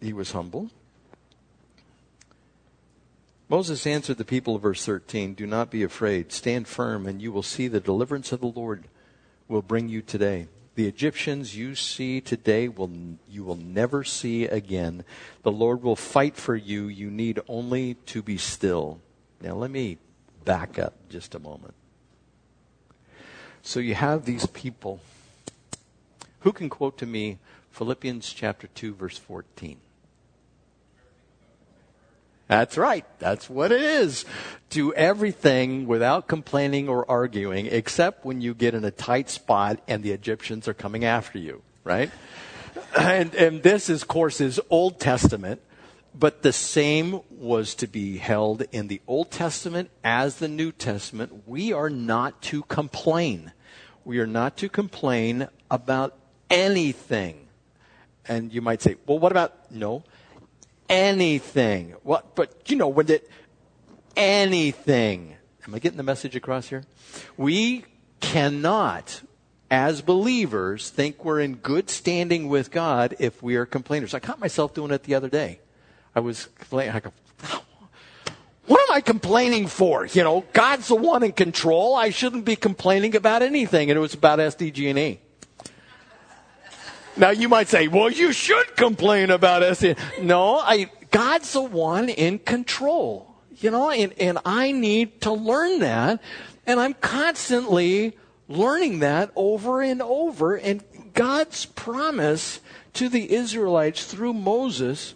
he 0.00 0.12
was 0.12 0.32
humble. 0.32 0.70
Moses 3.48 3.86
answered 3.86 4.16
the 4.16 4.24
people 4.24 4.56
of 4.56 4.62
verse 4.62 4.84
13 4.84 5.34
Do 5.34 5.46
not 5.46 5.70
be 5.70 5.82
afraid. 5.82 6.32
Stand 6.32 6.66
firm, 6.66 7.06
and 7.06 7.20
you 7.20 7.30
will 7.30 7.42
see 7.42 7.68
the 7.68 7.80
deliverance 7.80 8.32
of 8.32 8.40
the 8.40 8.46
Lord 8.46 8.84
will 9.48 9.62
bring 9.62 9.88
you 9.88 10.02
today. 10.02 10.48
The 10.74 10.88
Egyptians 10.88 11.56
you 11.56 11.76
see 11.76 12.20
today 12.20 12.68
will 12.68 12.90
you 13.28 13.44
will 13.44 13.56
never 13.56 14.02
see 14.02 14.44
again. 14.46 15.04
The 15.42 15.52
Lord 15.52 15.82
will 15.82 15.96
fight 15.96 16.36
for 16.36 16.56
you. 16.56 16.88
You 16.88 17.10
need 17.10 17.40
only 17.48 17.94
to 18.06 18.22
be 18.22 18.38
still. 18.38 19.00
Now 19.40 19.54
let 19.54 19.70
me 19.70 19.98
back 20.44 20.78
up 20.78 20.94
just 21.08 21.34
a 21.34 21.38
moment. 21.38 21.74
So 23.62 23.78
you 23.78 23.94
have 23.94 24.24
these 24.24 24.46
people. 24.46 25.00
Who 26.40 26.52
can 26.52 26.68
quote 26.68 26.98
to 26.98 27.06
me 27.06 27.38
Philippians 27.70 28.32
chapter 28.32 28.66
2 28.66 28.94
verse 28.94 29.16
14? 29.16 29.78
That's 32.46 32.76
right. 32.76 33.06
That's 33.18 33.48
what 33.48 33.72
it 33.72 33.80
is. 33.80 34.24
Do 34.68 34.92
everything 34.92 35.86
without 35.86 36.28
complaining 36.28 36.88
or 36.88 37.10
arguing, 37.10 37.66
except 37.66 38.24
when 38.24 38.40
you 38.40 38.54
get 38.54 38.74
in 38.74 38.84
a 38.84 38.90
tight 38.90 39.30
spot 39.30 39.80
and 39.88 40.02
the 40.02 40.12
Egyptians 40.12 40.68
are 40.68 40.74
coming 40.74 41.04
after 41.04 41.38
you, 41.38 41.62
right? 41.84 42.10
And, 42.96 43.34
and 43.34 43.62
this, 43.62 43.90
is, 43.90 44.02
of 44.02 44.08
course, 44.08 44.40
is 44.40 44.60
Old 44.70 45.00
Testament, 45.00 45.60
but 46.14 46.42
the 46.42 46.52
same 46.52 47.20
was 47.30 47.74
to 47.76 47.88
be 47.88 48.18
held 48.18 48.62
in 48.70 48.86
the 48.86 49.00
Old 49.08 49.32
Testament 49.32 49.90
as 50.04 50.36
the 50.36 50.46
New 50.46 50.70
Testament. 50.70 51.42
We 51.46 51.72
are 51.72 51.90
not 51.90 52.40
to 52.42 52.62
complain. 52.62 53.52
We 54.04 54.18
are 54.18 54.26
not 54.26 54.56
to 54.58 54.68
complain 54.68 55.48
about 55.70 56.16
anything. 56.50 57.48
And 58.26 58.52
you 58.52 58.60
might 58.60 58.80
say, 58.80 58.96
well, 59.06 59.18
what 59.18 59.32
about, 59.32 59.72
no, 59.72 60.04
anything. 60.88 61.94
What, 62.02 62.34
but 62.34 62.70
you 62.70 62.76
know, 62.76 62.88
when 62.88 63.10
it, 63.10 63.28
anything. 64.16 65.36
Am 65.66 65.74
I 65.74 65.78
getting 65.78 65.96
the 65.96 66.02
message 66.02 66.36
across 66.36 66.68
here? 66.68 66.84
We 67.36 67.84
cannot, 68.20 69.22
as 69.70 70.02
believers, 70.02 70.90
think 70.90 71.24
we're 71.24 71.40
in 71.40 71.56
good 71.56 71.90
standing 71.90 72.48
with 72.48 72.70
God 72.70 73.16
if 73.18 73.42
we 73.42 73.56
are 73.56 73.66
complainers. 73.66 74.14
I 74.14 74.18
caught 74.18 74.40
myself 74.40 74.74
doing 74.74 74.90
it 74.90 75.04
the 75.04 75.14
other 75.14 75.28
day. 75.28 75.60
I 76.14 76.20
was 76.20 76.48
complaining. 76.58 76.94
I 76.94 77.00
go, 77.00 77.12
what 78.66 78.80
am 78.88 78.94
I 78.94 79.00
complaining 79.00 79.66
for? 79.66 80.06
You 80.06 80.22
know, 80.22 80.44
God's 80.52 80.88
the 80.88 80.94
one 80.94 81.22
in 81.22 81.32
control. 81.32 81.94
I 81.94 82.10
shouldn't 82.10 82.44
be 82.44 82.56
complaining 82.56 83.14
about 83.14 83.42
anything. 83.42 83.90
And 83.90 83.96
it 83.96 84.00
was 84.00 84.14
about 84.14 84.38
SDG&E. 84.38 85.20
Now 87.16 87.30
you 87.30 87.48
might 87.48 87.68
say, 87.68 87.88
well, 87.88 88.10
you 88.10 88.32
should 88.32 88.76
complain 88.76 89.30
about 89.30 89.76
sin. 89.76 89.96
No, 90.20 90.58
I, 90.58 90.90
God's 91.10 91.52
the 91.52 91.62
one 91.62 92.08
in 92.08 92.38
control. 92.40 93.34
You 93.56 93.70
know, 93.70 93.90
and, 93.90 94.12
and 94.18 94.38
I 94.44 94.72
need 94.72 95.20
to 95.22 95.32
learn 95.32 95.78
that. 95.78 96.20
And 96.66 96.80
I'm 96.80 96.94
constantly 96.94 98.18
learning 98.48 98.98
that 98.98 99.30
over 99.36 99.80
and 99.80 100.02
over. 100.02 100.56
And 100.56 100.82
God's 101.14 101.64
promise 101.64 102.60
to 102.94 103.08
the 103.08 103.32
Israelites 103.32 104.04
through 104.04 104.34
Moses, 104.34 105.14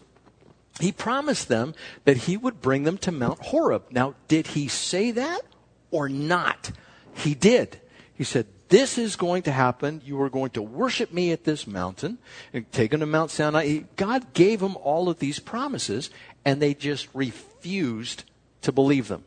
he 0.80 0.92
promised 0.92 1.48
them 1.48 1.74
that 2.04 2.16
he 2.16 2.36
would 2.36 2.60
bring 2.60 2.84
them 2.84 2.98
to 2.98 3.12
Mount 3.12 3.40
Horeb. 3.46 3.84
Now, 3.90 4.14
did 4.28 4.48
he 4.48 4.68
say 4.68 5.10
that 5.10 5.42
or 5.90 6.08
not? 6.08 6.70
He 7.14 7.34
did. 7.34 7.80
He 8.14 8.24
said, 8.24 8.46
this 8.68 8.98
is 8.98 9.16
going 9.16 9.42
to 9.42 9.52
happen. 9.52 10.02
You 10.04 10.20
are 10.22 10.30
going 10.30 10.50
to 10.50 10.62
worship 10.62 11.12
me 11.12 11.32
at 11.32 11.44
this 11.44 11.66
mountain 11.66 12.18
and 12.52 12.70
take 12.70 12.90
them 12.90 13.00
to 13.00 13.06
Mount 13.06 13.30
Sinai. 13.30 13.80
God 13.96 14.32
gave 14.34 14.60
them 14.60 14.76
all 14.76 15.08
of 15.08 15.18
these 15.18 15.38
promises, 15.38 16.10
and 16.44 16.60
they 16.60 16.74
just 16.74 17.08
refused 17.14 18.24
to 18.62 18.72
believe 18.72 19.08
them. 19.08 19.24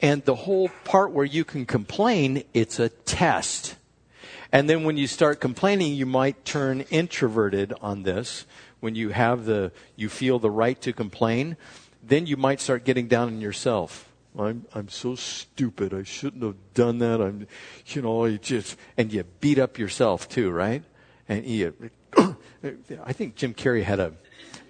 And 0.00 0.24
the 0.24 0.34
whole 0.34 0.70
part 0.84 1.12
where 1.12 1.24
you 1.24 1.44
can 1.44 1.66
complain, 1.66 2.44
it's 2.52 2.78
a 2.78 2.88
test. 2.88 3.76
And 4.52 4.70
then 4.70 4.84
when 4.84 4.96
you 4.96 5.06
start 5.06 5.40
complaining, 5.40 5.94
you 5.94 6.06
might 6.06 6.44
turn 6.44 6.82
introverted 6.82 7.72
on 7.80 8.02
this. 8.04 8.46
When 8.80 8.94
you 8.94 9.10
have 9.10 9.46
the, 9.46 9.72
you 9.96 10.08
feel 10.08 10.38
the 10.38 10.50
right 10.50 10.80
to 10.82 10.92
complain, 10.92 11.56
then 12.02 12.26
you 12.26 12.36
might 12.36 12.60
start 12.60 12.84
getting 12.84 13.08
down 13.08 13.28
on 13.28 13.40
yourself 13.40 14.13
I'm 14.38 14.66
I'm 14.74 14.88
so 14.88 15.14
stupid. 15.14 15.94
I 15.94 16.02
shouldn't 16.02 16.42
have 16.42 16.56
done 16.74 16.98
that. 16.98 17.20
I'm, 17.20 17.46
you 17.86 18.02
know, 18.02 18.24
you 18.24 18.38
just 18.38 18.76
and 18.96 19.12
you 19.12 19.24
beat 19.40 19.58
up 19.58 19.78
yourself 19.78 20.28
too, 20.28 20.50
right? 20.50 20.82
And 21.28 21.44
you 21.46 21.74
I 23.04 23.12
think 23.12 23.36
Jim 23.36 23.54
Carrey 23.54 23.82
had 23.82 24.00
a 24.00 24.14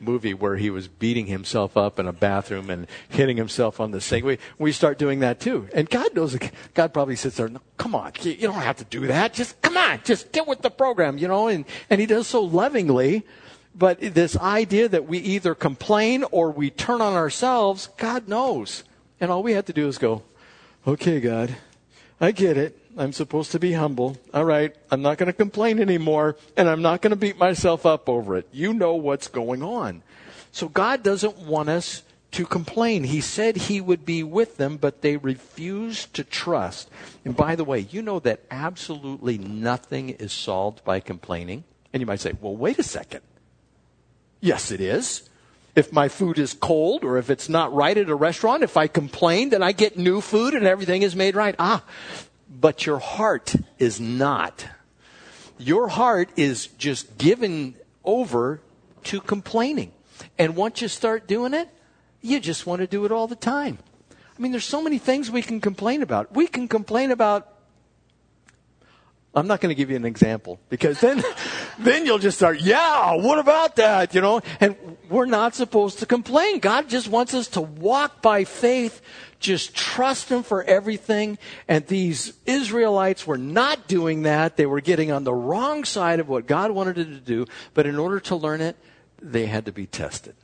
movie 0.00 0.34
where 0.34 0.56
he 0.56 0.70
was 0.70 0.88
beating 0.88 1.26
himself 1.26 1.76
up 1.76 1.98
in 1.98 2.06
a 2.06 2.12
bathroom 2.12 2.70
and 2.70 2.86
hitting 3.08 3.36
himself 3.36 3.80
on 3.80 3.90
the 3.90 4.00
sink. 4.00 4.24
We, 4.24 4.38
we 4.58 4.72
start 4.72 4.98
doing 4.98 5.20
that 5.20 5.40
too. 5.40 5.68
And 5.72 5.88
God 5.88 6.14
knows, 6.14 6.36
God 6.74 6.92
probably 6.92 7.16
sits 7.16 7.36
there, 7.36 7.50
come 7.76 7.94
on, 7.94 8.12
you 8.22 8.36
don't 8.36 8.54
have 8.54 8.76
to 8.76 8.84
do 8.84 9.06
that. 9.06 9.34
Just 9.34 9.60
come 9.62 9.76
on, 9.76 10.00
just 10.04 10.32
get 10.32 10.46
with 10.46 10.62
the 10.62 10.70
program, 10.70 11.18
you 11.18 11.28
know, 11.28 11.48
and, 11.48 11.64
and 11.90 12.00
he 12.00 12.06
does 12.06 12.26
so 12.26 12.42
lovingly. 12.42 13.24
But 13.74 14.00
this 14.00 14.36
idea 14.36 14.88
that 14.88 15.06
we 15.06 15.18
either 15.18 15.54
complain 15.54 16.24
or 16.30 16.50
we 16.50 16.70
turn 16.70 17.00
on 17.00 17.14
ourselves, 17.14 17.88
God 17.96 18.28
knows. 18.28 18.84
And 19.20 19.30
all 19.30 19.42
we 19.42 19.52
had 19.52 19.66
to 19.66 19.72
do 19.72 19.88
is 19.88 19.98
go, 19.98 20.22
okay, 20.86 21.20
God, 21.20 21.56
I 22.20 22.32
get 22.32 22.56
it. 22.56 22.78
I'm 22.96 23.12
supposed 23.12 23.52
to 23.52 23.58
be 23.58 23.72
humble. 23.72 24.16
All 24.32 24.44
right. 24.44 24.74
I'm 24.90 25.02
not 25.02 25.18
going 25.18 25.26
to 25.26 25.32
complain 25.32 25.80
anymore 25.80 26.36
and 26.56 26.68
I'm 26.68 26.82
not 26.82 27.02
going 27.02 27.10
to 27.10 27.16
beat 27.16 27.38
myself 27.38 27.86
up 27.86 28.08
over 28.08 28.36
it. 28.36 28.48
You 28.52 28.72
know 28.72 28.94
what's 28.94 29.28
going 29.28 29.62
on. 29.62 30.02
So 30.52 30.68
God 30.68 31.02
doesn't 31.02 31.38
want 31.38 31.68
us 31.68 32.02
to 32.32 32.44
complain. 32.44 33.04
He 33.04 33.20
said 33.20 33.56
he 33.56 33.80
would 33.80 34.04
be 34.04 34.22
with 34.22 34.56
them, 34.56 34.76
but 34.76 35.02
they 35.02 35.16
refused 35.16 36.14
to 36.14 36.24
trust. 36.24 36.90
And 37.24 37.36
by 37.36 37.54
the 37.56 37.64
way, 37.64 37.80
you 37.80 38.02
know 38.02 38.18
that 38.20 38.40
absolutely 38.50 39.38
nothing 39.38 40.10
is 40.10 40.32
solved 40.32 40.84
by 40.84 41.00
complaining. 41.00 41.64
And 41.92 42.00
you 42.00 42.06
might 42.06 42.20
say, 42.20 42.32
well, 42.40 42.56
wait 42.56 42.78
a 42.78 42.82
second. 42.82 43.20
Yes, 44.40 44.70
it 44.70 44.80
is. 44.80 45.28
If 45.74 45.92
my 45.92 46.08
food 46.08 46.38
is 46.38 46.54
cold 46.54 47.04
or 47.04 47.18
if 47.18 47.30
it's 47.30 47.48
not 47.48 47.74
right 47.74 47.96
at 47.96 48.08
a 48.08 48.14
restaurant, 48.14 48.62
if 48.62 48.76
I 48.76 48.86
complain, 48.86 49.50
then 49.50 49.62
I 49.62 49.72
get 49.72 49.98
new 49.98 50.20
food 50.20 50.54
and 50.54 50.66
everything 50.66 51.02
is 51.02 51.16
made 51.16 51.34
right. 51.34 51.54
Ah, 51.58 51.82
but 52.48 52.86
your 52.86 52.98
heart 52.98 53.54
is 53.78 53.98
not. 53.98 54.66
Your 55.58 55.88
heart 55.88 56.30
is 56.36 56.68
just 56.78 57.18
given 57.18 57.74
over 58.04 58.60
to 59.04 59.20
complaining. 59.20 59.92
And 60.38 60.54
once 60.54 60.80
you 60.80 60.88
start 60.88 61.26
doing 61.26 61.54
it, 61.54 61.68
you 62.22 62.40
just 62.40 62.66
want 62.66 62.80
to 62.80 62.86
do 62.86 63.04
it 63.04 63.12
all 63.12 63.26
the 63.26 63.36
time. 63.36 63.78
I 64.10 64.42
mean, 64.42 64.52
there's 64.52 64.64
so 64.64 64.82
many 64.82 64.98
things 64.98 65.30
we 65.30 65.42
can 65.42 65.60
complain 65.60 66.02
about. 66.02 66.34
We 66.34 66.46
can 66.46 66.68
complain 66.68 67.10
about 67.10 67.54
I'm 69.34 69.48
not 69.48 69.60
going 69.60 69.70
to 69.70 69.74
give 69.74 69.90
you 69.90 69.96
an 69.96 70.04
example 70.04 70.60
because 70.68 71.00
then, 71.00 71.22
then 71.78 72.06
you'll 72.06 72.18
just 72.18 72.36
start, 72.36 72.60
yeah, 72.60 73.14
what 73.14 73.38
about 73.38 73.76
that? 73.76 74.14
You 74.14 74.20
know, 74.20 74.40
and 74.60 74.76
we're 75.08 75.26
not 75.26 75.54
supposed 75.54 75.98
to 76.00 76.06
complain. 76.06 76.58
God 76.58 76.88
just 76.88 77.08
wants 77.08 77.34
us 77.34 77.48
to 77.48 77.60
walk 77.60 78.22
by 78.22 78.44
faith, 78.44 79.00
just 79.40 79.74
trust 79.74 80.28
Him 80.28 80.42
for 80.42 80.62
everything. 80.64 81.38
And 81.68 81.86
these 81.86 82.34
Israelites 82.46 83.26
were 83.26 83.38
not 83.38 83.86
doing 83.86 84.22
that. 84.22 84.56
They 84.56 84.66
were 84.66 84.80
getting 84.80 85.12
on 85.12 85.24
the 85.24 85.34
wrong 85.34 85.84
side 85.84 86.20
of 86.20 86.28
what 86.28 86.46
God 86.46 86.70
wanted 86.70 86.96
them 86.96 87.14
to 87.14 87.20
do. 87.20 87.46
But 87.74 87.86
in 87.86 87.98
order 87.98 88.20
to 88.20 88.36
learn 88.36 88.60
it, 88.60 88.76
they 89.20 89.46
had 89.46 89.66
to 89.66 89.72
be 89.72 89.86
tested. 89.86 90.34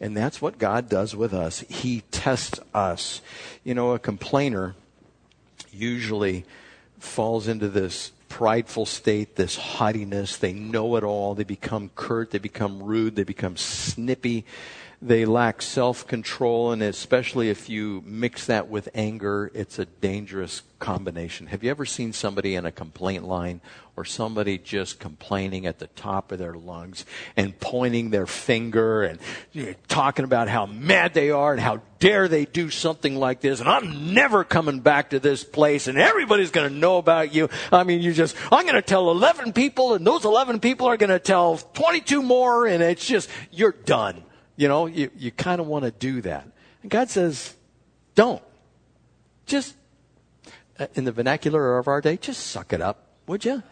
And 0.00 0.16
that's 0.16 0.42
what 0.42 0.58
God 0.58 0.88
does 0.88 1.14
with 1.14 1.32
us. 1.32 1.60
He 1.68 2.02
tests 2.10 2.58
us. 2.74 3.22
You 3.62 3.74
know, 3.74 3.92
a 3.92 3.98
complainer 3.98 4.74
usually 5.70 6.44
falls 6.98 7.48
into 7.48 7.68
this 7.68 8.12
prideful 8.32 8.86
state, 8.86 9.36
this 9.36 9.56
haughtiness. 9.56 10.38
They 10.38 10.54
know 10.54 10.96
it 10.96 11.04
all. 11.04 11.34
They 11.34 11.44
become 11.44 11.90
curt. 11.94 12.30
They 12.30 12.38
become 12.38 12.82
rude. 12.82 13.14
They 13.14 13.24
become 13.24 13.58
snippy. 13.58 14.46
They 15.04 15.24
lack 15.24 15.62
self 15.62 16.06
control, 16.06 16.70
and 16.70 16.80
especially 16.80 17.50
if 17.50 17.68
you 17.68 18.04
mix 18.06 18.46
that 18.46 18.68
with 18.68 18.88
anger, 18.94 19.50
it's 19.52 19.80
a 19.80 19.84
dangerous 19.84 20.62
combination. 20.78 21.48
Have 21.48 21.64
you 21.64 21.70
ever 21.72 21.84
seen 21.84 22.12
somebody 22.12 22.54
in 22.54 22.64
a 22.64 22.70
complaint 22.70 23.24
line 23.24 23.60
or 23.96 24.04
somebody 24.04 24.58
just 24.58 25.00
complaining 25.00 25.66
at 25.66 25.80
the 25.80 25.88
top 25.88 26.30
of 26.30 26.38
their 26.38 26.54
lungs 26.54 27.04
and 27.36 27.58
pointing 27.58 28.10
their 28.10 28.26
finger 28.26 29.02
and 29.02 29.18
you 29.50 29.66
know, 29.66 29.74
talking 29.88 30.24
about 30.24 30.48
how 30.48 30.66
mad 30.66 31.14
they 31.14 31.30
are 31.30 31.52
and 31.52 31.60
how 31.60 31.80
dare 31.98 32.28
they 32.28 32.44
do 32.44 32.70
something 32.70 33.16
like 33.16 33.40
this 33.40 33.60
and 33.60 33.68
I'm 33.68 34.14
never 34.14 34.44
coming 34.44 34.80
back 34.80 35.10
to 35.10 35.20
this 35.20 35.44
place 35.44 35.88
and 35.88 35.98
everybody's 35.98 36.52
going 36.52 36.72
to 36.72 36.74
know 36.76 36.98
about 36.98 37.34
you. 37.34 37.48
I 37.70 37.82
mean, 37.82 38.02
you 38.02 38.12
just, 38.12 38.36
I'm 38.52 38.64
going 38.64 38.74
to 38.74 38.82
tell 38.82 39.10
11 39.10 39.52
people 39.52 39.94
and 39.94 40.06
those 40.06 40.24
11 40.24 40.60
people 40.60 40.86
are 40.86 40.96
going 40.96 41.10
to 41.10 41.18
tell 41.18 41.58
22 41.58 42.22
more 42.22 42.66
and 42.66 42.82
it's 42.82 43.06
just, 43.06 43.28
you're 43.50 43.72
done. 43.72 44.22
You 44.62 44.68
know, 44.68 44.86
you, 44.86 45.10
you 45.18 45.32
kind 45.32 45.60
of 45.60 45.66
want 45.66 45.86
to 45.86 45.90
do 45.90 46.20
that. 46.20 46.46
And 46.82 46.90
God 46.92 47.10
says, 47.10 47.56
don't. 48.14 48.40
Just, 49.44 49.74
uh, 50.78 50.86
in 50.94 51.02
the 51.02 51.10
vernacular 51.10 51.78
of 51.78 51.88
our 51.88 52.00
day, 52.00 52.16
just 52.16 52.46
suck 52.46 52.72
it 52.72 52.80
up, 52.80 53.08
would 53.26 53.44
you? 53.44 53.64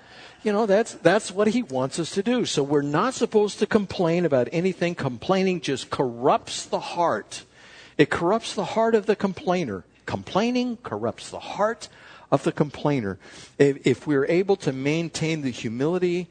You 0.42 0.52
know, 0.52 0.66
that's, 0.66 0.94
that's 0.94 1.30
what 1.30 1.46
he 1.46 1.62
wants 1.62 2.00
us 2.00 2.10
to 2.14 2.24
do. 2.24 2.44
So 2.44 2.64
we're 2.64 2.82
not 2.82 3.14
supposed 3.14 3.60
to 3.60 3.66
complain 3.66 4.24
about 4.24 4.48
anything. 4.50 4.96
Complaining 4.96 5.60
just 5.60 5.90
corrupts 5.90 6.66
the 6.66 6.80
heart. 6.80 7.44
It 7.96 8.10
corrupts 8.10 8.56
the 8.56 8.64
heart 8.64 8.96
of 8.96 9.06
the 9.06 9.14
complainer. 9.14 9.84
Complaining 10.06 10.76
corrupts 10.78 11.30
the 11.30 11.38
heart 11.38 11.88
of 12.32 12.42
the 12.42 12.50
complainer. 12.50 13.16
If, 13.60 13.86
if 13.86 14.06
we're 14.08 14.26
able 14.26 14.56
to 14.56 14.72
maintain 14.72 15.42
the 15.42 15.50
humility 15.50 16.26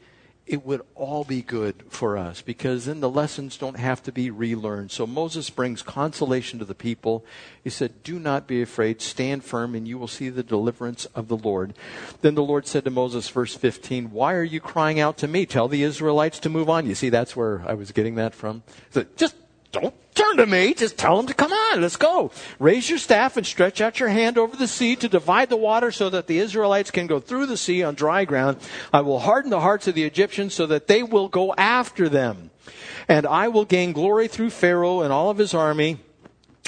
it 0.50 0.66
would 0.66 0.82
all 0.96 1.22
be 1.22 1.42
good 1.42 1.84
for 1.88 2.18
us 2.18 2.42
because 2.42 2.86
then 2.86 2.98
the 2.98 3.08
lessons 3.08 3.56
don't 3.56 3.78
have 3.78 4.02
to 4.02 4.10
be 4.10 4.30
relearned. 4.30 4.90
So 4.90 5.06
Moses 5.06 5.48
brings 5.48 5.80
consolation 5.80 6.58
to 6.58 6.64
the 6.64 6.74
people. 6.74 7.24
He 7.62 7.70
said, 7.70 8.02
Do 8.02 8.18
not 8.18 8.48
be 8.48 8.60
afraid, 8.60 9.00
stand 9.00 9.44
firm, 9.44 9.76
and 9.76 9.86
you 9.86 9.96
will 9.96 10.08
see 10.08 10.28
the 10.28 10.42
deliverance 10.42 11.04
of 11.14 11.28
the 11.28 11.36
Lord. 11.36 11.74
Then 12.20 12.34
the 12.34 12.42
Lord 12.42 12.66
said 12.66 12.82
to 12.82 12.90
Moses, 12.90 13.28
verse 13.28 13.54
15, 13.54 14.10
Why 14.10 14.34
are 14.34 14.42
you 14.42 14.60
crying 14.60 14.98
out 14.98 15.18
to 15.18 15.28
me? 15.28 15.46
Tell 15.46 15.68
the 15.68 15.84
Israelites 15.84 16.40
to 16.40 16.48
move 16.48 16.68
on. 16.68 16.84
You 16.84 16.96
see, 16.96 17.10
that's 17.10 17.36
where 17.36 17.62
I 17.64 17.74
was 17.74 17.92
getting 17.92 18.16
that 18.16 18.34
from. 18.34 18.64
Said, 18.90 19.16
Just 19.16 19.36
don't 19.72 19.94
turn 20.14 20.36
to 20.38 20.46
me. 20.46 20.74
Just 20.74 20.98
tell 20.98 21.16
them 21.16 21.26
to 21.26 21.34
come 21.34 21.52
on. 21.52 21.80
Let's 21.80 21.96
go. 21.96 22.30
Raise 22.58 22.88
your 22.88 22.98
staff 22.98 23.36
and 23.36 23.46
stretch 23.46 23.80
out 23.80 24.00
your 24.00 24.08
hand 24.08 24.38
over 24.38 24.56
the 24.56 24.68
sea 24.68 24.96
to 24.96 25.08
divide 25.08 25.48
the 25.48 25.56
water 25.56 25.90
so 25.90 26.10
that 26.10 26.26
the 26.26 26.38
Israelites 26.38 26.90
can 26.90 27.06
go 27.06 27.20
through 27.20 27.46
the 27.46 27.56
sea 27.56 27.82
on 27.82 27.94
dry 27.94 28.24
ground. 28.24 28.58
I 28.92 29.00
will 29.00 29.20
harden 29.20 29.50
the 29.50 29.60
hearts 29.60 29.86
of 29.86 29.94
the 29.94 30.04
Egyptians 30.04 30.54
so 30.54 30.66
that 30.66 30.86
they 30.86 31.02
will 31.02 31.28
go 31.28 31.54
after 31.54 32.08
them. 32.08 32.50
And 33.08 33.26
I 33.26 33.48
will 33.48 33.64
gain 33.64 33.92
glory 33.92 34.28
through 34.28 34.50
Pharaoh 34.50 35.00
and 35.00 35.12
all 35.12 35.30
of 35.30 35.38
his 35.38 35.54
army 35.54 35.98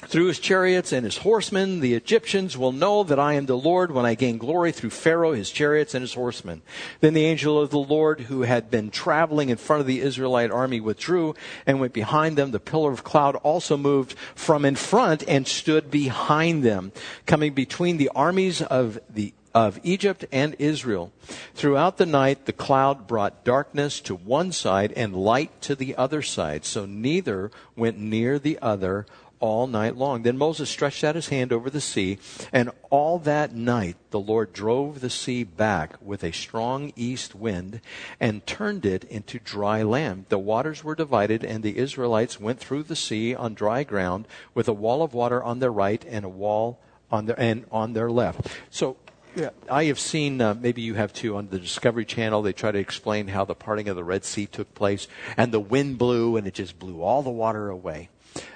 through 0.06 0.26
his 0.26 0.38
chariots 0.38 0.92
and 0.92 1.04
his 1.04 1.18
horsemen, 1.18 1.80
the 1.80 1.94
Egyptians 1.94 2.58
will 2.58 2.72
know 2.72 3.02
that 3.04 3.18
I 3.18 3.34
am 3.34 3.46
the 3.46 3.56
Lord 3.56 3.92
when 3.92 4.04
I 4.04 4.14
gain 4.14 4.38
glory 4.38 4.72
through 4.72 4.90
Pharaoh, 4.90 5.32
his 5.32 5.50
chariots, 5.50 5.94
and 5.94 6.02
his 6.02 6.14
horsemen. 6.14 6.62
Then 7.00 7.14
the 7.14 7.24
angel 7.24 7.60
of 7.60 7.70
the 7.70 7.78
Lord, 7.78 8.22
who 8.22 8.42
had 8.42 8.70
been 8.70 8.90
traveling 8.90 9.48
in 9.48 9.56
front 9.56 9.80
of 9.80 9.86
the 9.86 10.00
Israelite 10.00 10.50
army, 10.50 10.80
withdrew 10.80 11.34
and 11.66 11.80
went 11.80 11.92
behind 11.92 12.36
them. 12.36 12.50
The 12.50 12.60
pillar 12.60 12.92
of 12.92 13.04
cloud 13.04 13.36
also 13.36 13.76
moved 13.76 14.14
from 14.34 14.64
in 14.64 14.76
front 14.76 15.24
and 15.26 15.46
stood 15.46 15.90
behind 15.90 16.62
them, 16.62 16.92
coming 17.26 17.54
between 17.54 17.96
the 17.96 18.10
armies 18.14 18.60
of 18.60 18.98
the 19.08 19.32
of 19.54 19.78
Egypt 19.82 20.24
and 20.32 20.56
Israel. 20.58 21.12
Throughout 21.54 21.98
the 21.98 22.06
night, 22.06 22.46
the 22.46 22.52
cloud 22.54 23.06
brought 23.06 23.44
darkness 23.44 24.00
to 24.00 24.14
one 24.14 24.50
side 24.50 24.92
and 24.96 25.14
light 25.14 25.60
to 25.62 25.74
the 25.74 25.94
other 25.96 26.22
side, 26.22 26.64
so 26.64 26.86
neither 26.86 27.50
went 27.76 27.98
near 27.98 28.38
the 28.38 28.58
other 28.62 29.06
all 29.42 29.66
night 29.66 29.96
long. 29.96 30.22
Then 30.22 30.38
Moses 30.38 30.70
stretched 30.70 31.02
out 31.02 31.16
his 31.16 31.28
hand 31.28 31.52
over 31.52 31.68
the 31.68 31.80
sea, 31.80 32.18
and 32.52 32.70
all 32.90 33.18
that 33.18 33.52
night 33.52 33.96
the 34.10 34.20
Lord 34.20 34.52
drove 34.52 35.00
the 35.00 35.10
sea 35.10 35.42
back 35.42 35.96
with 36.00 36.22
a 36.22 36.32
strong 36.32 36.92
east 36.94 37.34
wind 37.34 37.80
and 38.20 38.46
turned 38.46 38.86
it 38.86 39.02
into 39.04 39.40
dry 39.40 39.82
land. 39.82 40.26
The 40.28 40.38
waters 40.38 40.84
were 40.84 40.94
divided, 40.94 41.44
and 41.44 41.64
the 41.64 41.76
Israelites 41.76 42.40
went 42.40 42.60
through 42.60 42.84
the 42.84 42.96
sea 42.96 43.34
on 43.34 43.54
dry 43.54 43.82
ground 43.82 44.28
with 44.54 44.68
a 44.68 44.72
wall 44.72 45.02
of 45.02 45.12
water 45.12 45.42
on 45.42 45.58
their 45.58 45.72
right 45.72 46.04
and 46.08 46.24
a 46.24 46.30
wall 46.30 46.78
on 47.10 47.26
their 47.26 47.38
and 47.38 47.66
on 47.72 47.94
their 47.94 48.10
left. 48.10 48.46
So 48.70 48.96
yeah, 49.34 49.50
I 49.68 49.84
have 49.84 49.98
seen, 49.98 50.40
uh, 50.40 50.54
maybe 50.54 50.82
you 50.82 50.94
have 50.94 51.12
too, 51.12 51.36
on 51.36 51.48
the 51.48 51.58
Discovery 51.58 52.04
Channel, 52.04 52.42
they 52.42 52.52
try 52.52 52.70
to 52.70 52.78
explain 52.78 53.26
how 53.26 53.44
the 53.44 53.56
parting 53.56 53.88
of 53.88 53.96
the 53.96 54.04
Red 54.04 54.24
Sea 54.24 54.46
took 54.46 54.72
place, 54.74 55.08
and 55.36 55.50
the 55.50 55.58
wind 55.58 55.98
blew, 55.98 56.36
and 56.36 56.46
it 56.46 56.54
just 56.54 56.78
blew 56.78 57.02
all 57.02 57.22
the 57.22 57.30
water 57.30 57.68
away 57.68 58.08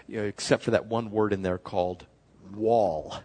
you 0.07 0.19
know, 0.19 0.25
except 0.25 0.63
for 0.63 0.71
that 0.73 0.87
one 0.87 1.11
word 1.11 1.33
in 1.33 1.43
there 1.43 1.59
called 1.59 2.07
wall. 2.55 3.19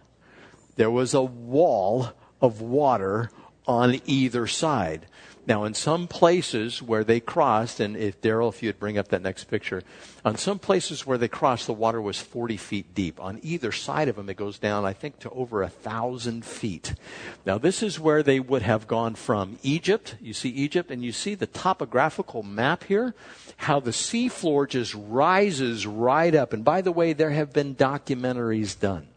There 0.76 0.90
was 0.90 1.14
a 1.14 1.22
wall 1.22 2.12
of 2.40 2.60
water 2.60 3.30
on 3.66 4.00
either 4.06 4.46
side. 4.46 5.06
Now, 5.44 5.64
in 5.64 5.74
some 5.74 6.06
places 6.06 6.80
where 6.80 7.02
they 7.02 7.18
crossed, 7.18 7.80
and 7.80 7.96
if 7.96 8.20
Daryl, 8.20 8.48
if 8.48 8.62
you'd 8.62 8.78
bring 8.78 8.96
up 8.96 9.08
that 9.08 9.22
next 9.22 9.44
picture, 9.44 9.82
on 10.24 10.36
some 10.36 10.60
places 10.60 11.04
where 11.04 11.18
they 11.18 11.26
crossed, 11.26 11.66
the 11.66 11.72
water 11.72 12.00
was 12.00 12.20
40 12.20 12.56
feet 12.56 12.94
deep. 12.94 13.20
On 13.20 13.40
either 13.42 13.72
side 13.72 14.06
of 14.06 14.14
them, 14.14 14.28
it 14.28 14.36
goes 14.36 14.60
down, 14.60 14.84
I 14.84 14.92
think, 14.92 15.18
to 15.20 15.30
over 15.30 15.62
a 15.62 15.68
thousand 15.68 16.44
feet. 16.44 16.94
Now, 17.44 17.58
this 17.58 17.82
is 17.82 17.98
where 17.98 18.22
they 18.22 18.38
would 18.38 18.62
have 18.62 18.86
gone 18.86 19.16
from 19.16 19.58
Egypt. 19.64 20.14
You 20.20 20.32
see 20.32 20.50
Egypt, 20.50 20.92
and 20.92 21.02
you 21.02 21.10
see 21.10 21.34
the 21.34 21.48
topographical 21.48 22.44
map 22.44 22.84
here, 22.84 23.12
how 23.56 23.80
the 23.80 23.90
seafloor 23.90 24.68
just 24.68 24.94
rises 24.94 25.86
right 25.86 26.36
up. 26.36 26.52
And 26.52 26.64
by 26.64 26.82
the 26.82 26.92
way, 26.92 27.14
there 27.14 27.30
have 27.30 27.52
been 27.52 27.74
documentaries 27.74 28.78
done. 28.78 29.08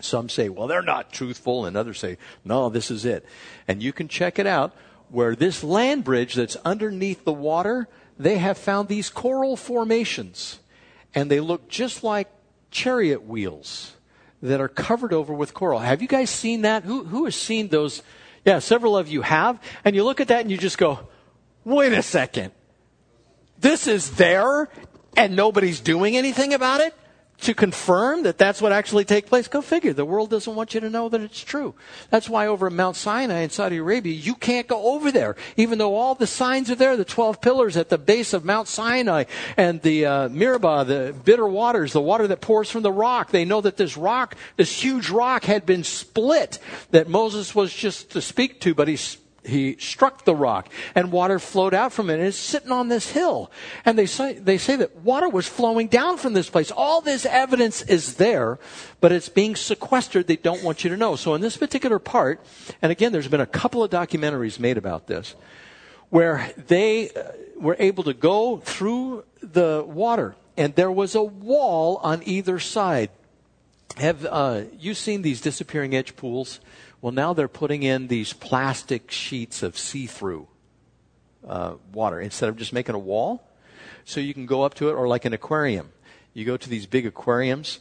Some 0.00 0.28
say, 0.28 0.50
well, 0.50 0.66
they're 0.66 0.82
not 0.82 1.10
truthful, 1.10 1.64
and 1.64 1.74
others 1.74 1.98
say, 1.98 2.18
no, 2.44 2.68
this 2.68 2.90
is 2.90 3.06
it. 3.06 3.24
And 3.66 3.82
you 3.82 3.94
can 3.94 4.08
check 4.08 4.38
it 4.38 4.46
out 4.46 4.74
where 5.10 5.34
this 5.34 5.64
land 5.64 6.04
bridge 6.04 6.34
that's 6.34 6.56
underneath 6.64 7.24
the 7.24 7.32
water, 7.32 7.88
they 8.18 8.38
have 8.38 8.58
found 8.58 8.88
these 8.88 9.10
coral 9.10 9.56
formations. 9.56 10.58
And 11.14 11.30
they 11.30 11.40
look 11.40 11.68
just 11.68 12.04
like 12.04 12.28
chariot 12.70 13.24
wheels 13.24 13.96
that 14.42 14.60
are 14.60 14.68
covered 14.68 15.12
over 15.12 15.32
with 15.32 15.54
coral. 15.54 15.80
Have 15.80 16.02
you 16.02 16.08
guys 16.08 16.30
seen 16.30 16.62
that? 16.62 16.84
Who, 16.84 17.04
who 17.04 17.24
has 17.24 17.34
seen 17.34 17.68
those? 17.68 18.02
Yeah, 18.44 18.58
several 18.60 18.96
of 18.96 19.08
you 19.08 19.22
have. 19.22 19.60
And 19.84 19.96
you 19.96 20.04
look 20.04 20.20
at 20.20 20.28
that 20.28 20.42
and 20.42 20.50
you 20.50 20.58
just 20.58 20.78
go, 20.78 21.00
wait 21.64 21.92
a 21.92 22.02
second. 22.02 22.52
This 23.58 23.86
is 23.86 24.12
there 24.12 24.68
and 25.16 25.34
nobody's 25.34 25.80
doing 25.80 26.16
anything 26.16 26.54
about 26.54 26.80
it? 26.80 26.94
To 27.40 27.54
confirm 27.54 28.24
that 28.24 28.36
that's 28.36 28.60
what 28.60 28.72
actually 28.72 29.04
takes 29.04 29.28
place. 29.28 29.46
Go 29.46 29.60
figure. 29.60 29.92
The 29.92 30.04
world 30.04 30.30
doesn't 30.30 30.54
want 30.54 30.74
you 30.74 30.80
to 30.80 30.90
know 30.90 31.08
that 31.08 31.20
it's 31.20 31.40
true. 31.42 31.74
That's 32.10 32.28
why 32.28 32.48
over 32.48 32.66
at 32.66 32.72
Mount 32.72 32.96
Sinai 32.96 33.40
in 33.40 33.50
Saudi 33.50 33.76
Arabia, 33.76 34.12
you 34.12 34.34
can't 34.34 34.66
go 34.66 34.94
over 34.94 35.12
there, 35.12 35.36
even 35.56 35.78
though 35.78 35.94
all 35.94 36.14
the 36.14 36.26
signs 36.26 36.70
are 36.70 36.74
there. 36.74 36.96
The 36.96 37.04
twelve 37.04 37.40
pillars 37.40 37.76
at 37.76 37.90
the 37.90 37.98
base 37.98 38.32
of 38.32 38.44
Mount 38.44 38.66
Sinai 38.66 39.24
and 39.56 39.80
the 39.82 40.04
uh, 40.04 40.28
Meribah, 40.28 40.84
the 40.84 41.14
bitter 41.24 41.46
waters, 41.46 41.92
the 41.92 42.00
water 42.00 42.26
that 42.26 42.40
pours 42.40 42.70
from 42.70 42.82
the 42.82 42.92
rock. 42.92 43.30
They 43.30 43.44
know 43.44 43.60
that 43.60 43.76
this 43.76 43.96
rock, 43.96 44.36
this 44.56 44.82
huge 44.82 45.08
rock, 45.08 45.44
had 45.44 45.64
been 45.64 45.84
split 45.84 46.58
that 46.90 47.08
Moses 47.08 47.54
was 47.54 47.72
just 47.72 48.10
to 48.10 48.20
speak 48.20 48.60
to, 48.62 48.74
but 48.74 48.88
he's 48.88 49.16
he 49.48 49.76
struck 49.78 50.24
the 50.24 50.34
rock 50.34 50.68
and 50.94 51.10
water 51.10 51.38
flowed 51.38 51.74
out 51.74 51.92
from 51.92 52.10
it 52.10 52.14
and 52.14 52.24
it's 52.24 52.36
sitting 52.36 52.72
on 52.72 52.88
this 52.88 53.10
hill. 53.10 53.50
And 53.84 53.98
they 53.98 54.06
say, 54.06 54.34
they 54.34 54.58
say 54.58 54.76
that 54.76 54.96
water 54.96 55.28
was 55.28 55.46
flowing 55.46 55.88
down 55.88 56.18
from 56.18 56.34
this 56.34 56.50
place. 56.50 56.70
All 56.70 57.00
this 57.00 57.26
evidence 57.26 57.82
is 57.82 58.14
there, 58.14 58.58
but 59.00 59.12
it's 59.12 59.28
being 59.28 59.56
sequestered. 59.56 60.26
They 60.26 60.36
don't 60.36 60.62
want 60.62 60.84
you 60.84 60.90
to 60.90 60.96
know. 60.96 61.16
So 61.16 61.34
in 61.34 61.40
this 61.40 61.56
particular 61.56 61.98
part, 61.98 62.44
and 62.82 62.92
again, 62.92 63.12
there's 63.12 63.28
been 63.28 63.40
a 63.40 63.46
couple 63.46 63.82
of 63.82 63.90
documentaries 63.90 64.58
made 64.58 64.78
about 64.78 65.06
this, 65.06 65.34
where 66.10 66.52
they 66.56 67.10
uh, 67.10 67.22
were 67.60 67.76
able 67.78 68.04
to 68.04 68.14
go 68.14 68.58
through 68.58 69.24
the 69.42 69.84
water 69.86 70.34
and 70.58 70.74
there 70.74 70.90
was 70.90 71.14
a 71.14 71.22
wall 71.22 71.98
on 72.02 72.20
either 72.26 72.58
side. 72.58 73.10
Have 73.96 74.26
uh, 74.26 74.62
you 74.76 74.92
seen 74.92 75.22
these 75.22 75.40
disappearing 75.40 75.94
edge 75.94 76.16
pools? 76.16 76.58
Well, 77.00 77.12
now 77.12 77.32
they're 77.32 77.48
putting 77.48 77.82
in 77.84 78.08
these 78.08 78.32
plastic 78.32 79.10
sheets 79.10 79.62
of 79.62 79.78
see 79.78 80.06
through 80.06 80.48
uh, 81.46 81.74
water 81.92 82.20
instead 82.20 82.48
of 82.48 82.56
just 82.56 82.72
making 82.72 82.94
a 82.94 82.98
wall. 82.98 83.44
So 84.04 84.20
you 84.20 84.34
can 84.34 84.46
go 84.46 84.62
up 84.62 84.74
to 84.74 84.88
it, 84.88 84.92
or 84.92 85.06
like 85.06 85.24
an 85.24 85.32
aquarium. 85.32 85.90
You 86.34 86.44
go 86.44 86.56
to 86.56 86.68
these 86.68 86.86
big 86.86 87.06
aquariums, 87.06 87.78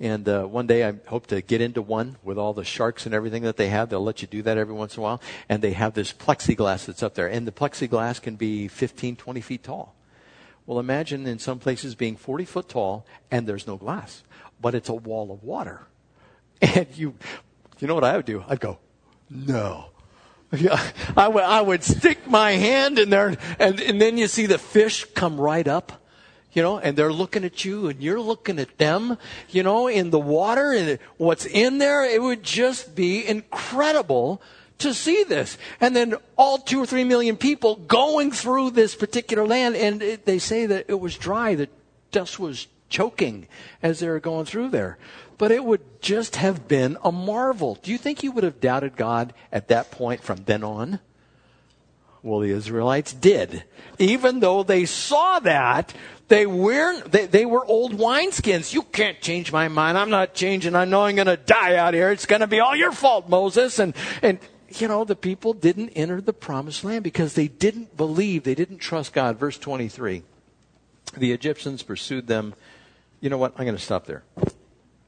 and 0.00 0.28
uh, 0.28 0.44
one 0.44 0.66
day 0.66 0.86
I 0.86 0.94
hope 1.06 1.26
to 1.28 1.40
get 1.40 1.60
into 1.60 1.80
one 1.80 2.16
with 2.22 2.38
all 2.38 2.54
the 2.54 2.64
sharks 2.64 3.06
and 3.06 3.14
everything 3.14 3.42
that 3.42 3.56
they 3.56 3.68
have. 3.68 3.88
They'll 3.88 4.02
let 4.02 4.20
you 4.20 4.28
do 4.28 4.42
that 4.42 4.58
every 4.58 4.74
once 4.74 4.96
in 4.96 5.00
a 5.00 5.02
while. 5.02 5.22
And 5.48 5.62
they 5.62 5.72
have 5.72 5.94
this 5.94 6.12
plexiglass 6.12 6.86
that's 6.86 7.02
up 7.02 7.14
there. 7.14 7.28
And 7.28 7.46
the 7.46 7.52
plexiglass 7.52 8.20
can 8.20 8.36
be 8.36 8.68
15, 8.68 9.16
20 9.16 9.40
feet 9.40 9.62
tall. 9.62 9.94
Well, 10.66 10.80
imagine 10.80 11.26
in 11.26 11.38
some 11.38 11.58
places 11.58 11.94
being 11.94 12.16
40 12.16 12.44
foot 12.44 12.68
tall 12.68 13.06
and 13.30 13.46
there's 13.46 13.66
no 13.66 13.76
glass, 13.76 14.22
but 14.60 14.74
it's 14.74 14.88
a 14.88 14.94
wall 14.94 15.30
of 15.32 15.42
water. 15.42 15.86
And 16.62 16.86
you 16.94 17.14
you 17.78 17.88
know 17.88 17.94
what 17.94 18.04
I 18.04 18.16
would 18.16 18.26
do? 18.26 18.44
I'd 18.48 18.60
go, 18.60 18.78
no. 19.30 19.86
Yeah, 20.56 20.80
I 21.16 21.26
would, 21.26 21.42
I 21.42 21.60
would 21.60 21.82
stick 21.82 22.28
my 22.28 22.52
hand 22.52 23.00
in 23.00 23.10
there, 23.10 23.36
and, 23.58 23.80
and 23.80 24.00
then 24.00 24.16
you 24.16 24.28
see 24.28 24.46
the 24.46 24.58
fish 24.58 25.04
come 25.12 25.40
right 25.40 25.66
up, 25.66 26.04
you 26.52 26.62
know, 26.62 26.78
and 26.78 26.96
they're 26.96 27.12
looking 27.12 27.44
at 27.44 27.64
you, 27.64 27.88
and 27.88 28.00
you're 28.00 28.20
looking 28.20 28.60
at 28.60 28.78
them, 28.78 29.18
you 29.50 29.64
know, 29.64 29.88
in 29.88 30.10
the 30.10 30.20
water, 30.20 30.72
and 30.72 31.00
what's 31.16 31.46
in 31.46 31.78
there. 31.78 32.04
It 32.04 32.22
would 32.22 32.44
just 32.44 32.94
be 32.94 33.26
incredible 33.26 34.40
to 34.78 34.94
see 34.94 35.24
this. 35.24 35.58
And 35.80 35.96
then 35.96 36.14
all 36.36 36.58
two 36.58 36.80
or 36.80 36.86
three 36.86 37.04
million 37.04 37.36
people 37.36 37.76
going 37.76 38.30
through 38.30 38.70
this 38.70 38.94
particular 38.94 39.46
land, 39.46 39.74
and 39.74 40.00
it, 40.00 40.26
they 40.26 40.38
say 40.38 40.66
that 40.66 40.86
it 40.88 41.00
was 41.00 41.18
dry, 41.18 41.56
that 41.56 41.70
dust 42.12 42.38
was 42.38 42.68
choking 42.88 43.48
as 43.82 43.98
they 43.98 44.08
were 44.08 44.20
going 44.20 44.44
through 44.44 44.68
there 44.68 44.96
but 45.38 45.52
it 45.52 45.64
would 45.64 46.00
just 46.00 46.36
have 46.36 46.68
been 46.68 46.96
a 47.04 47.12
marvel. 47.12 47.78
Do 47.82 47.90
you 47.90 47.98
think 47.98 48.22
you 48.22 48.32
would 48.32 48.44
have 48.44 48.60
doubted 48.60 48.96
God 48.96 49.34
at 49.52 49.68
that 49.68 49.90
point 49.90 50.22
from 50.22 50.44
then 50.44 50.64
on? 50.64 51.00
Well, 52.22 52.40
the 52.40 52.50
Israelites 52.50 53.12
did. 53.12 53.64
Even 53.98 54.40
though 54.40 54.62
they 54.62 54.84
saw 54.84 55.38
that, 55.40 55.94
they 56.28 56.44
were, 56.44 57.00
they, 57.02 57.26
they 57.26 57.46
were 57.46 57.64
old 57.64 57.96
wineskins. 57.96 58.74
You 58.74 58.82
can't 58.82 59.20
change 59.20 59.52
my 59.52 59.68
mind. 59.68 59.96
I'm 59.96 60.10
not 60.10 60.34
changing. 60.34 60.74
I 60.74 60.86
know 60.86 61.04
I'm 61.04 61.14
going 61.14 61.26
to 61.28 61.36
die 61.36 61.76
out 61.76 61.94
here. 61.94 62.10
It's 62.10 62.26
going 62.26 62.40
to 62.40 62.48
be 62.48 62.58
all 62.58 62.74
your 62.74 62.90
fault, 62.90 63.28
Moses. 63.28 63.78
And, 63.78 63.94
and, 64.22 64.40
you 64.70 64.88
know, 64.88 65.04
the 65.04 65.14
people 65.14 65.52
didn't 65.52 65.90
enter 65.90 66.20
the 66.20 66.32
promised 66.32 66.82
land 66.82 67.04
because 67.04 67.34
they 67.34 67.46
didn't 67.46 67.96
believe. 67.96 68.42
They 68.42 68.56
didn't 68.56 68.78
trust 68.78 69.12
God. 69.12 69.38
Verse 69.38 69.56
23. 69.56 70.24
The 71.16 71.32
Egyptians 71.32 71.84
pursued 71.84 72.26
them. 72.26 72.54
You 73.20 73.30
know 73.30 73.38
what? 73.38 73.52
I'm 73.56 73.64
going 73.64 73.76
to 73.76 73.82
stop 73.82 74.06
there. 74.06 74.24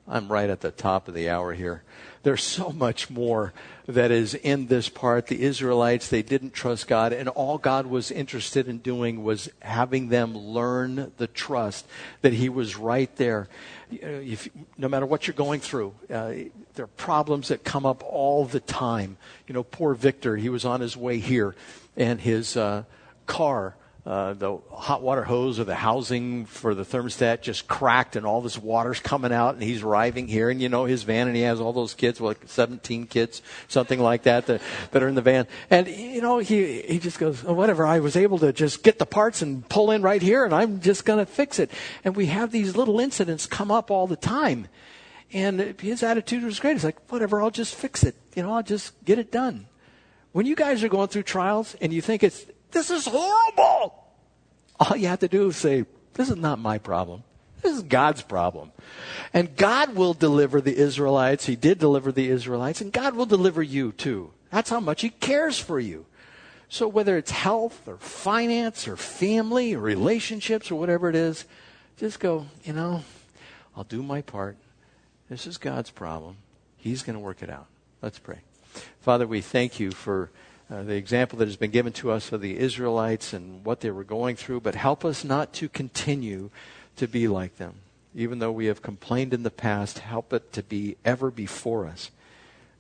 I'm 0.09 0.33
right 0.33 0.49
at 0.49 0.61
the 0.61 0.71
top 0.71 1.07
of 1.09 1.15
the 1.15 1.29
hour 1.29 1.53
here. 1.53 1.83
There's 2.23 2.43
so 2.43 2.71
much 2.71 3.11
more 3.11 3.53
that 3.87 4.11
is 4.11 4.35
in 4.35 4.67
this 4.67 4.89
part. 4.89 5.27
The 5.27 5.43
Israelites, 5.43 6.09
they 6.09 6.23
didn't 6.23 6.53
trust 6.53 6.89
God, 6.89 7.13
and 7.13 7.29
all 7.29 7.59
God 7.59 7.87
was 7.87 8.11
interested 8.11 8.69
in 8.69 8.79
doing 8.79 9.23
was 9.23 9.51
having 9.61 10.09
them 10.09 10.37
learn 10.37 11.13
the 11.19 11.27
trust 11.27 11.87
that 12.23 12.33
He 12.33 12.49
was 12.49 12.77
right 12.77 13.15
there. 13.17 13.49
If, 13.91 14.49
no 14.77 14.89
matter 14.89 15.07
what 15.07 15.27
you're 15.27 15.35
going 15.35 15.61
through, 15.61 15.95
uh, 16.11 16.33
there 16.75 16.85
are 16.85 16.97
problems 16.97 17.49
that 17.49 17.65
come 17.65 17.87
up 17.87 18.03
all 18.05 18.45
the 18.45 18.61
time. 18.61 19.17
You 19.47 19.55
know, 19.55 19.63
poor 19.63 19.95
Victor, 19.95 20.37
he 20.37 20.49
was 20.49 20.65
on 20.65 20.81
his 20.81 20.97
way 20.97 21.19
here, 21.19 21.55
and 21.97 22.21
his 22.21 22.57
uh, 22.57 22.85
car 23.27 23.75
uh, 24.09 24.33
the 24.33 24.57
hot 24.73 25.03
water 25.03 25.23
hose 25.23 25.61
or 25.61 25.65
the 25.65 25.75
housing 25.75 26.47
for 26.47 26.75
the 26.75 26.83
thermostat 26.83 27.43
just 27.43 27.69
cracked 27.69 28.17
and 28.17 28.25
all 28.25 28.41
this 28.41 28.57
water's 28.57 29.01
coming 29.01 29.35
out 29.35 29.53
and 29.53 29.63
he's 29.63 29.83
arriving 29.83 30.27
here. 30.27 30.49
And 30.49 30.63
you 30.63 30.71
know 30.71 30.87
his 30.87 31.03
van 31.03 31.27
and 31.27 31.37
he 31.37 31.43
has 31.43 31.61
all 31.61 31.75
those 31.75 31.93
kids 31.93 32.19
like 32.19 32.39
17 32.47 33.07
kids 33.07 33.43
something 33.69 34.01
like 34.01 34.23
that 34.23 34.47
that, 34.47 34.63
that 34.93 35.03
are 35.03 35.09
in 35.09 35.15
the 35.15 35.21
van. 35.21 35.47
And 35.69 35.87
you 35.89 36.23
know 36.23 36.39
he 36.39 36.81
he 36.81 36.99
just 36.99 37.19
goes 37.19 37.45
oh, 37.47 37.53
whatever. 37.53 37.85
I 37.85 37.99
was 37.99 38.17
able 38.17 38.39
to 38.39 38.51
just 38.51 38.83
get 38.83 38.99
the 38.99 39.05
parts 39.05 39.43
and 39.43 39.69
pull 39.69 39.91
in 39.91 40.01
right 40.01 40.23
here 40.23 40.47
and 40.47 40.55
i'm 40.55 40.81
just 40.81 41.05
going 41.05 41.19
to 41.19 41.27
fix 41.27 41.59
it. 41.59 41.71
And 42.03 42.17
we 42.17 42.27
have 42.27 42.51
these 42.51 42.75
little 42.75 43.01
incidents 43.01 43.45
come 43.45 43.71
up 43.71 43.91
all 43.91 44.07
the 44.07 44.17
time. 44.17 44.69
And 45.35 45.79
his 45.79 46.03
attitude 46.03 46.45
was 46.45 46.59
great. 46.61 46.77
It's 46.77 46.85
like 46.85 47.13
whatever 47.13 47.43
i'll 47.43 47.51
just 47.51 47.75
fix 47.75 48.05
it. 48.05 48.15
You 48.35 48.43
know 48.43 48.55
i'll 48.55 48.63
just 48.63 48.95
get 49.05 49.19
it 49.19 49.31
done. 49.31 49.67
When 50.33 50.47
you 50.47 50.57
guys 50.57 50.83
are 50.83 50.89
going 50.89 51.09
through 51.09 51.25
trials 51.25 51.77
and 51.83 51.93
you 51.93 52.01
think 52.01 52.23
it's 52.23 52.47
this 52.71 52.91
is 52.91 53.07
horrible. 53.07 54.05
All 54.81 54.97
you 54.97 55.09
have 55.09 55.21
to 55.21 55.29
do 55.29 55.49
is 55.49 55.57
say, 55.57 55.85
This 56.14 56.31
is 56.31 56.37
not 56.37 56.59
my 56.59 56.79
problem. 56.79 57.25
This 57.62 57.77
is 57.77 57.83
God's 57.83 58.23
problem. 58.23 58.73
And 59.35 59.57
God 59.57 59.95
will 59.95 60.14
deliver 60.14 60.61
the 60.61 60.77
Israelites. 60.77 61.47
He 61.47 61.57
did 61.57 61.79
deliver 61.79 62.12
the 62.12 62.29
Israelites, 62.29 62.81
and 62.81 62.93
God 62.93 63.14
will 63.14 63.27
deliver 63.27 63.62
you 63.62 63.93
too. 63.93 64.31
That's 64.51 64.71
how 64.71 64.81
much 64.81 65.03
He 65.03 65.11
cares 65.11 65.59
for 65.59 65.81
you. 65.81 66.07
So 66.69 66.87
whether 66.87 67.16
it's 67.16 67.31
health 67.31 67.89
or 67.89 67.97
finance 67.97 68.87
or 68.87 68.97
family 68.97 69.75
or 69.75 69.81
relationships 69.81 70.71
or 70.71 70.79
whatever 70.79 71.09
it 71.09 71.16
is, 71.16 71.47
just 71.97 72.21
go, 72.21 72.47
you 72.62 72.75
know, 72.75 73.03
I'll 73.77 73.85
do 73.85 74.03
my 74.03 74.21
part. 74.21 74.57
This 75.31 75.47
is 75.47 75.57
God's 75.57 75.91
problem. 75.91 76.37
He's 76.77 77.03
going 77.03 77.14
to 77.14 77.21
work 77.21 77.43
it 77.43 77.51
out. 77.51 77.66
Let's 78.03 78.19
pray. 78.19 78.41
Father, 79.01 79.27
we 79.27 79.41
thank 79.41 79.81
you 79.81 79.91
for 79.91 80.31
uh, 80.71 80.83
the 80.83 80.95
example 80.95 81.39
that 81.39 81.49
has 81.49 81.57
been 81.57 81.71
given 81.71 81.93
to 81.95 82.11
us 82.11 82.31
of 82.31 82.41
the 82.41 82.59
Israelites 82.59 83.33
and 83.33 83.64
what 83.64 83.81
they 83.81 83.91
were 83.91 84.05
going 84.05 84.37
through, 84.37 84.61
but 84.61 84.75
help 84.75 85.05
us 85.05 85.25
not 85.25 85.53
to 85.55 85.69
continue 85.69 86.51
to 86.97 87.07
be 87.07 87.27
like 87.27 87.57
them. 87.57 87.77
Even 88.14 88.39
though 88.39 88.53
we 88.53 88.66
have 88.66 88.83
complained 88.83 89.33
in 89.33 89.45
the 89.45 89.51
past, 89.51 90.01
help 90.01 90.33
it 90.33 90.53
to 90.53 90.62
be 90.62 90.97
ever 91.05 91.31
before 91.31 91.87
us. 91.87 92.11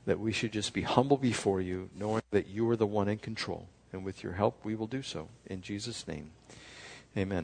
That 0.06 0.20
we 0.20 0.32
should 0.32 0.52
just 0.52 0.72
be 0.72 0.82
humble 0.82 1.16
before 1.16 1.60
you, 1.60 1.90
knowing 1.98 2.22
that 2.30 2.48
you 2.48 2.68
are 2.70 2.76
the 2.76 2.86
one 2.86 3.08
in 3.08 3.18
control. 3.18 3.68
And 3.92 4.04
with 4.04 4.22
your 4.22 4.32
help, 4.32 4.64
we 4.64 4.74
will 4.74 4.86
do 4.86 5.02
so. 5.02 5.28
In 5.46 5.62
Jesus' 5.62 6.06
name, 6.06 6.30
amen. 7.16 7.36